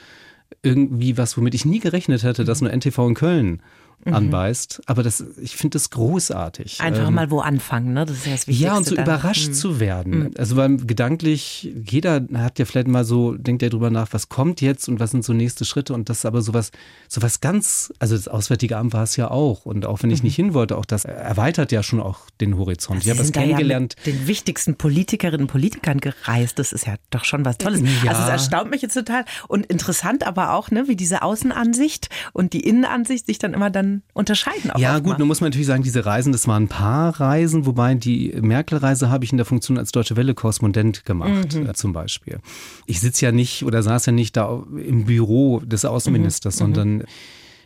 irgendwie 0.63 1.17
was, 1.17 1.38
womit 1.38 1.53
ich 1.53 1.65
nie 1.65 1.79
gerechnet 1.79 2.23
hätte, 2.23 2.43
dass 2.43 2.62
nur 2.62 2.71
NTV 2.71 3.07
in 3.07 3.13
Köln 3.13 3.62
mhm. 4.05 4.13
anbeißt. 4.13 4.81
Aber 4.85 5.03
das, 5.03 5.23
ich 5.41 5.55
finde 5.55 5.75
das 5.75 5.89
großartig. 5.89 6.81
Einfach 6.81 7.07
ähm, 7.07 7.15
mal 7.15 7.31
wo 7.31 7.39
anfangen, 7.39 7.93
ne? 7.93 8.05
Das 8.05 8.17
ist 8.17 8.25
ja 8.25 8.31
das 8.33 8.47
Wichtigste. 8.47 8.65
Ja, 8.65 8.77
und 8.77 8.85
so 8.85 8.95
dann. 8.95 9.05
überrascht 9.05 9.49
mhm. 9.49 9.53
zu 9.53 9.79
werden. 9.79 10.19
Mhm. 10.19 10.31
Also 10.38 10.55
beim 10.55 10.88
gedanklich, 10.88 11.71
jeder 11.85 12.25
hat 12.35 12.59
ja 12.59 12.65
vielleicht 12.65 12.88
mal 12.88 13.05
so, 13.05 13.33
denkt 13.33 13.62
ja 13.62 13.69
drüber 13.69 13.89
nach, 13.89 14.09
was 14.12 14.29
kommt 14.29 14.62
jetzt 14.62 14.88
und 14.88 14.99
was 14.99 15.12
sind 15.12 15.23
so 15.23 15.33
nächste 15.33 15.65
Schritte 15.65 15.93
und 15.93 16.09
das 16.09 16.19
ist 16.19 16.25
aber 16.25 16.41
sowas, 16.41 16.71
sowas 17.07 17.41
ganz, 17.41 17.93
also 17.99 18.15
das 18.15 18.27
Auswärtige 18.27 18.77
Amt 18.77 18.93
war 18.93 19.03
es 19.03 19.15
ja 19.15 19.31
auch. 19.31 19.65
Und 19.65 19.85
auch 19.85 20.03
wenn 20.03 20.12
ich 20.12 20.21
mhm. 20.21 20.27
nicht 20.27 20.35
hin 20.35 20.53
wollte, 20.53 20.77
auch 20.77 20.85
das 20.85 21.05
erweitert 21.05 21.71
ja 21.71 21.83
schon 21.83 21.99
auch 21.99 22.29
den 22.41 22.57
Horizont. 22.57 22.97
Also 22.97 23.09
ich 23.09 23.17
habe 23.17 23.25
es 23.25 23.31
kennengelernt. 23.31 23.95
Ja 23.97 24.12
den 24.12 24.27
wichtigsten 24.27 24.75
Politikerinnen 24.75 25.41
und 25.41 25.47
Politikern 25.47 25.99
gereist. 25.99 26.59
Das 26.59 26.71
ist 26.71 26.86
ja 26.88 26.95
doch 27.09 27.26
schon 27.26 27.45
was 27.45 27.57
Tolles. 27.57 27.82
Ja. 28.03 28.11
Also 28.11 28.24
es 28.24 28.30
erstaunt 28.30 28.69
mich 28.69 28.82
jetzt 28.82 28.93
total. 28.93 29.26
Und 29.47 29.65
interessant 29.65 30.26
aber 30.26 30.53
auch, 30.53 30.71
ne, 30.71 30.88
wie 30.88 30.95
diese 30.95 31.21
Außenansicht 31.21 32.09
und 32.34 32.53
die 32.53 32.61
Innenansicht 32.61 33.26
sich 33.26 33.39
dann 33.39 33.53
immer 33.53 33.69
dann 33.69 33.88
unterscheiden. 34.13 34.71
ja, 34.77 34.99
gut, 34.99 35.19
nun 35.19 35.27
muss 35.27 35.41
man 35.41 35.49
natürlich 35.49 35.67
sagen, 35.67 35.83
diese 35.83 36.05
Reisen, 36.05 36.31
das 36.31 36.47
waren 36.47 36.63
ein 36.63 36.67
paar 36.67 37.19
Reisen, 37.19 37.65
wobei 37.65 37.95
die 37.95 38.33
Merkel-Reise 38.39 39.09
habe 39.09 39.25
ich 39.25 39.31
in 39.31 39.37
der 39.37 39.45
Funktion 39.45 39.77
als 39.77 39.91
Deutsche 39.91 40.15
Welle-Korrespondent 40.15 41.05
gemacht, 41.05 41.55
mhm. 41.55 41.67
äh, 41.67 41.73
zum 41.73 41.93
Beispiel. 41.93 42.39
Ich 42.85 42.99
sitze 42.99 43.25
ja 43.25 43.31
nicht 43.31 43.63
oder 43.63 43.83
saß 43.83 44.07
ja 44.07 44.11
nicht 44.11 44.37
da 44.37 44.63
im 44.75 45.05
Büro 45.05 45.59
des 45.59 45.85
Außenministers, 45.85 46.55
mhm. 46.55 46.59
sondern 46.59 46.89
mhm. 46.89 47.03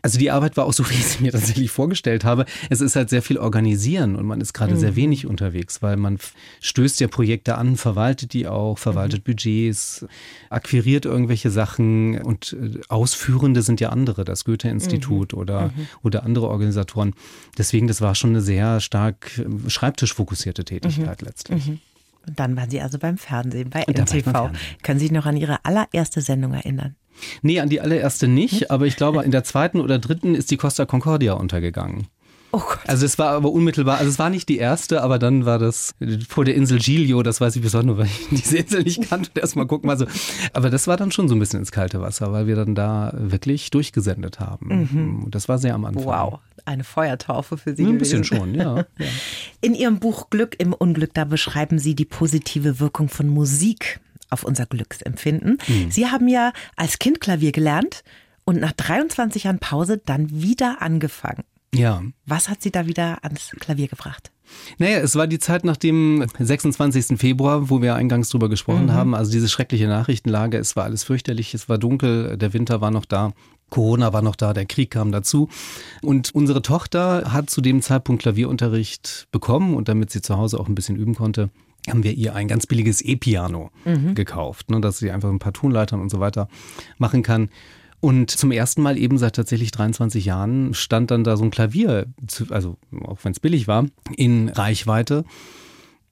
Also 0.04 0.20
die 0.20 0.32
Arbeit 0.32 0.58
war 0.58 0.66
auch 0.66 0.74
so, 0.74 0.84
wie 0.90 0.94
ich 0.94 1.06
sie 1.06 1.24
mir 1.24 1.32
tatsächlich 1.32 1.72
vorgestellt 1.72 2.26
habe. 2.26 2.46
Es 2.70 2.82
ist 2.82 2.96
halt 2.96 3.10
sehr 3.10 3.24
viel 3.24 3.38
organisieren 3.38 4.16
und 4.16 4.26
man 4.26 4.42
ist 4.42 4.54
gerade 4.54 4.76
mhm. 4.76 4.80
sehr 4.80 4.96
wenig 4.96 5.26
unterwegs, 5.26 5.82
weil 5.82 5.96
man 5.96 6.20
stößt 6.60 7.00
ja 7.00 7.08
Projekte 7.08 7.58
an, 7.58 7.78
verwaltet 7.78 8.34
die 8.34 8.48
auch, 8.48 8.78
verwaltet 8.78 9.22
mhm. 9.22 9.32
Budgets, 9.32 10.06
akquiriert 10.50 11.06
irgendwelche 11.06 11.50
Sachen 11.50 12.22
und 12.22 12.56
äh, 12.62 12.82
Ausführende 12.90 13.62
sind 13.62 13.80
ja 13.80 13.90
andere, 13.90 14.26
das 14.26 14.44
Goethe-Institut 14.44 15.34
mhm. 15.34 15.40
oder, 15.40 15.68
mhm. 15.68 15.88
oder 16.04 16.24
andere 16.24 16.50
Organisatoren. 16.50 17.14
Deswegen, 17.58 17.88
das 17.88 18.02
war 18.02 18.14
schon 18.14 18.32
eine 18.32 18.42
sehr 18.42 18.82
stark 18.82 19.40
äh, 19.40 19.70
schreibtischfokussierte 19.70 20.66
Tätigkeit 20.66 21.22
mhm. 21.22 21.26
letztlich. 21.26 21.68
Mhm. 21.68 21.80
Und 22.28 22.40
dann 22.40 22.56
waren 22.56 22.70
Sie 22.70 22.82
also 22.82 23.00
beim 23.00 23.18
Fernsehen, 23.18 23.70
bei 23.70 23.84
NTV. 23.84 24.52
Können 24.82 25.00
Sie 25.00 25.06
sich 25.06 25.12
noch 25.12 25.26
an 25.26 25.38
Ihre 25.38 25.64
allererste 25.66 26.22
Sendung 26.22 26.54
erinnern? 26.54 26.96
Nee, 27.42 27.60
an 27.60 27.70
die 27.70 27.82
allererste 27.82 28.28
nicht, 28.28 28.72
aber 28.72 28.86
ich 28.86 28.96
glaube, 28.96 29.24
in 29.24 29.32
der 29.32 29.44
zweiten 29.44 29.80
oder 29.80 30.00
dritten 30.00 30.36
ist 30.36 30.52
die 30.52 30.58
Costa 30.58 30.86
Concordia 30.86 31.34
untergegangen. 31.34 32.08
Oh 32.56 32.60
Gott. 32.60 32.82
Also 32.86 33.04
es 33.04 33.18
war 33.18 33.30
aber 33.30 33.52
unmittelbar, 33.52 33.98
also 33.98 34.12
es 34.12 34.20
war 34.20 34.30
nicht 34.30 34.48
die 34.48 34.60
erste, 34.60 35.02
aber 35.02 35.18
dann 35.18 35.44
war 35.44 35.58
das 35.58 35.96
vor 36.30 36.46
der 36.46 36.54
Insel 36.54 36.78
Giglio, 36.78 37.24
das 37.24 37.42
weiß 37.42 37.56
ich 37.56 37.64
besonders, 37.64 37.98
weil 37.98 38.06
ich 38.06 38.28
diese 38.30 38.58
Insel 38.60 38.84
nicht 38.84 39.10
kannte 39.10 39.32
und 39.34 39.40
erstmal 39.40 39.66
gucken 39.66 39.88
mal 39.88 39.98
so. 39.98 40.06
Aber 40.54 40.70
das 40.70 40.86
war 40.86 40.96
dann 40.96 41.12
schon 41.12 41.28
so 41.28 41.34
ein 41.34 41.40
bisschen 41.40 41.62
ins 41.62 41.72
kalte 41.72 42.00
Wasser, 42.00 42.32
weil 42.32 42.46
wir 42.46 42.56
dann 42.56 42.76
da 42.76 43.12
wirklich 43.18 43.72
durchgesendet 43.72 44.40
haben. 44.40 44.68
Mhm. 44.68 45.32
Das 45.32 45.50
war 45.50 45.58
sehr 45.58 45.74
am 45.74 45.84
Anfang. 45.84 46.06
Wow, 46.06 46.40
eine 46.66 46.84
Feuertaufe 46.84 47.58
für 47.58 47.76
Sie. 47.76 47.82
Ein 47.82 47.98
gewesen. 47.98 48.22
bisschen 48.22 48.24
schon, 48.24 48.54
ja, 48.54 48.76
ja. 49.00 49.06
In 49.62 49.74
Ihrem 49.74 49.98
Buch 49.98 50.30
Glück 50.30 50.56
im 50.60 50.74
Unglück, 50.74 51.16
da 51.16 51.26
beschreiben 51.26 51.80
Sie 51.80 51.96
die 51.96 52.06
positive 52.06 52.80
Wirkung 52.80 53.10
von 53.10 53.30
Musik 53.30 54.00
auf 54.34 54.44
unser 54.44 54.66
Glücksempfinden. 54.66 55.58
Mhm. 55.68 55.92
Sie 55.92 56.08
haben 56.08 56.28
ja 56.28 56.52
als 56.76 57.00
Kind 57.00 57.22
Klavier 57.22 57.52
gelernt 57.52 58.04
und 58.44 58.60
nach 58.60 58.74
23 58.74 59.46
Jahren 59.46 59.60
Pause 59.60 60.02
dann 60.04 60.30
wieder 60.30 60.82
angefangen. 60.82 61.44
Ja. 61.74 62.04
Was 62.26 62.50
hat 62.50 62.62
Sie 62.62 62.72
da 62.72 62.86
wieder 62.86 63.24
ans 63.24 63.52
Klavier 63.60 63.88
gebracht? 63.88 64.32
Naja, 64.78 65.00
es 65.00 65.16
war 65.16 65.26
die 65.26 65.40
Zeit 65.40 65.64
nach 65.64 65.78
dem 65.78 66.26
26. 66.38 67.18
Februar, 67.20 67.70
wo 67.70 67.82
wir 67.82 67.96
eingangs 67.96 68.30
drüber 68.30 68.50
gesprochen 68.50 68.86
mhm. 68.86 68.92
haben. 68.92 69.16
Also 69.16 69.32
diese 69.32 69.50
schreckliche 69.50 69.88
Nachrichtenlage, 69.88 70.58
es 70.58 70.76
war 70.76 70.84
alles 70.84 71.04
fürchterlich, 71.04 71.54
es 71.54 71.70
war 71.70 71.78
dunkel, 71.78 72.38
der 72.38 72.54
Winter 72.54 72.82
war 72.82 72.92
noch 72.92 73.06
da. 73.06 73.34
Corona 73.70 74.14
war 74.14 74.22
noch 74.22 74.36
da, 74.36 74.54
der 74.54 74.68
Krieg 74.68 74.92
kam 74.92 75.12
dazu. 75.12 75.50
Und 76.04 76.36
unsere 76.36 76.62
Tochter 76.62 77.34
hat 77.34 77.50
zu 77.50 77.60
dem 77.60 77.82
Zeitpunkt 77.82 78.22
Klavierunterricht 78.22 79.28
bekommen 79.32 79.74
und 79.74 79.88
damit 79.88 80.12
sie 80.12 80.22
zu 80.22 80.38
Hause 80.38 80.60
auch 80.60 80.68
ein 80.68 80.76
bisschen 80.76 80.96
üben 80.96 81.16
konnte, 81.16 81.50
haben 81.90 82.04
wir 82.04 82.14
ihr 82.14 82.36
ein 82.36 82.48
ganz 82.48 82.66
billiges 82.66 83.02
E-Piano 83.02 83.72
mhm. 83.86 84.16
gekauft, 84.16 84.70
ne, 84.72 84.80
dass 84.80 85.00
sie 85.00 85.12
einfach 85.12 85.30
ein 85.30 85.40
paar 85.40 85.54
Tonleitern 85.54 86.02
und 86.02 86.10
so 86.10 86.20
weiter 86.20 86.48
machen 86.98 87.24
kann. 87.24 87.50
Und 88.00 88.32
zum 88.32 88.52
ersten 88.52 88.82
Mal 88.82 88.98
eben 88.98 89.18
seit 89.18 89.36
tatsächlich 89.36 89.72
23 89.72 90.26
Jahren 90.26 90.74
stand 90.74 91.10
dann 91.10 91.24
da 91.24 91.38
so 91.38 91.46
ein 91.46 91.52
Klavier, 91.52 92.08
also 92.50 92.78
auch 93.06 93.20
wenn 93.24 93.32
es 93.32 93.40
billig 93.40 93.68
war, 93.68 93.86
in 94.18 94.50
Reichweite. 94.50 95.24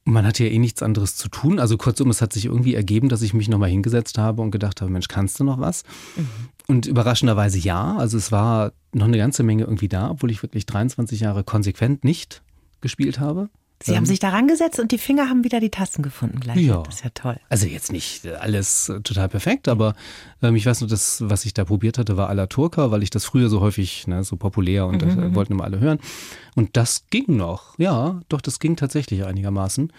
Man 0.06 0.26
hatte 0.26 0.46
ja 0.46 0.52
eh 0.52 0.58
nichts 0.58 0.82
anderes 0.82 1.18
zu 1.18 1.28
tun. 1.28 1.60
Also 1.60 1.76
kurzum, 1.78 2.10
es 2.10 2.22
hat 2.22 2.32
sich 2.32 2.46
irgendwie 2.46 2.76
ergeben, 2.76 3.10
dass 3.10 3.22
ich 3.22 3.34
mich 3.34 3.50
nochmal 3.50 3.70
hingesetzt 3.70 4.18
habe 4.18 4.42
und 4.42 4.52
gedacht 4.52 4.80
habe, 4.80 4.90
Mensch, 4.90 5.10
kannst 5.10 5.40
du 5.42 5.44
noch 5.44 5.60
was? 5.60 5.84
Mhm. 6.16 6.28
Und 6.68 6.86
überraschenderweise 6.86 7.60
ja. 7.60 7.98
Also 7.98 8.18
es 8.18 8.32
war 8.32 8.72
noch 8.94 9.08
eine 9.08 9.18
ganze 9.18 9.44
Menge 9.44 9.66
irgendwie 9.66 9.90
da, 9.90 10.12
obwohl 10.12 10.32
ich 10.32 10.42
wirklich 10.42 10.66
23 10.66 11.20
Jahre 11.20 11.44
konsequent 11.44 12.06
nicht 12.06 12.42
gespielt 12.80 13.20
habe. 13.20 13.50
Sie 13.84 13.92
ähm, 13.92 13.98
haben 13.98 14.06
sich 14.06 14.20
daran 14.20 14.48
gesetzt 14.48 14.80
und 14.80 14.92
die 14.92 14.98
Finger 14.98 15.30
haben 15.30 15.44
wieder 15.44 15.60
die 15.60 15.70
Tasten 15.70 16.04
gefunden 16.04 16.40
gleich. 16.40 16.58
Ja. 16.58 16.84
Das 16.84 16.96
ist 16.96 17.04
ja 17.04 17.10
toll. 17.14 17.38
Also 17.50 17.68
jetzt 17.68 17.92
nicht 17.92 18.28
alles 18.28 18.90
äh, 18.90 19.02
total 19.02 19.30
perfekt, 19.30 19.68
aber 19.68 19.96
ähm, 20.42 20.56
ich 20.56 20.66
weiß 20.66 20.82
nur, 20.82 20.90
das, 20.90 21.22
was 21.28 21.46
ich 21.46 21.54
da 21.54 21.66
probiert 21.66 21.98
hatte, 21.98 22.18
war 22.18 22.30
Alla 22.30 22.48
Turca, 22.48 22.92
weil 22.92 23.04
ich 23.04 23.10
das 23.10 23.26
früher 23.26 23.50
so 23.50 23.62
häufig, 23.62 24.08
ne, 24.08 24.24
so 24.24 24.36
populär 24.36 24.86
und 24.86 24.96
mhm. 24.96 25.00
das 25.00 25.16
äh, 25.16 25.22
mhm. 25.22 25.36
wollten 25.36 25.54
immer 25.54 25.64
alle 25.64 25.80
hören. 25.80 26.00
Und 26.56 26.78
das 26.78 27.06
ging 27.10 27.26
noch. 27.38 27.78
Ja, 27.78 28.22
doch, 28.30 28.42
das 28.42 28.60
ging 28.60 28.76
tatsächlich 28.76 29.26
einigermaßen. 29.26 29.92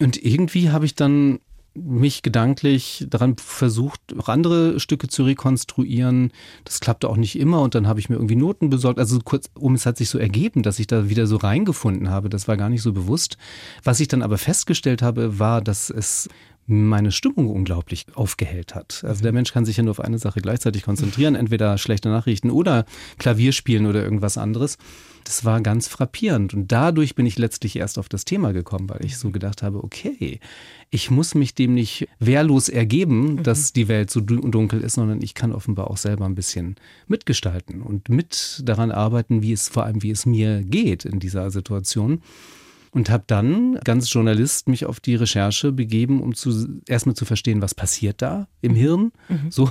Und 0.00 0.24
irgendwie 0.24 0.70
habe 0.70 0.86
ich 0.86 0.94
dann 0.94 1.40
mich 1.82 2.22
gedanklich 2.22 3.06
daran 3.08 3.36
versucht, 3.36 4.00
andere 4.26 4.80
Stücke 4.80 5.08
zu 5.08 5.24
rekonstruieren. 5.24 6.32
Das 6.64 6.80
klappte 6.80 7.08
auch 7.08 7.16
nicht 7.16 7.38
immer 7.38 7.60
und 7.62 7.74
dann 7.74 7.86
habe 7.86 8.00
ich 8.00 8.08
mir 8.08 8.16
irgendwie 8.16 8.36
Noten 8.36 8.70
besorgt. 8.70 8.98
Also 8.98 9.18
kurz 9.24 9.50
um, 9.54 9.74
es 9.74 9.86
hat 9.86 9.96
sich 9.96 10.08
so 10.08 10.18
ergeben, 10.18 10.62
dass 10.62 10.78
ich 10.78 10.86
da 10.86 11.08
wieder 11.08 11.26
so 11.26 11.36
reingefunden 11.36 12.10
habe. 12.10 12.28
Das 12.28 12.48
war 12.48 12.56
gar 12.56 12.68
nicht 12.68 12.82
so 12.82 12.92
bewusst. 12.92 13.36
Was 13.84 14.00
ich 14.00 14.08
dann 14.08 14.22
aber 14.22 14.38
festgestellt 14.38 15.02
habe, 15.02 15.38
war, 15.38 15.60
dass 15.60 15.90
es 15.90 16.28
meine 16.70 17.12
Stimmung 17.12 17.48
unglaublich 17.48 18.06
aufgehellt 18.14 18.74
hat. 18.74 19.04
Also 19.04 19.22
der 19.22 19.32
Mensch 19.32 19.52
kann 19.52 19.64
sich 19.64 19.76
ja 19.76 19.82
nur 19.82 19.90
auf 19.90 20.00
eine 20.00 20.18
Sache 20.18 20.40
gleichzeitig 20.40 20.84
konzentrieren, 20.84 21.34
entweder 21.34 21.76
schlechte 21.78 22.08
Nachrichten 22.08 22.50
oder 22.50 22.84
Klavier 23.18 23.52
spielen 23.52 23.86
oder 23.86 24.02
irgendwas 24.02 24.38
anderes. 24.38 24.78
Das 25.24 25.44
war 25.44 25.60
ganz 25.60 25.86
frappierend 25.88 26.54
und 26.54 26.72
dadurch 26.72 27.14
bin 27.14 27.26
ich 27.26 27.38
letztlich 27.38 27.76
erst 27.76 27.98
auf 27.98 28.08
das 28.08 28.24
Thema 28.24 28.52
gekommen, 28.52 28.88
weil 28.88 29.04
ich 29.04 29.18
so 29.18 29.30
gedacht 29.30 29.62
habe, 29.62 29.84
okay, 29.84 30.40
ich 30.88 31.10
muss 31.10 31.34
mich 31.34 31.54
dem 31.54 31.74
nicht 31.74 32.08
wehrlos 32.18 32.68
ergeben, 32.68 33.34
mhm. 33.34 33.42
dass 33.42 33.72
die 33.72 33.88
Welt 33.88 34.10
so 34.10 34.20
dunkel 34.20 34.80
ist, 34.80 34.94
sondern 34.94 35.20
ich 35.22 35.34
kann 35.34 35.52
offenbar 35.52 35.90
auch 35.90 35.98
selber 35.98 36.24
ein 36.24 36.34
bisschen 36.34 36.76
mitgestalten 37.06 37.82
und 37.82 38.08
mit 38.08 38.62
daran 38.64 38.90
arbeiten, 38.90 39.42
wie 39.42 39.52
es 39.52 39.68
vor 39.68 39.84
allem, 39.84 40.02
wie 40.02 40.10
es 40.10 40.24
mir 40.24 40.62
geht 40.62 41.04
in 41.04 41.20
dieser 41.20 41.50
Situation 41.50 42.22
und 42.90 43.10
habe 43.10 43.24
dann 43.26 43.78
ganz 43.84 44.12
Journalist 44.12 44.68
mich 44.68 44.86
auf 44.86 45.00
die 45.00 45.14
Recherche 45.14 45.72
begeben, 45.72 46.20
um 46.20 46.34
zu, 46.34 46.80
erstmal 46.86 47.14
zu 47.14 47.24
verstehen, 47.24 47.62
was 47.62 47.74
passiert 47.74 48.22
da 48.22 48.48
im 48.60 48.74
Hirn, 48.74 49.12
mhm. 49.28 49.50
so 49.50 49.70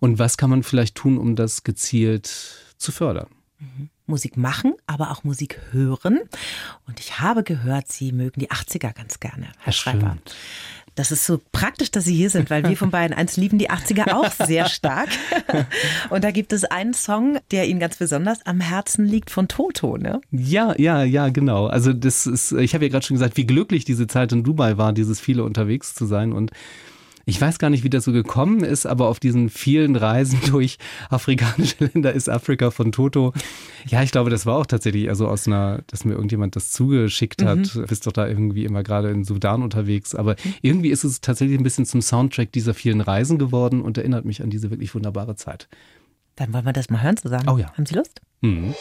und 0.00 0.18
was 0.18 0.36
kann 0.36 0.50
man 0.50 0.62
vielleicht 0.62 0.94
tun, 0.94 1.18
um 1.18 1.36
das 1.36 1.64
gezielt 1.64 2.26
zu 2.76 2.92
fördern. 2.92 3.28
Mhm. 3.58 3.90
Musik 4.06 4.36
machen, 4.36 4.74
aber 4.86 5.10
auch 5.10 5.22
Musik 5.22 5.60
hören. 5.70 6.20
Und 6.86 6.98
ich 6.98 7.20
habe 7.20 7.42
gehört, 7.42 7.88
Sie 7.88 8.12
mögen 8.12 8.40
die 8.40 8.50
80er 8.50 8.94
ganz 8.94 9.20
gerne, 9.20 9.48
Herr 9.58 9.72
Schreiber. 9.72 10.16
Stimmt. 10.22 10.36
Das 10.98 11.12
ist 11.12 11.26
so 11.26 11.40
praktisch, 11.52 11.92
dass 11.92 12.06
Sie 12.06 12.14
hier 12.16 12.28
sind, 12.28 12.50
weil 12.50 12.64
wir 12.64 12.76
von 12.76 12.90
beiden 12.90 13.16
eins 13.16 13.36
lieben 13.36 13.56
die 13.56 13.70
80er 13.70 14.14
auch 14.14 14.32
sehr 14.32 14.68
stark. 14.68 15.08
Und 16.10 16.24
da 16.24 16.32
gibt 16.32 16.52
es 16.52 16.64
einen 16.64 16.92
Song, 16.92 17.38
der 17.52 17.68
Ihnen 17.68 17.78
ganz 17.78 17.98
besonders 17.98 18.44
am 18.46 18.58
Herzen 18.58 19.06
liegt 19.06 19.30
von 19.30 19.46
Toto, 19.46 19.96
ne? 19.96 20.20
Ja, 20.32 20.74
ja, 20.76 21.04
ja, 21.04 21.28
genau. 21.28 21.66
Also 21.68 21.92
das 21.92 22.26
ist, 22.26 22.50
ich 22.50 22.74
habe 22.74 22.86
ja 22.86 22.90
gerade 22.90 23.06
schon 23.06 23.14
gesagt, 23.14 23.36
wie 23.36 23.46
glücklich 23.46 23.84
diese 23.84 24.08
Zeit 24.08 24.32
in 24.32 24.42
Dubai 24.42 24.76
war, 24.76 24.92
dieses 24.92 25.20
viele 25.20 25.44
unterwegs 25.44 25.94
zu 25.94 26.04
sein 26.04 26.32
und 26.32 26.50
ich 27.28 27.38
weiß 27.38 27.58
gar 27.58 27.68
nicht, 27.68 27.84
wie 27.84 27.90
das 27.90 28.04
so 28.04 28.12
gekommen 28.12 28.64
ist, 28.64 28.86
aber 28.86 29.08
auf 29.08 29.20
diesen 29.20 29.50
vielen 29.50 29.96
Reisen 29.96 30.40
durch 30.46 30.78
afrikanische 31.10 31.84
Länder 31.84 32.14
ist 32.14 32.30
Afrika 32.30 32.70
von 32.70 32.90
Toto. 32.90 33.34
Ja, 33.86 34.02
ich 34.02 34.12
glaube, 34.12 34.30
das 34.30 34.46
war 34.46 34.56
auch 34.56 34.64
tatsächlich 34.64 35.10
also 35.10 35.28
aus 35.28 35.46
einer, 35.46 35.82
dass 35.88 36.06
mir 36.06 36.14
irgendjemand 36.14 36.56
das 36.56 36.70
zugeschickt 36.70 37.44
hat. 37.44 37.74
Mhm. 37.74 37.84
Bist 37.86 38.06
doch 38.06 38.12
da 38.12 38.26
irgendwie 38.26 38.64
immer 38.64 38.82
gerade 38.82 39.10
in 39.10 39.24
Sudan 39.24 39.62
unterwegs. 39.62 40.14
Aber 40.14 40.36
irgendwie 40.62 40.88
ist 40.88 41.04
es 41.04 41.20
tatsächlich 41.20 41.58
ein 41.58 41.64
bisschen 41.64 41.84
zum 41.84 42.00
Soundtrack 42.00 42.50
dieser 42.50 42.72
vielen 42.72 43.02
Reisen 43.02 43.36
geworden 43.36 43.82
und 43.82 43.98
erinnert 43.98 44.24
mich 44.24 44.42
an 44.42 44.48
diese 44.48 44.70
wirklich 44.70 44.94
wunderbare 44.94 45.36
Zeit. 45.36 45.68
Dann 46.36 46.54
wollen 46.54 46.64
wir 46.64 46.72
das 46.72 46.88
mal 46.88 47.02
hören 47.02 47.18
zusammen. 47.18 47.46
Oh 47.50 47.58
ja. 47.58 47.70
Haben 47.74 47.84
Sie 47.84 47.94
Lust? 47.94 48.22
Mhm. 48.40 48.74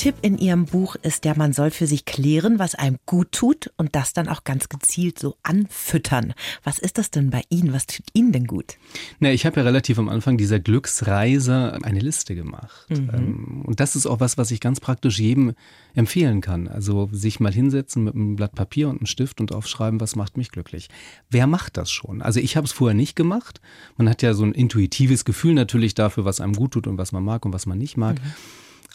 Tipp 0.00 0.14
in 0.22 0.38
Ihrem 0.38 0.64
Buch 0.64 0.96
ist 1.02 1.26
ja, 1.26 1.34
man 1.36 1.52
soll 1.52 1.70
für 1.70 1.86
sich 1.86 2.06
klären, 2.06 2.58
was 2.58 2.74
einem 2.74 2.96
gut 3.04 3.32
tut 3.32 3.70
und 3.76 3.94
das 3.94 4.14
dann 4.14 4.28
auch 4.28 4.44
ganz 4.44 4.70
gezielt 4.70 5.18
so 5.18 5.36
anfüttern. 5.42 6.32
Was 6.64 6.78
ist 6.78 6.96
das 6.96 7.10
denn 7.10 7.28
bei 7.28 7.42
Ihnen? 7.50 7.74
Was 7.74 7.86
tut 7.86 8.06
Ihnen 8.14 8.32
denn 8.32 8.46
gut? 8.46 8.78
Na, 9.18 9.30
ich 9.30 9.44
habe 9.44 9.60
ja 9.60 9.62
relativ 9.62 9.98
am 9.98 10.08
Anfang 10.08 10.38
dieser 10.38 10.58
Glücksreise 10.58 11.76
eine 11.82 11.98
Liste 11.98 12.34
gemacht. 12.34 12.88
Mhm. 12.88 13.10
Ähm, 13.12 13.62
und 13.66 13.78
das 13.78 13.94
ist 13.94 14.06
auch 14.06 14.20
was, 14.20 14.38
was 14.38 14.50
ich 14.52 14.60
ganz 14.60 14.80
praktisch 14.80 15.18
jedem 15.18 15.52
empfehlen 15.94 16.40
kann. 16.40 16.66
Also 16.66 17.10
sich 17.12 17.38
mal 17.38 17.52
hinsetzen 17.52 18.02
mit 18.02 18.14
einem 18.14 18.36
Blatt 18.36 18.54
Papier 18.54 18.88
und 18.88 19.00
einem 19.00 19.06
Stift 19.06 19.38
und 19.38 19.52
aufschreiben, 19.52 20.00
was 20.00 20.16
macht 20.16 20.38
mich 20.38 20.50
glücklich. 20.50 20.88
Wer 21.28 21.46
macht 21.46 21.76
das 21.76 21.90
schon? 21.90 22.22
Also 22.22 22.40
ich 22.40 22.56
habe 22.56 22.64
es 22.64 22.72
vorher 22.72 22.96
nicht 22.96 23.16
gemacht. 23.16 23.60
Man 23.98 24.08
hat 24.08 24.22
ja 24.22 24.32
so 24.32 24.44
ein 24.44 24.52
intuitives 24.52 25.26
Gefühl 25.26 25.52
natürlich 25.52 25.92
dafür, 25.94 26.24
was 26.24 26.40
einem 26.40 26.54
gut 26.54 26.70
tut 26.70 26.86
und 26.86 26.96
was 26.96 27.12
man 27.12 27.22
mag 27.22 27.44
und 27.44 27.52
was 27.52 27.66
man 27.66 27.76
nicht 27.76 27.98
mag. 27.98 28.14
Mhm. 28.14 28.32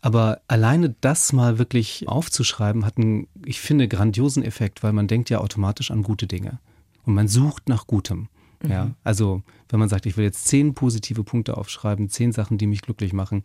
Aber 0.05 0.41
alleine 0.47 0.95
das 1.01 1.33
mal 1.33 1.57
wirklich 1.57 2.07
aufzuschreiben, 2.07 2.85
hat 2.85 2.99
einen, 2.99 3.27
ich 3.43 3.59
finde, 3.59 3.87
grandiosen 3.87 4.43
Effekt, 4.43 4.83
weil 4.83 4.93
man 4.93 5.07
denkt 5.07 5.31
ja 5.31 5.39
automatisch 5.39 5.89
an 5.89 6.03
gute 6.03 6.27
Dinge. 6.27 6.59
Und 7.05 7.15
man 7.15 7.27
sucht 7.27 7.69
nach 7.69 7.87
Gutem. 7.87 8.27
Mhm. 8.61 8.69
Ja, 8.69 8.91
also 9.03 9.41
wenn 9.67 9.79
man 9.79 9.89
sagt, 9.89 10.05
ich 10.05 10.15
will 10.15 10.23
jetzt 10.23 10.45
zehn 10.45 10.75
positive 10.75 11.23
Punkte 11.23 11.57
aufschreiben, 11.57 12.07
zehn 12.07 12.33
Sachen, 12.33 12.59
die 12.59 12.67
mich 12.67 12.83
glücklich 12.83 13.13
machen, 13.13 13.41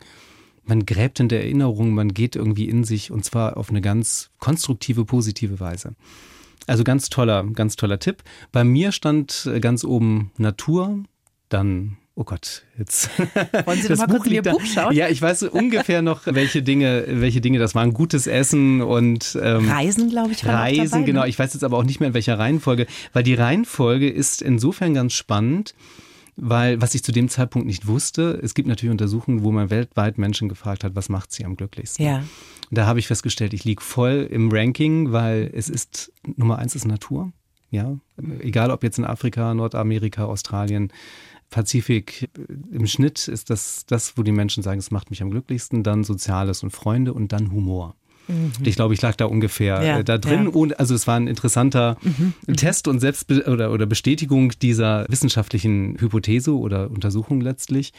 man 0.63 0.85
gräbt 0.85 1.19
in 1.19 1.29
der 1.29 1.41
Erinnerung, 1.41 1.95
man 1.95 2.13
geht 2.13 2.35
irgendwie 2.35 2.69
in 2.69 2.83
sich 2.83 3.09
und 3.09 3.25
zwar 3.25 3.57
auf 3.57 3.71
eine 3.71 3.81
ganz 3.81 4.29
konstruktive, 4.37 5.03
positive 5.03 5.59
Weise. 5.59 5.95
Also 6.67 6.83
ganz 6.83 7.09
toller, 7.09 7.43
ganz 7.43 7.75
toller 7.75 7.97
Tipp. 7.97 8.21
Bei 8.51 8.63
mir 8.63 8.91
stand 8.91 9.49
ganz 9.61 9.83
oben 9.83 10.29
Natur, 10.37 11.05
dann 11.49 11.97
Oh 12.15 12.25
Gott, 12.25 12.63
jetzt. 12.77 13.09
Wollen 13.65 13.81
Sie 13.81 13.87
das 13.87 13.99
mal 13.99 14.07
Buch 14.07 14.17
kurz 14.17 14.27
in 14.27 14.33
Ihr 14.33 14.41
Buch 14.41 14.61
schauen? 14.65 14.93
Ja, 14.93 15.07
ich 15.07 15.21
weiß 15.21 15.43
ungefähr 15.43 16.01
noch, 16.01 16.21
welche 16.25 16.61
Dinge, 16.61 17.05
welche 17.07 17.39
Dinge 17.39 17.57
das 17.57 17.73
waren. 17.73 17.93
Gutes 17.93 18.27
Essen 18.27 18.81
und 18.81 19.37
ähm, 19.41 19.69
Reisen, 19.69 20.09
glaube 20.09 20.33
ich. 20.33 20.45
Reisen, 20.45 20.91
dabei, 20.91 21.03
genau. 21.03 21.21
Ne? 21.21 21.29
Ich 21.29 21.39
weiß 21.39 21.53
jetzt 21.53 21.63
aber 21.63 21.77
auch 21.77 21.83
nicht 21.83 21.99
mehr 22.01 22.09
in 22.09 22.13
welcher 22.13 22.37
Reihenfolge, 22.37 22.85
weil 23.13 23.23
die 23.23 23.33
Reihenfolge 23.33 24.09
ist 24.09 24.41
insofern 24.41 24.93
ganz 24.93 25.13
spannend, 25.13 25.73
weil 26.35 26.81
was 26.81 26.95
ich 26.95 27.03
zu 27.03 27.13
dem 27.13 27.29
Zeitpunkt 27.29 27.65
nicht 27.65 27.87
wusste, 27.87 28.39
es 28.43 28.53
gibt 28.53 28.67
natürlich 28.67 28.91
Untersuchungen, 28.91 29.43
wo 29.43 29.51
man 29.51 29.69
weltweit 29.69 30.17
Menschen 30.17 30.49
gefragt 30.49 30.83
hat, 30.83 30.95
was 30.95 31.07
macht 31.07 31.31
sie 31.31 31.45
am 31.45 31.55
glücklichsten. 31.55 32.05
Ja. 32.05 32.23
Da 32.71 32.85
habe 32.85 32.99
ich 32.99 33.07
festgestellt, 33.07 33.53
ich 33.53 33.63
liege 33.63 33.81
voll 33.81 34.27
im 34.29 34.51
Ranking, 34.51 35.13
weil 35.13 35.49
es 35.53 35.69
ist 35.69 36.11
Nummer 36.35 36.57
eins 36.57 36.75
ist 36.75 36.85
Natur. 36.85 37.31
Ja, 37.69 37.97
egal 38.41 38.69
ob 38.69 38.83
jetzt 38.83 38.97
in 38.97 39.05
Afrika, 39.05 39.53
Nordamerika, 39.53 40.25
Australien 40.25 40.91
Pazifik 41.51 42.29
äh, 42.35 42.75
im 42.75 42.87
Schnitt 42.87 43.27
ist 43.27 43.51
das 43.51 43.85
das, 43.85 44.17
wo 44.17 44.23
die 44.23 44.31
Menschen 44.31 44.63
sagen, 44.63 44.79
es 44.79 44.89
macht 44.89 45.11
mich 45.11 45.21
am 45.21 45.29
glücklichsten, 45.29 45.83
dann 45.83 46.03
Soziales 46.03 46.63
und 46.63 46.71
Freunde 46.71 47.13
und 47.13 47.31
dann 47.31 47.51
Humor. 47.51 47.95
Mhm. 48.27 48.51
Ich 48.63 48.75
glaube, 48.75 48.95
ich 48.95 49.01
lag 49.01 49.15
da 49.15 49.25
ungefähr 49.25 49.83
ja, 49.83 49.99
äh, 49.99 50.03
da 50.03 50.17
drin. 50.17 50.45
Ja. 50.45 50.49
Und 50.49 50.79
also 50.79 50.95
es 50.95 51.05
war 51.05 51.17
ein 51.17 51.27
interessanter 51.27 51.97
mhm, 52.01 52.33
mhm. 52.47 52.55
Test 52.55 52.87
und 52.87 52.99
Selbst 52.99 53.31
oder, 53.31 53.71
oder 53.71 53.85
Bestätigung 53.85 54.53
dieser 54.61 55.05
wissenschaftlichen 55.09 55.97
Hypothese 55.99 56.57
oder 56.57 56.89
Untersuchung 56.89 57.41
letztlich. 57.41 57.93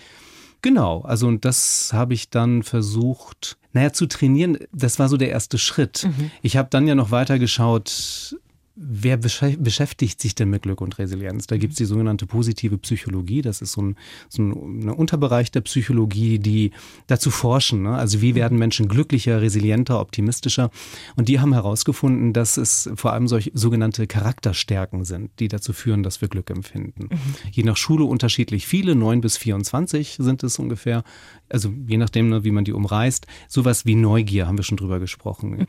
Genau, 0.62 1.00
also 1.02 1.26
und 1.26 1.44
das 1.44 1.90
habe 1.92 2.14
ich 2.14 2.30
dann 2.30 2.62
versucht, 2.62 3.58
naja, 3.72 3.92
zu 3.92 4.06
trainieren. 4.06 4.58
Das 4.72 4.98
war 5.00 5.08
so 5.08 5.16
der 5.16 5.30
erste 5.30 5.58
Schritt. 5.58 6.04
Mhm. 6.04 6.30
Ich 6.40 6.56
habe 6.56 6.68
dann 6.70 6.86
ja 6.86 6.94
noch 6.94 7.10
weiter 7.10 7.38
geschaut, 7.40 8.36
Wer 8.74 9.18
beschäftigt 9.18 10.18
sich 10.18 10.34
denn 10.34 10.48
mit 10.48 10.62
Glück 10.62 10.80
und 10.80 10.98
Resilienz? 10.98 11.46
Da 11.46 11.58
gibt 11.58 11.72
es 11.72 11.76
die 11.76 11.84
sogenannte 11.84 12.24
positive 12.24 12.78
Psychologie. 12.78 13.42
Das 13.42 13.60
ist 13.60 13.72
so 13.72 13.82
ein, 13.82 13.96
so 14.30 14.42
ein 14.42 14.88
Unterbereich 14.88 15.50
der 15.50 15.60
Psychologie, 15.60 16.38
die 16.38 16.70
dazu 17.06 17.30
forschen. 17.30 17.82
Ne? 17.82 17.94
Also 17.94 18.22
wie 18.22 18.34
werden 18.34 18.56
Menschen 18.56 18.88
glücklicher, 18.88 19.42
resilienter, 19.42 20.00
optimistischer? 20.00 20.70
Und 21.16 21.28
die 21.28 21.38
haben 21.38 21.52
herausgefunden, 21.52 22.32
dass 22.32 22.56
es 22.56 22.88
vor 22.94 23.12
allem 23.12 23.28
solche 23.28 23.50
sogenannte 23.52 24.06
Charakterstärken 24.06 25.04
sind, 25.04 25.30
die 25.38 25.48
dazu 25.48 25.74
führen, 25.74 26.02
dass 26.02 26.22
wir 26.22 26.28
Glück 26.28 26.48
empfinden. 26.48 27.08
Mhm. 27.10 27.18
Je 27.50 27.64
nach 27.64 27.76
Schule 27.76 28.04
unterschiedlich 28.04 28.66
viele, 28.66 28.94
neun 28.94 29.20
bis 29.20 29.36
24 29.36 30.16
sind 30.18 30.42
es 30.44 30.58
ungefähr. 30.58 31.04
Also 31.50 31.70
je 31.86 31.98
nachdem, 31.98 32.30
ne, 32.30 32.42
wie 32.42 32.50
man 32.50 32.64
die 32.64 32.72
umreißt. 32.72 33.26
Sowas 33.48 33.84
wie 33.84 33.96
Neugier 33.96 34.46
haben 34.46 34.56
wir 34.56 34.64
schon 34.64 34.78
drüber 34.78 34.98
gesprochen. 34.98 35.50
Mhm. 35.50 35.66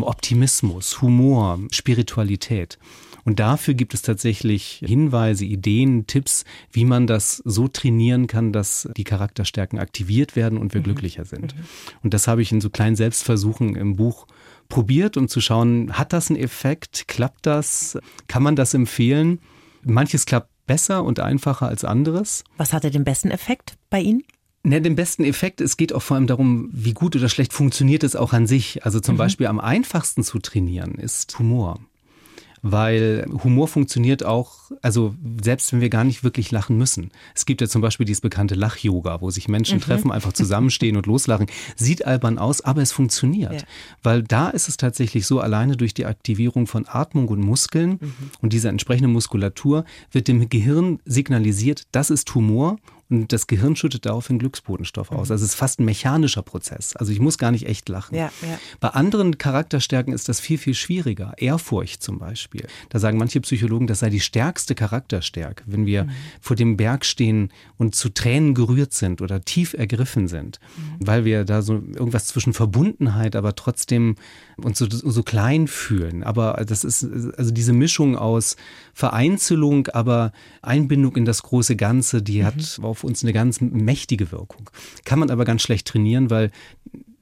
Optimismus, 0.00 1.02
Humor, 1.02 1.58
Spiritualität. 1.70 2.78
Und 3.24 3.38
dafür 3.38 3.74
gibt 3.74 3.94
es 3.94 4.02
tatsächlich 4.02 4.82
Hinweise, 4.84 5.44
Ideen, 5.44 6.06
Tipps, 6.06 6.44
wie 6.72 6.84
man 6.84 7.06
das 7.06 7.36
so 7.44 7.68
trainieren 7.68 8.26
kann, 8.26 8.52
dass 8.52 8.88
die 8.96 9.04
Charakterstärken 9.04 9.78
aktiviert 9.78 10.34
werden 10.34 10.58
und 10.58 10.74
wir 10.74 10.80
mhm. 10.80 10.84
glücklicher 10.84 11.24
sind. 11.24 11.54
Mhm. 11.54 11.64
Und 12.02 12.14
das 12.14 12.26
habe 12.26 12.42
ich 12.42 12.50
in 12.50 12.60
so 12.60 12.70
kleinen 12.70 12.96
Selbstversuchen 12.96 13.76
im 13.76 13.96
Buch 13.96 14.26
probiert, 14.68 15.16
um 15.16 15.28
zu 15.28 15.40
schauen, 15.40 15.92
hat 15.92 16.12
das 16.12 16.30
einen 16.30 16.40
Effekt? 16.40 17.06
Klappt 17.06 17.46
das? 17.46 17.98
Kann 18.26 18.42
man 18.42 18.56
das 18.56 18.74
empfehlen? 18.74 19.38
Manches 19.84 20.26
klappt 20.26 20.48
besser 20.66 21.04
und 21.04 21.20
einfacher 21.20 21.68
als 21.68 21.84
anderes. 21.84 22.44
Was 22.56 22.72
hatte 22.72 22.90
den 22.90 23.04
besten 23.04 23.30
Effekt 23.30 23.76
bei 23.90 24.00
Ihnen? 24.00 24.22
Ne, 24.64 24.80
den 24.80 24.94
besten 24.94 25.24
Effekt, 25.24 25.60
es 25.60 25.76
geht 25.76 25.92
auch 25.92 26.02
vor 26.02 26.16
allem 26.16 26.28
darum, 26.28 26.70
wie 26.72 26.92
gut 26.92 27.16
oder 27.16 27.28
schlecht 27.28 27.52
funktioniert 27.52 28.04
es 28.04 28.14
auch 28.14 28.32
an 28.32 28.46
sich. 28.46 28.84
Also 28.84 29.00
zum 29.00 29.16
mhm. 29.16 29.18
Beispiel 29.18 29.46
am 29.48 29.58
einfachsten 29.58 30.22
zu 30.22 30.38
trainieren 30.38 30.94
ist 30.94 31.36
Humor. 31.38 31.80
Weil 32.64 33.26
Humor 33.42 33.66
funktioniert 33.66 34.24
auch, 34.24 34.70
also 34.82 35.16
selbst 35.42 35.72
wenn 35.72 35.80
wir 35.80 35.88
gar 35.88 36.04
nicht 36.04 36.22
wirklich 36.22 36.52
lachen 36.52 36.78
müssen. 36.78 37.10
Es 37.34 37.44
gibt 37.44 37.60
ja 37.60 37.66
zum 37.66 37.82
Beispiel 37.82 38.06
dieses 38.06 38.20
bekannte 38.20 38.54
Lach-Yoga, 38.54 39.20
wo 39.20 39.30
sich 39.30 39.48
Menschen 39.48 39.78
mhm. 39.78 39.82
treffen, 39.82 40.12
einfach 40.12 40.32
zusammenstehen 40.32 40.96
und 40.96 41.06
loslachen. 41.06 41.46
Sieht 41.74 42.06
albern 42.06 42.38
aus, 42.38 42.60
aber 42.60 42.80
es 42.80 42.92
funktioniert. 42.92 43.62
Ja. 43.62 43.66
Weil 44.04 44.22
da 44.22 44.48
ist 44.48 44.68
es 44.68 44.76
tatsächlich 44.76 45.26
so, 45.26 45.40
alleine 45.40 45.76
durch 45.76 45.92
die 45.92 46.06
Aktivierung 46.06 46.68
von 46.68 46.86
Atmung 46.86 47.26
und 47.26 47.40
Muskeln 47.40 47.98
mhm. 48.00 48.14
und 48.40 48.52
dieser 48.52 48.68
entsprechenden 48.68 49.10
Muskulatur 49.10 49.84
wird 50.12 50.28
dem 50.28 50.48
Gehirn 50.48 51.00
signalisiert, 51.04 51.88
das 51.90 52.10
ist 52.10 52.32
Humor 52.32 52.76
und 53.12 53.32
das 53.32 53.46
Gehirn 53.46 53.76
schüttet 53.76 54.06
daraufhin 54.06 54.38
Glücksbotenstoff 54.38 55.12
aus. 55.12 55.28
Mhm. 55.28 55.32
Also 55.32 55.44
es 55.44 55.50
ist 55.50 55.54
fast 55.54 55.80
ein 55.80 55.84
mechanischer 55.84 56.42
Prozess. 56.42 56.96
Also 56.96 57.12
ich 57.12 57.20
muss 57.20 57.38
gar 57.38 57.50
nicht 57.50 57.66
echt 57.66 57.88
lachen. 57.88 58.14
Ja, 58.14 58.32
ja. 58.42 58.58
Bei 58.80 58.88
anderen 58.88 59.38
Charakterstärken 59.38 60.14
ist 60.14 60.28
das 60.28 60.40
viel, 60.40 60.58
viel 60.58 60.74
schwieriger. 60.74 61.34
Ehrfurcht 61.36 62.02
zum 62.02 62.18
Beispiel. 62.18 62.66
Da 62.88 62.98
sagen 62.98 63.18
manche 63.18 63.40
Psychologen, 63.40 63.86
das 63.86 64.00
sei 64.00 64.10
die 64.10 64.20
stärkste 64.20 64.74
Charakterstärke, 64.74 65.64
wenn 65.66 65.86
wir 65.86 66.04
mhm. 66.04 66.10
vor 66.40 66.56
dem 66.56 66.76
Berg 66.76 67.04
stehen 67.04 67.52
und 67.76 67.94
zu 67.94 68.08
Tränen 68.08 68.54
gerührt 68.54 68.92
sind 68.94 69.20
oder 69.20 69.42
tief 69.42 69.74
ergriffen 69.74 70.26
sind, 70.28 70.58
mhm. 70.76 71.06
weil 71.06 71.24
wir 71.24 71.44
da 71.44 71.62
so 71.62 71.74
irgendwas 71.74 72.26
zwischen 72.26 72.54
Verbundenheit, 72.54 73.36
aber 73.36 73.54
trotzdem 73.54 74.16
uns 74.56 74.78
so, 74.78 74.86
so 74.88 75.22
klein 75.22 75.68
fühlen. 75.68 76.22
Aber 76.22 76.64
das 76.66 76.84
ist 76.84 77.06
also 77.36 77.50
diese 77.50 77.72
Mischung 77.72 78.16
aus 78.16 78.56
Vereinzelung, 78.92 79.88
aber 79.88 80.32
Einbindung 80.60 81.16
in 81.16 81.24
das 81.24 81.42
große 81.42 81.76
Ganze, 81.76 82.22
die 82.22 82.40
mhm. 82.40 82.46
hat 82.46 82.78
auf 82.82 83.04
uns 83.04 83.22
eine 83.22 83.32
ganz 83.32 83.60
mächtige 83.60 84.32
Wirkung. 84.32 84.70
Kann 85.04 85.18
man 85.18 85.30
aber 85.30 85.44
ganz 85.44 85.62
schlecht 85.62 85.86
trainieren, 85.86 86.30
weil 86.30 86.50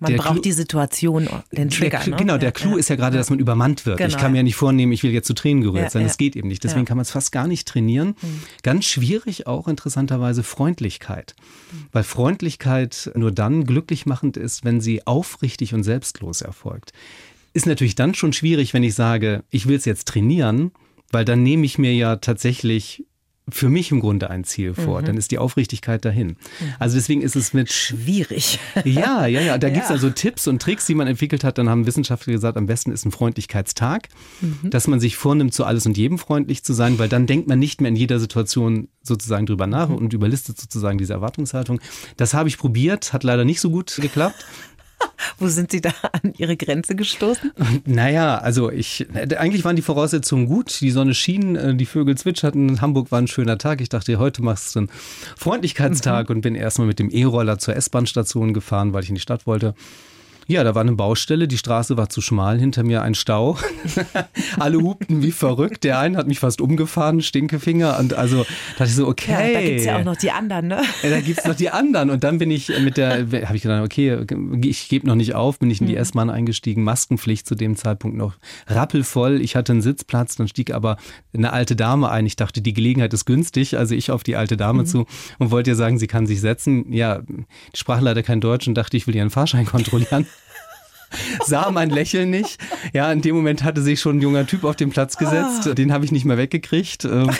man 0.01 0.17
braucht 0.17 0.33
Clou, 0.33 0.41
die 0.43 0.53
Situation, 0.53 1.29
den 1.53 1.69
Trigger. 1.69 1.99
Der, 1.99 2.09
ne? 2.09 2.17
Genau, 2.17 2.39
der 2.39 2.53
Clou 2.53 2.73
ja, 2.73 2.79
ist 2.79 2.89
ja 2.89 2.97
gerade, 2.97 3.19
dass 3.19 3.29
man 3.29 3.39
übermannt 3.39 3.85
wird. 3.85 3.99
Genau. 3.99 4.09
Ich 4.09 4.17
kann 4.17 4.33
mir 4.33 4.39
ja 4.39 4.43
nicht 4.43 4.57
vornehmen, 4.57 4.93
ich 4.93 5.03
will 5.03 5.11
jetzt 5.11 5.27
zu 5.27 5.35
Tränen 5.35 5.63
gerührt 5.63 5.85
ja, 5.85 5.91
sein. 5.91 6.05
Das 6.05 6.17
geht 6.17 6.37
eben 6.37 6.49
nicht. 6.49 6.65
Deswegen 6.65 6.87
kann 6.87 6.97
man 6.97 7.03
es 7.03 7.11
fast 7.11 7.33
gar 7.33 7.47
nicht 7.47 7.69
trainieren. 7.69 8.17
Mhm. 8.21 8.43
Ganz 8.63 8.87
schwierig 8.87 9.47
auch 9.47 9.69
interessanterweise 9.69 10.43
Freundlichkeit. 10.43 11.35
Mhm. 11.71 11.87
Weil 11.93 12.03
Freundlichkeit 12.05 13.13
nur 13.15 13.31
dann 13.31 13.65
glücklich 13.65 14.07
machend 14.07 14.39
ist, 14.39 14.65
wenn 14.65 14.81
sie 14.81 15.07
aufrichtig 15.07 15.75
und 15.75 15.83
selbstlos 15.83 16.41
erfolgt. 16.41 16.95
Ist 17.53 17.67
natürlich 17.67 17.95
dann 17.95 18.15
schon 18.15 18.33
schwierig, 18.33 18.73
wenn 18.73 18.83
ich 18.83 18.95
sage, 18.95 19.45
ich 19.51 19.69
will 19.69 19.77
es 19.77 19.85
jetzt 19.85 20.09
trainieren, 20.09 20.73
weil 21.11 21.25
dann 21.25 21.43
nehme 21.43 21.67
ich 21.67 21.79
mir 21.79 21.95
ja 21.95 22.17
tatsächlich 22.17 23.05
für 23.53 23.69
mich 23.69 23.91
im 23.91 24.01
Grunde 24.01 24.31
ein 24.31 24.45
Ziel 24.45 24.75
vor. 24.75 25.01
Mhm. 25.01 25.07
Dann 25.07 25.17
ist 25.17 25.31
die 25.31 25.39
Aufrichtigkeit 25.39 26.05
dahin. 26.05 26.29
Mhm. 26.29 26.37
Also 26.79 26.97
deswegen 26.97 27.23
ist 27.23 27.37
es 27.37 27.53
mit. 27.53 27.73
Schwierig. 27.73 28.59
Ja, 28.85 29.27
ja, 29.27 29.41
ja. 29.41 29.59
Da 29.59 29.69
ja. 29.69 29.75
gibt 29.75 29.87
es 29.87 29.91
also 29.91 30.11
Tipps 30.11 30.47
und 30.47 30.63
Tricks, 30.63 30.87
die 30.87 30.95
man 30.95 31.07
entwickelt 31.07 31.45
hat. 31.45 31.59
Dann 31.59 31.69
haben 31.69 31.87
Wissenschaftler 31.87 32.33
gesagt, 32.33 32.57
am 32.57 32.67
besten 32.67 32.93
ist 32.93 33.05
ein 33.05 33.11
Freundlichkeitstag, 33.11 34.09
mhm. 34.41 34.71
dass 34.71 34.87
man 34.87 35.01
sich 35.01 35.17
vornimmt, 35.17 35.53
zu 35.53 35.65
alles 35.65 35.87
und 35.87 35.97
jedem 35.97 36.19
freundlich 36.19 36.65
zu 36.65 36.73
sein, 36.73 36.99
weil 36.99 37.09
dann 37.09 37.27
denkt 37.27 37.49
man 37.49 37.59
nicht 37.59 37.81
mehr 37.81 37.89
in 37.89 37.97
jeder 37.97 38.19
Situation 38.19 38.89
sozusagen 39.03 39.47
drüber 39.47 39.67
nach 39.67 39.89
mhm. 39.89 39.97
und 39.97 40.13
überlistet 40.13 40.59
sozusagen 40.59 40.99
diese 40.99 41.13
Erwartungshaltung. 41.13 41.81
Das 42.17 42.33
habe 42.33 42.49
ich 42.49 42.59
probiert, 42.59 43.13
hat 43.13 43.25
leider 43.25 43.45
nicht 43.45 43.61
so 43.61 43.71
gut 43.71 43.97
geklappt. 44.01 44.47
Wo 45.39 45.49
sind 45.49 45.71
Sie 45.71 45.81
da 45.81 45.93
an 46.13 46.35
Ihre 46.37 46.57
Grenze 46.57 46.95
gestoßen? 46.95 47.53
Naja, 47.87 48.39
also 48.39 48.71
ich, 48.71 49.07
eigentlich 49.37 49.65
waren 49.65 49.77
die 49.77 49.83
Voraussetzungen 49.83 50.47
gut. 50.47 50.81
Die 50.81 50.91
Sonne 50.91 51.15
schien, 51.15 51.57
äh, 51.57 51.75
die 51.75 51.87
Vögel 51.87 52.17
zwitscherten, 52.17 52.81
Hamburg 52.81 53.11
war 53.11 53.21
ein 53.21 53.29
schöner 53.29 53.59
Tag. 53.59 53.81
Ich 53.81 53.89
dachte, 53.89 54.19
heute 54.19 54.43
machst 54.43 54.75
du 54.75 54.81
einen 54.81 54.91
Freundlichkeitstag 55.37 56.29
mhm. 56.29 56.37
und 56.37 56.41
bin 56.43 56.55
erstmal 56.55 56.87
mit 56.87 56.99
dem 56.99 57.11
E-Roller 57.11 57.59
zur 57.59 57.77
S-Bahn-Station 57.77 58.55
gefahren, 58.55 58.93
weil 58.93 59.03
ich 59.03 59.09
in 59.09 59.15
die 59.15 59.21
Stadt 59.21 59.47
wollte. 59.47 59.75
Ja, 60.51 60.65
da 60.65 60.75
war 60.75 60.83
eine 60.83 60.95
Baustelle, 60.95 61.47
die 61.47 61.59
Straße 61.59 61.97
war 61.97 62.09
zu 62.09 62.21
schmal, 62.21 62.59
hinter 62.59 62.83
mir 62.83 63.03
ein 63.03 63.15
Stau. 63.15 63.57
Alle 64.59 64.79
hupten 64.79 65.23
wie 65.23 65.31
verrückt. 65.31 65.85
Der 65.85 66.01
eine 66.01 66.17
hat 66.17 66.27
mich 66.27 66.41
fast 66.41 66.61
umgefahren, 66.61 67.23
Stinkefinger. 67.23 68.01
Und 68.01 68.15
also 68.15 68.45
dachte 68.77 68.91
ich 68.91 68.97
so, 68.97 69.07
okay. 69.07 69.31
Ja, 69.31 69.61
da 69.61 69.65
gibt 69.65 69.79
es 69.79 69.85
ja 69.85 69.99
auch 70.01 70.05
noch 70.05 70.17
die 70.17 70.33
anderen, 70.33 70.67
ne? 70.67 70.83
Ja, 71.05 71.11
da 71.11 71.21
gibt 71.21 71.39
es 71.39 71.45
noch 71.45 71.55
die 71.55 71.71
anderen. 71.71 72.11
Und 72.11 72.25
dann 72.25 72.39
bin 72.39 72.51
ich 72.51 72.69
mit 72.81 72.97
der, 72.97 73.19
habe 73.47 73.55
ich 73.55 73.63
gedacht, 73.63 73.85
okay, 73.85 74.27
ich 74.65 74.89
gebe 74.89 75.07
noch 75.07 75.15
nicht 75.15 75.37
auf, 75.37 75.61
bin 75.61 75.71
ich 75.71 75.81
in 75.81 75.87
die 75.87 75.93
mhm. 75.93 76.01
S-Bahn 76.01 76.31
eingestiegen, 76.31 76.83
Maskenpflicht 76.83 77.47
zu 77.47 77.55
dem 77.55 77.77
Zeitpunkt 77.77 78.17
noch 78.17 78.35
rappelvoll. 78.67 79.41
Ich 79.41 79.55
hatte 79.55 79.71
einen 79.71 79.83
Sitzplatz, 79.83 80.35
dann 80.35 80.49
stieg 80.49 80.75
aber 80.75 80.97
eine 81.33 81.53
alte 81.53 81.77
Dame 81.77 82.11
ein. 82.11 82.27
Ich 82.27 82.35
dachte, 82.35 82.61
die 82.61 82.73
Gelegenheit 82.73 83.15
ist 83.15 83.25
günstig, 83.25 83.79
also 83.79 83.95
ich 83.95 84.11
auf 84.11 84.25
die 84.25 84.35
alte 84.35 84.57
Dame 84.57 84.83
mhm. 84.83 84.87
zu 84.87 85.07
und 85.39 85.53
wollte 85.53 85.71
ihr 85.71 85.77
sagen, 85.77 86.01
sie 86.01 86.09
kann 86.09 86.27
sich 86.27 86.41
setzen. 86.41 86.93
Ja, 86.93 87.23
ich 87.73 87.79
sprach 87.79 88.01
leider 88.01 88.25
kein 88.25 88.41
Deutsch 88.41 88.67
und 88.67 88.75
dachte, 88.75 88.97
ich 88.97 89.07
will 89.07 89.15
ihren 89.15 89.31
Fahrschein 89.31 89.65
kontrollieren. 89.67 90.27
sah 91.47 91.71
mein 91.71 91.91
Lächeln 91.91 92.31
nicht. 92.31 92.59
Ja, 92.93 93.11
in 93.13 93.23
dem 93.23 93.35
Moment 93.35 93.65
hatte 93.65 93.83
sich 93.83 94.01
schon 94.01 94.19
ein 94.19 94.23
junger 94.23 94.47
Typ 94.47 94.65
auf 94.65 94.77
den 94.77 94.91
Platz 94.91 95.17
gesetzt. 95.17 95.67
Ah. 95.67 95.75
Den 95.75 95.93
habe 95.93 96.05
ich 96.05 96.13
nicht 96.13 96.25
mehr 96.25 96.39
weggekriegt. 96.39 97.05
Ähm, 97.05 97.31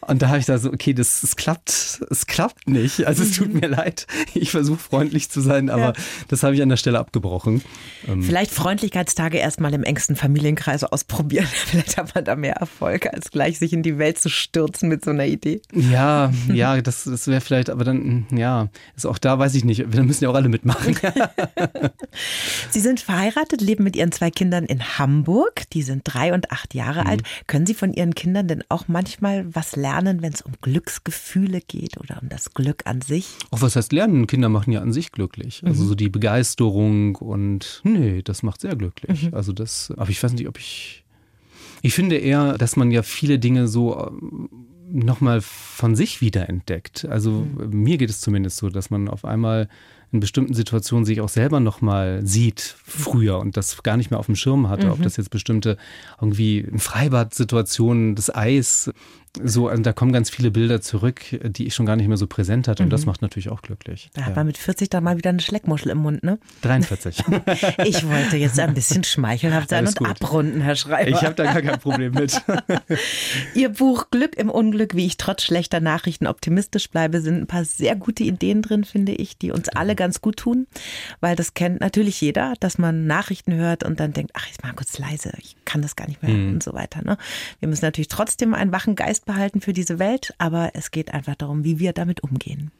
und 0.00 0.22
da 0.22 0.28
habe 0.28 0.38
ich 0.38 0.46
da 0.46 0.58
so, 0.58 0.72
okay, 0.72 0.94
das, 0.94 1.20
das 1.20 1.36
klappt, 1.36 2.02
es 2.10 2.26
klappt 2.26 2.68
nicht. 2.68 3.06
Also 3.06 3.22
es 3.22 3.32
tut 3.36 3.54
mir 3.54 3.68
leid. 3.68 4.06
Ich 4.34 4.50
versuche 4.50 4.78
freundlich 4.78 5.30
zu 5.30 5.40
sein, 5.40 5.70
aber 5.70 5.82
ja. 5.82 5.92
das 6.28 6.42
habe 6.42 6.54
ich 6.54 6.62
an 6.62 6.68
der 6.68 6.76
Stelle 6.76 6.98
abgebrochen. 6.98 7.62
Ähm, 8.08 8.22
Vielleicht 8.22 8.50
Freundlichkeitstage 8.50 9.38
erstmal 9.38 9.72
im 9.74 9.84
engsten 9.84 10.16
Familienkreis 10.16 10.84
ausprobieren. 10.84 11.46
Vielleicht 11.66 11.96
hat 11.96 12.14
man 12.14 12.24
da 12.24 12.36
mehr 12.36 12.56
Erfolg, 12.56 13.06
als 13.12 13.30
gleich 13.30 13.58
sich 13.58 13.72
in 13.72 13.82
die 13.82 13.98
Welt 13.98 14.18
zu 14.18 14.28
stürzen 14.28 14.88
mit 14.88 15.04
so 15.04 15.10
einer 15.10 15.26
Idee. 15.26 15.60
Ja, 15.72 16.32
ja, 16.52 16.80
das, 16.80 17.04
das 17.04 17.26
wäre 17.28 17.40
vielleicht, 17.40 17.70
aber 17.70 17.84
dann, 17.84 18.26
ja, 18.30 18.68
ist 18.96 19.06
auch 19.06 19.18
da, 19.18 19.38
weiß 19.38 19.54
ich 19.54 19.64
nicht. 19.64 19.84
Da 19.90 20.02
müssen 20.02 20.24
ja 20.24 20.30
auch 20.30 20.34
alle 20.34 20.48
mitmachen. 20.48 20.96
Sie 22.70 22.80
sind 22.80 23.00
verheiratet, 23.12 23.60
leben 23.60 23.84
mit 23.84 23.94
ihren 23.94 24.10
zwei 24.10 24.30
Kindern 24.30 24.64
in 24.64 24.98
Hamburg. 24.98 25.68
Die 25.74 25.82
sind 25.82 26.00
drei 26.04 26.32
und 26.32 26.50
acht 26.50 26.72
Jahre 26.72 27.02
mhm. 27.02 27.06
alt. 27.08 27.22
Können 27.46 27.66
Sie 27.66 27.74
von 27.74 27.92
Ihren 27.92 28.14
Kindern 28.14 28.48
denn 28.48 28.64
auch 28.70 28.88
manchmal 28.88 29.54
was 29.54 29.76
lernen, 29.76 30.22
wenn 30.22 30.32
es 30.32 30.40
um 30.40 30.52
Glücksgefühle 30.62 31.60
geht 31.60 31.98
oder 31.98 32.20
um 32.22 32.30
das 32.30 32.54
Glück 32.54 32.86
an 32.86 33.02
sich? 33.02 33.28
Auch 33.50 33.60
was 33.60 33.76
heißt 33.76 33.92
lernen? 33.92 34.26
Kinder 34.26 34.48
machen 34.48 34.72
ja 34.72 34.80
an 34.80 34.94
sich 34.94 35.12
glücklich. 35.12 35.62
Also 35.62 35.84
mhm. 35.84 35.88
so 35.88 35.94
die 35.94 36.08
Begeisterung 36.08 37.16
und 37.16 37.82
nee, 37.84 38.22
das 38.22 38.42
macht 38.42 38.62
sehr 38.62 38.76
glücklich. 38.76 39.24
Mhm. 39.24 39.34
Also 39.34 39.52
das, 39.52 39.92
aber 39.94 40.08
ich 40.08 40.22
weiß 40.22 40.32
nicht, 40.32 40.48
ob 40.48 40.58
ich. 40.58 41.04
Ich 41.82 41.92
finde 41.94 42.16
eher, 42.16 42.56
dass 42.56 42.76
man 42.76 42.90
ja 42.92 43.02
viele 43.02 43.38
Dinge 43.38 43.68
so 43.68 44.06
ähm, 44.06 44.48
nochmal 44.90 45.42
von 45.42 45.96
sich 45.96 46.22
wiederentdeckt. 46.22 47.04
Also 47.04 47.30
mhm. 47.30 47.82
mir 47.82 47.98
geht 47.98 48.08
es 48.08 48.22
zumindest 48.22 48.56
so, 48.56 48.70
dass 48.70 48.88
man 48.88 49.08
auf 49.08 49.26
einmal 49.26 49.68
in 50.12 50.20
bestimmten 50.20 50.52
Situationen 50.52 51.06
sich 51.06 51.22
auch 51.22 51.30
selber 51.30 51.58
nochmal 51.58 52.20
sieht 52.24 52.76
früher 52.84 53.38
und 53.38 53.56
das 53.56 53.82
gar 53.82 53.96
nicht 53.96 54.10
mehr 54.10 54.20
auf 54.20 54.26
dem 54.26 54.36
Schirm 54.36 54.68
hatte, 54.68 54.86
mhm. 54.86 54.92
ob 54.92 55.02
das 55.02 55.16
jetzt 55.16 55.30
bestimmte 55.30 55.78
irgendwie 56.20 56.68
Freibad-Situationen, 56.76 58.14
das 58.14 58.34
Eis, 58.34 58.92
so, 59.42 59.68
also 59.68 59.82
da 59.82 59.94
kommen 59.94 60.12
ganz 60.12 60.28
viele 60.28 60.50
Bilder 60.50 60.82
zurück, 60.82 61.22
die 61.42 61.66
ich 61.66 61.74
schon 61.74 61.86
gar 61.86 61.96
nicht 61.96 62.06
mehr 62.06 62.18
so 62.18 62.26
präsent 62.26 62.68
hatte. 62.68 62.82
Und 62.82 62.90
das 62.90 63.02
mhm. 63.02 63.06
macht 63.06 63.22
natürlich 63.22 63.48
auch 63.48 63.62
glücklich. 63.62 64.10
Da 64.12 64.26
hat 64.26 64.36
man 64.36 64.46
mit 64.46 64.58
40 64.58 64.90
dann 64.90 65.04
mal 65.04 65.16
wieder 65.16 65.30
eine 65.30 65.40
Schleckmuschel 65.40 65.90
im 65.90 65.98
Mund, 65.98 66.22
ne? 66.22 66.38
43. 66.60 67.24
ich 67.84 68.06
wollte 68.06 68.36
jetzt 68.36 68.60
ein 68.60 68.74
bisschen 68.74 69.04
schmeichelhaft 69.04 69.70
sein 69.70 69.86
Alles 69.86 69.96
und 69.96 70.06
gut. 70.06 70.08
abrunden, 70.08 70.60
Herr 70.60 70.76
Schreiber. 70.76 71.08
Ich 71.08 71.22
habe 71.22 71.34
da 71.34 71.44
gar 71.44 71.62
kein 71.62 71.80
Problem 71.80 72.12
mit. 72.12 72.42
Ihr 73.54 73.70
Buch 73.70 74.10
Glück 74.10 74.36
im 74.36 74.50
Unglück, 74.50 74.94
wie 74.94 75.06
ich 75.06 75.16
trotz 75.16 75.42
schlechter 75.44 75.80
Nachrichten 75.80 76.26
optimistisch 76.26 76.90
bleibe, 76.90 77.22
sind 77.22 77.40
ein 77.40 77.46
paar 77.46 77.64
sehr 77.64 77.96
gute 77.96 78.24
Ideen 78.24 78.60
drin, 78.60 78.84
finde 78.84 79.12
ich, 79.12 79.38
die 79.38 79.50
uns 79.50 79.70
alle 79.70 79.96
ganz 79.96 80.20
gut 80.20 80.36
tun. 80.36 80.66
Weil 81.20 81.36
das 81.36 81.54
kennt 81.54 81.80
natürlich 81.80 82.20
jeder, 82.20 82.52
dass 82.60 82.76
man 82.76 83.06
Nachrichten 83.06 83.54
hört 83.54 83.82
und 83.82 83.98
dann 83.98 84.12
denkt, 84.12 84.32
ach, 84.34 84.46
ich 84.50 84.62
mal 84.62 84.74
kurz 84.74 84.98
leise, 84.98 85.32
ich 85.38 85.56
kann 85.64 85.80
das 85.80 85.96
gar 85.96 86.06
nicht 86.06 86.22
mehr 86.22 86.32
mhm. 86.32 86.52
und 86.52 86.62
so 86.62 86.74
weiter. 86.74 87.02
Ne? 87.02 87.16
Wir 87.60 87.68
müssen 87.68 87.86
natürlich 87.86 88.08
trotzdem 88.08 88.52
einen 88.52 88.72
wachen 88.72 88.94
Geist 88.94 89.21
behalten 89.24 89.60
für 89.60 89.72
diese 89.72 89.98
Welt, 89.98 90.34
aber 90.38 90.70
es 90.74 90.90
geht 90.90 91.12
einfach 91.12 91.34
darum, 91.34 91.64
wie 91.64 91.78
wir 91.78 91.92
damit 91.92 92.22
umgehen. 92.22 92.70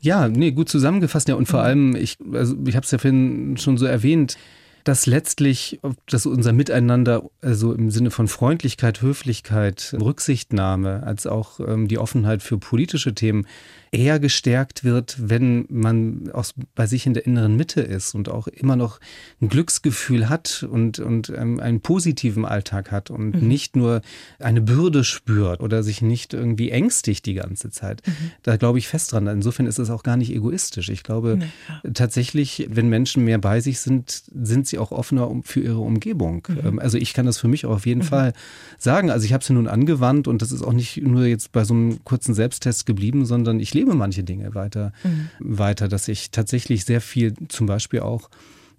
Ja, 0.00 0.28
nee, 0.28 0.52
gut 0.52 0.68
zusammengefasst. 0.68 1.28
Ja, 1.28 1.34
und 1.34 1.46
vor 1.46 1.62
allem, 1.62 1.96
ich, 1.96 2.18
also 2.32 2.56
ich 2.66 2.76
habe 2.76 2.84
es 2.84 2.90
ja 2.90 2.98
vorhin 2.98 3.56
schon 3.56 3.78
so 3.78 3.86
erwähnt, 3.86 4.36
dass 4.84 5.06
letztlich, 5.06 5.80
dass 6.08 6.24
unser 6.24 6.52
Miteinander, 6.52 7.28
also 7.42 7.74
im 7.74 7.90
Sinne 7.90 8.10
von 8.10 8.28
Freundlichkeit, 8.28 9.02
Höflichkeit, 9.02 9.94
Rücksichtnahme, 10.00 11.02
als 11.02 11.26
auch 11.26 11.60
ähm, 11.60 11.88
die 11.88 11.98
Offenheit 11.98 12.42
für 12.42 12.58
politische 12.58 13.14
Themen, 13.14 13.46
eher 13.90 14.18
gestärkt 14.18 14.84
wird, 14.84 15.16
wenn 15.18 15.66
man 15.68 16.30
auch 16.32 16.46
bei 16.74 16.86
sich 16.86 17.06
in 17.06 17.14
der 17.14 17.26
inneren 17.26 17.56
Mitte 17.56 17.80
ist 17.80 18.14
und 18.14 18.28
auch 18.28 18.46
immer 18.48 18.76
noch 18.76 19.00
ein 19.40 19.48
Glücksgefühl 19.48 20.28
hat 20.28 20.66
und, 20.70 20.98
und 20.98 21.30
ähm, 21.30 21.60
einen 21.60 21.80
positiven 21.80 22.44
Alltag 22.44 22.90
hat 22.90 23.10
und 23.10 23.40
mhm. 23.40 23.48
nicht 23.48 23.76
nur 23.76 24.02
eine 24.38 24.60
Bürde 24.60 25.04
spürt 25.04 25.60
oder 25.60 25.82
sich 25.82 26.02
nicht 26.02 26.34
irgendwie 26.34 26.70
ängstigt 26.70 27.26
die 27.26 27.34
ganze 27.34 27.70
Zeit. 27.70 28.06
Mhm. 28.06 28.12
Da 28.42 28.56
glaube 28.56 28.78
ich 28.78 28.88
fest 28.88 29.12
dran. 29.12 29.26
Insofern 29.26 29.66
ist 29.66 29.78
es 29.78 29.90
auch 29.90 30.02
gar 30.02 30.16
nicht 30.16 30.32
egoistisch. 30.32 30.88
Ich 30.88 31.02
glaube 31.02 31.38
ja. 31.40 31.90
tatsächlich, 31.92 32.68
wenn 32.70 32.88
Menschen 32.88 33.24
mehr 33.24 33.38
bei 33.38 33.60
sich 33.60 33.80
sind, 33.80 34.22
sind 34.34 34.66
sie 34.66 34.78
auch 34.78 34.92
offener 34.92 35.30
für 35.44 35.60
ihre 35.60 35.78
Umgebung. 35.78 36.46
Mhm. 36.48 36.58
Ähm, 36.64 36.78
also 36.78 36.98
ich 36.98 37.14
kann 37.14 37.26
das 37.26 37.38
für 37.38 37.48
mich 37.48 37.66
auch 37.66 37.76
auf 37.76 37.86
jeden 37.86 38.00
mhm. 38.00 38.06
Fall 38.06 38.32
sagen. 38.76 39.10
Also 39.10 39.24
ich 39.24 39.32
habe 39.32 39.42
es 39.42 39.50
nun 39.50 39.66
angewandt 39.66 40.28
und 40.28 40.42
das 40.42 40.52
ist 40.52 40.62
auch 40.62 40.72
nicht 40.72 40.98
nur 40.98 41.24
jetzt 41.26 41.52
bei 41.52 41.64
so 41.64 41.74
einem 41.74 42.04
kurzen 42.04 42.34
Selbsttest 42.34 42.86
geblieben, 42.86 43.24
sondern 43.24 43.60
ich 43.60 43.74
lebe 43.78 43.94
manche 43.94 44.24
Dinge 44.24 44.54
weiter, 44.54 44.92
mhm. 45.04 45.28
weiter, 45.38 45.88
dass 45.88 46.08
ich 46.08 46.30
tatsächlich 46.30 46.84
sehr 46.84 47.00
viel 47.00 47.34
zum 47.48 47.66
Beispiel 47.66 48.00
auch 48.00 48.28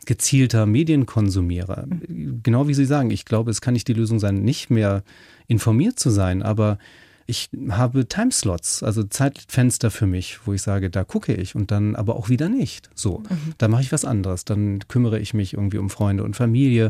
gezielter 0.05 0.65
Medien 0.65 1.05
konsumiere. 1.05 1.87
Mhm. 1.87 2.41
Genau 2.43 2.67
wie 2.67 2.73
Sie 2.73 2.85
sagen, 2.85 3.11
ich 3.11 3.25
glaube, 3.25 3.51
es 3.51 3.61
kann 3.61 3.73
nicht 3.73 3.87
die 3.87 3.93
Lösung 3.93 4.19
sein, 4.19 4.43
nicht 4.43 4.69
mehr 4.69 5.03
informiert 5.47 5.99
zu 5.99 6.09
sein, 6.09 6.43
aber 6.43 6.77
ich 7.29 7.49
habe 7.69 8.07
Timeslots, 8.07 8.81
also 8.81 9.03
Zeitfenster 9.03 9.91
für 9.91 10.07
mich, 10.07 10.39
wo 10.45 10.53
ich 10.53 10.63
sage, 10.63 10.89
da 10.89 11.03
gucke 11.03 11.33
ich 11.33 11.53
und 11.53 11.69
dann 11.69 11.95
aber 11.95 12.15
auch 12.15 12.27
wieder 12.27 12.49
nicht. 12.49 12.89
So, 12.95 13.19
mhm. 13.19 13.53
da 13.59 13.67
mache 13.67 13.83
ich 13.83 13.91
was 13.91 14.03
anderes. 14.03 14.45
Dann 14.45 14.79
kümmere 14.87 15.19
ich 15.19 15.35
mich 15.35 15.53
irgendwie 15.53 15.77
um 15.77 15.91
Freunde 15.91 16.23
und 16.23 16.35
Familie, 16.35 16.89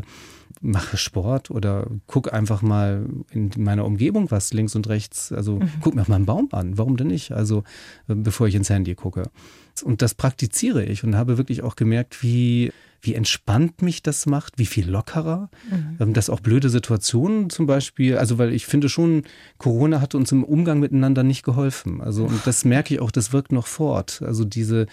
mache 0.62 0.96
Sport 0.96 1.50
oder 1.50 1.86
gucke 2.06 2.32
einfach 2.32 2.62
mal 2.62 3.06
in 3.30 3.50
meiner 3.58 3.84
Umgebung 3.84 4.30
was 4.30 4.54
links 4.54 4.74
und 4.74 4.88
rechts. 4.88 5.30
Also 5.30 5.56
mhm. 5.56 5.70
guck 5.82 5.94
mir 5.94 6.02
auch 6.02 6.08
mal 6.08 6.16
einen 6.16 6.26
Baum 6.26 6.48
an. 6.52 6.78
Warum 6.78 6.96
denn 6.96 7.08
nicht? 7.08 7.32
Also 7.32 7.64
äh, 8.08 8.14
bevor 8.14 8.48
ich 8.48 8.54
ins 8.54 8.70
Handy 8.70 8.94
gucke. 8.94 9.30
Und 9.84 10.00
das 10.00 10.14
praktiziere 10.14 10.84
ich 10.84 11.04
und 11.04 11.16
habe 11.16 11.36
wirklich 11.36 11.62
auch 11.62 11.76
gemerkt, 11.76 12.22
wie 12.22 12.72
wie 13.02 13.14
entspannt 13.14 13.82
mich 13.82 14.02
das 14.02 14.26
macht, 14.26 14.58
wie 14.58 14.66
viel 14.66 14.88
lockerer. 14.88 15.50
Mhm. 15.70 15.96
Ähm, 16.00 16.12
dass 16.12 16.30
auch 16.30 16.40
blöde 16.40 16.68
Situationen 16.68 17.50
zum 17.50 17.66
Beispiel, 17.66 18.16
also 18.16 18.38
weil 18.38 18.52
ich 18.52 18.66
finde 18.66 18.88
schon, 18.88 19.24
Corona 19.58 20.00
hat 20.00 20.14
uns 20.14 20.32
im 20.32 20.44
Umgang 20.44 20.80
miteinander 20.80 21.22
nicht 21.22 21.42
geholfen. 21.42 22.00
Also 22.00 22.24
und 22.24 22.46
das 22.46 22.64
merke 22.64 22.94
ich 22.94 23.00
auch, 23.00 23.10
das 23.10 23.32
wirkt 23.32 23.52
noch 23.52 23.66
fort. 23.66 24.22
Also 24.24 24.44
diese 24.44 24.86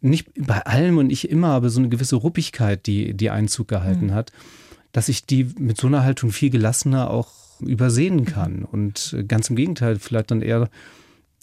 nicht 0.00 0.30
bei 0.36 0.64
allem 0.66 0.98
und 0.98 1.08
nicht 1.08 1.30
immer, 1.30 1.48
aber 1.48 1.70
so 1.70 1.80
eine 1.80 1.88
gewisse 1.88 2.16
Ruppigkeit, 2.16 2.86
die, 2.86 3.14
die 3.14 3.30
Einzug 3.30 3.68
gehalten 3.68 4.06
mhm. 4.06 4.14
hat, 4.14 4.32
dass 4.92 5.08
ich 5.08 5.26
die 5.26 5.44
mit 5.58 5.78
so 5.78 5.86
einer 5.86 6.04
Haltung 6.04 6.30
viel 6.30 6.50
gelassener 6.50 7.10
auch 7.10 7.30
übersehen 7.60 8.24
kann. 8.24 8.60
Mhm. 8.60 8.64
Und 8.64 9.16
ganz 9.28 9.50
im 9.50 9.56
Gegenteil, 9.56 9.98
vielleicht 9.98 10.30
dann 10.30 10.42
eher 10.42 10.68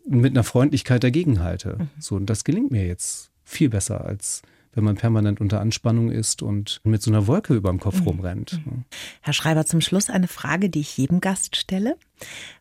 mit 0.07 0.33
einer 0.33 0.43
Freundlichkeit 0.43 1.03
dagegen 1.03 1.39
halte. 1.39 1.77
Mhm. 1.79 1.89
So, 1.99 2.15
und 2.15 2.27
das 2.27 2.43
gelingt 2.43 2.71
mir 2.71 2.85
jetzt 2.85 3.31
viel 3.43 3.69
besser 3.69 4.05
als 4.05 4.41
wenn 4.75 4.83
man 4.83 4.95
permanent 4.95 5.39
unter 5.39 5.61
Anspannung 5.61 6.11
ist 6.11 6.41
und 6.41 6.81
mit 6.83 7.01
so 7.01 7.11
einer 7.11 7.27
Wolke 7.27 7.53
über 7.53 7.69
dem 7.69 7.79
Kopf 7.79 8.01
mhm. 8.01 8.07
rumrennt. 8.07 8.59
Mhm. 8.65 8.85
Herr 9.21 9.33
Schreiber, 9.33 9.65
zum 9.65 9.81
Schluss 9.81 10.09
eine 10.09 10.27
Frage, 10.27 10.69
die 10.69 10.79
ich 10.79 10.97
jedem 10.97 11.21
Gast 11.21 11.55
stelle. 11.55 11.97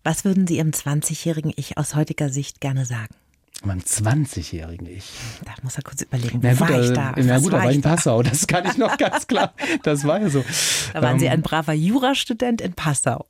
Was 0.04 0.24
würden 0.24 0.46
Sie 0.46 0.56
Ihrem 0.56 0.70
20-jährigen 0.70 1.52
Ich 1.56 1.78
aus 1.78 1.94
heutiger 1.94 2.28
Sicht 2.28 2.60
gerne 2.60 2.84
sagen? 2.84 3.14
Meinem 3.64 3.80
20-jährigen 3.80 4.86
Ich. 4.86 5.12
Da 5.44 5.52
muss 5.62 5.76
er 5.76 5.82
kurz 5.84 6.02
überlegen, 6.02 6.42
wo 6.42 6.46
na 6.46 6.54
gut, 6.54 6.60
war 6.60 6.80
ich 6.80 6.92
da? 6.92 7.14
Na 7.16 7.38
gut, 7.38 7.52
da 7.52 7.58
war 7.58 7.70
ich 7.70 7.76
in 7.76 7.82
Passau, 7.82 8.22
das 8.22 8.46
kann 8.46 8.66
ich 8.66 8.76
noch 8.76 8.96
ganz 8.98 9.26
klar. 9.26 9.54
Das 9.84 10.04
war 10.04 10.20
ja 10.20 10.30
so. 10.30 10.44
Da 10.92 11.00
waren 11.00 11.14
ähm, 11.14 11.20
Sie 11.20 11.28
ein 11.28 11.42
braver 11.42 11.72
Jurastudent 11.72 12.60
in 12.60 12.72
Passau. 12.72 13.26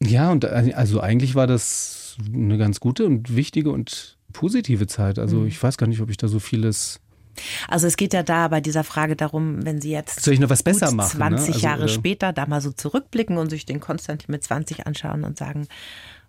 Ja, 0.00 0.30
und 0.30 0.44
also 0.44 1.00
eigentlich 1.00 1.34
war 1.34 1.46
das 1.46 2.16
eine 2.32 2.58
ganz 2.58 2.80
gute 2.80 3.06
und 3.06 3.34
wichtige 3.34 3.70
und 3.70 4.18
positive 4.32 4.86
Zeit. 4.86 5.18
Also 5.18 5.38
mhm. 5.38 5.46
ich 5.46 5.62
weiß 5.62 5.78
gar 5.78 5.86
nicht, 5.86 6.00
ob 6.00 6.10
ich 6.10 6.16
da 6.16 6.28
so 6.28 6.38
vieles 6.38 7.00
also 7.68 7.86
es 7.86 7.96
geht 7.96 8.12
ja 8.14 8.22
da 8.22 8.48
bei 8.48 8.60
dieser 8.60 8.84
Frage 8.84 9.16
darum, 9.16 9.64
wenn 9.64 9.80
Sie 9.80 9.90
jetzt 9.90 10.22
Soll 10.22 10.34
ich 10.34 10.40
noch 10.40 10.50
was 10.50 10.62
besser 10.62 10.92
machen, 10.92 11.16
20 11.18 11.48
ne? 11.48 11.54
also, 11.54 11.66
Jahre 11.66 11.84
äh, 11.84 11.88
später 11.88 12.32
da 12.32 12.46
mal 12.46 12.60
so 12.60 12.72
zurückblicken 12.72 13.38
und 13.38 13.50
sich 13.50 13.66
den 13.66 13.80
Konstantin 13.80 14.30
mit 14.30 14.44
20 14.44 14.86
anschauen 14.86 15.24
und 15.24 15.38
sagen, 15.38 15.68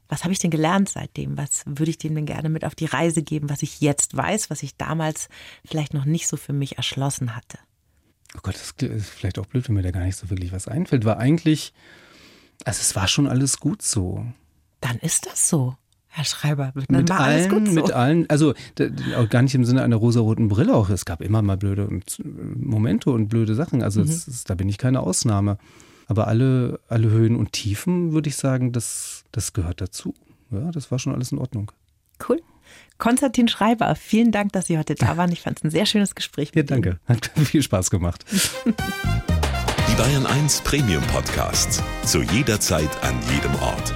was 0.09 0.23
habe 0.23 0.33
ich 0.33 0.39
denn 0.39 0.51
gelernt 0.51 0.89
seitdem? 0.89 1.37
Was 1.37 1.63
würde 1.65 1.89
ich 1.89 1.97
denen 1.97 2.15
denn 2.15 2.25
gerne 2.25 2.49
mit 2.49 2.65
auf 2.65 2.75
die 2.75 2.85
Reise 2.85 3.23
geben, 3.23 3.49
was 3.49 3.63
ich 3.63 3.81
jetzt 3.81 4.15
weiß, 4.15 4.49
was 4.49 4.63
ich 4.63 4.75
damals 4.75 5.29
vielleicht 5.65 5.93
noch 5.93 6.05
nicht 6.05 6.27
so 6.27 6.37
für 6.37 6.53
mich 6.53 6.77
erschlossen 6.77 7.35
hatte? 7.35 7.57
Oh 8.35 8.39
Gott, 8.41 8.55
das 8.55 8.73
ist 8.89 9.09
vielleicht 9.09 9.39
auch 9.39 9.45
blöd, 9.45 9.67
wenn 9.67 9.75
mir 9.75 9.81
da 9.81 9.91
gar 9.91 10.03
nicht 10.03 10.17
so 10.17 10.29
wirklich 10.29 10.51
was 10.51 10.67
einfällt. 10.67 11.05
War 11.05 11.17
eigentlich, 11.17 11.73
also 12.65 12.81
es 12.81 12.95
war 12.95 13.07
schon 13.07 13.27
alles 13.27 13.59
gut 13.59 13.81
so. 13.81 14.25
Dann 14.81 14.99
ist 14.99 15.25
das 15.25 15.49
so. 15.49 15.77
Herr 16.15 16.25
Schreiber, 16.25 16.71
mit, 16.75 16.91
mit 16.91 17.09
allen, 17.09 17.65
so. 17.65 17.71
mit 17.71 17.91
allen, 17.91 18.29
also 18.29 18.53
auch 19.17 19.29
gar 19.29 19.41
nicht 19.41 19.55
im 19.55 19.65
Sinne 19.65 19.81
einer 19.81 19.95
rosaroten 19.95 20.47
Brille 20.47 20.75
auch. 20.75 20.91
Es 20.91 21.05
gab 21.05 21.21
immer 21.21 21.41
mal 21.41 21.57
blöde 21.57 21.89
Momente 22.55 23.09
und 23.09 23.29
blöde 23.29 23.55
Sachen. 23.55 23.81
Also 23.81 24.01
mhm. 24.01 24.09
ist, 24.09 24.47
da 24.47 24.53
bin 24.53 24.69
ich 24.69 24.77
keine 24.77 24.99
Ausnahme. 24.99 25.57
Aber 26.05 26.27
alle, 26.27 26.79
alle 26.87 27.09
Höhen 27.09 27.35
und 27.35 27.51
Tiefen, 27.51 28.13
würde 28.13 28.29
ich 28.29 28.35
sagen, 28.35 28.71
das, 28.71 29.23
das 29.31 29.53
gehört 29.53 29.81
dazu. 29.81 30.13
Ja, 30.51 30.69
das 30.69 30.91
war 30.91 30.99
schon 30.99 31.15
alles 31.15 31.31
in 31.31 31.39
Ordnung. 31.39 31.71
Cool. 32.29 32.39
Konstantin 32.99 33.47
Schreiber, 33.47 33.95
vielen 33.95 34.31
Dank, 34.31 34.53
dass 34.53 34.67
Sie 34.67 34.77
heute 34.77 34.93
da 34.93 35.17
waren. 35.17 35.31
Ich 35.31 35.41
fand 35.41 35.57
es 35.57 35.63
ein 35.63 35.71
sehr 35.71 35.87
schönes 35.87 36.13
Gespräch. 36.13 36.51
ja, 36.53 36.61
danke. 36.61 36.89
Ihnen. 36.89 36.99
Hat 37.07 37.31
viel 37.43 37.63
Spaß 37.63 37.89
gemacht. 37.89 38.23
Die 38.67 39.95
Bayern 39.95 40.27
1 40.27 40.61
Premium 40.61 41.01
Podcasts. 41.07 41.81
Zu 42.05 42.21
jeder 42.21 42.59
Zeit, 42.59 42.91
an 43.03 43.15
jedem 43.31 43.55
Ort 43.63 43.95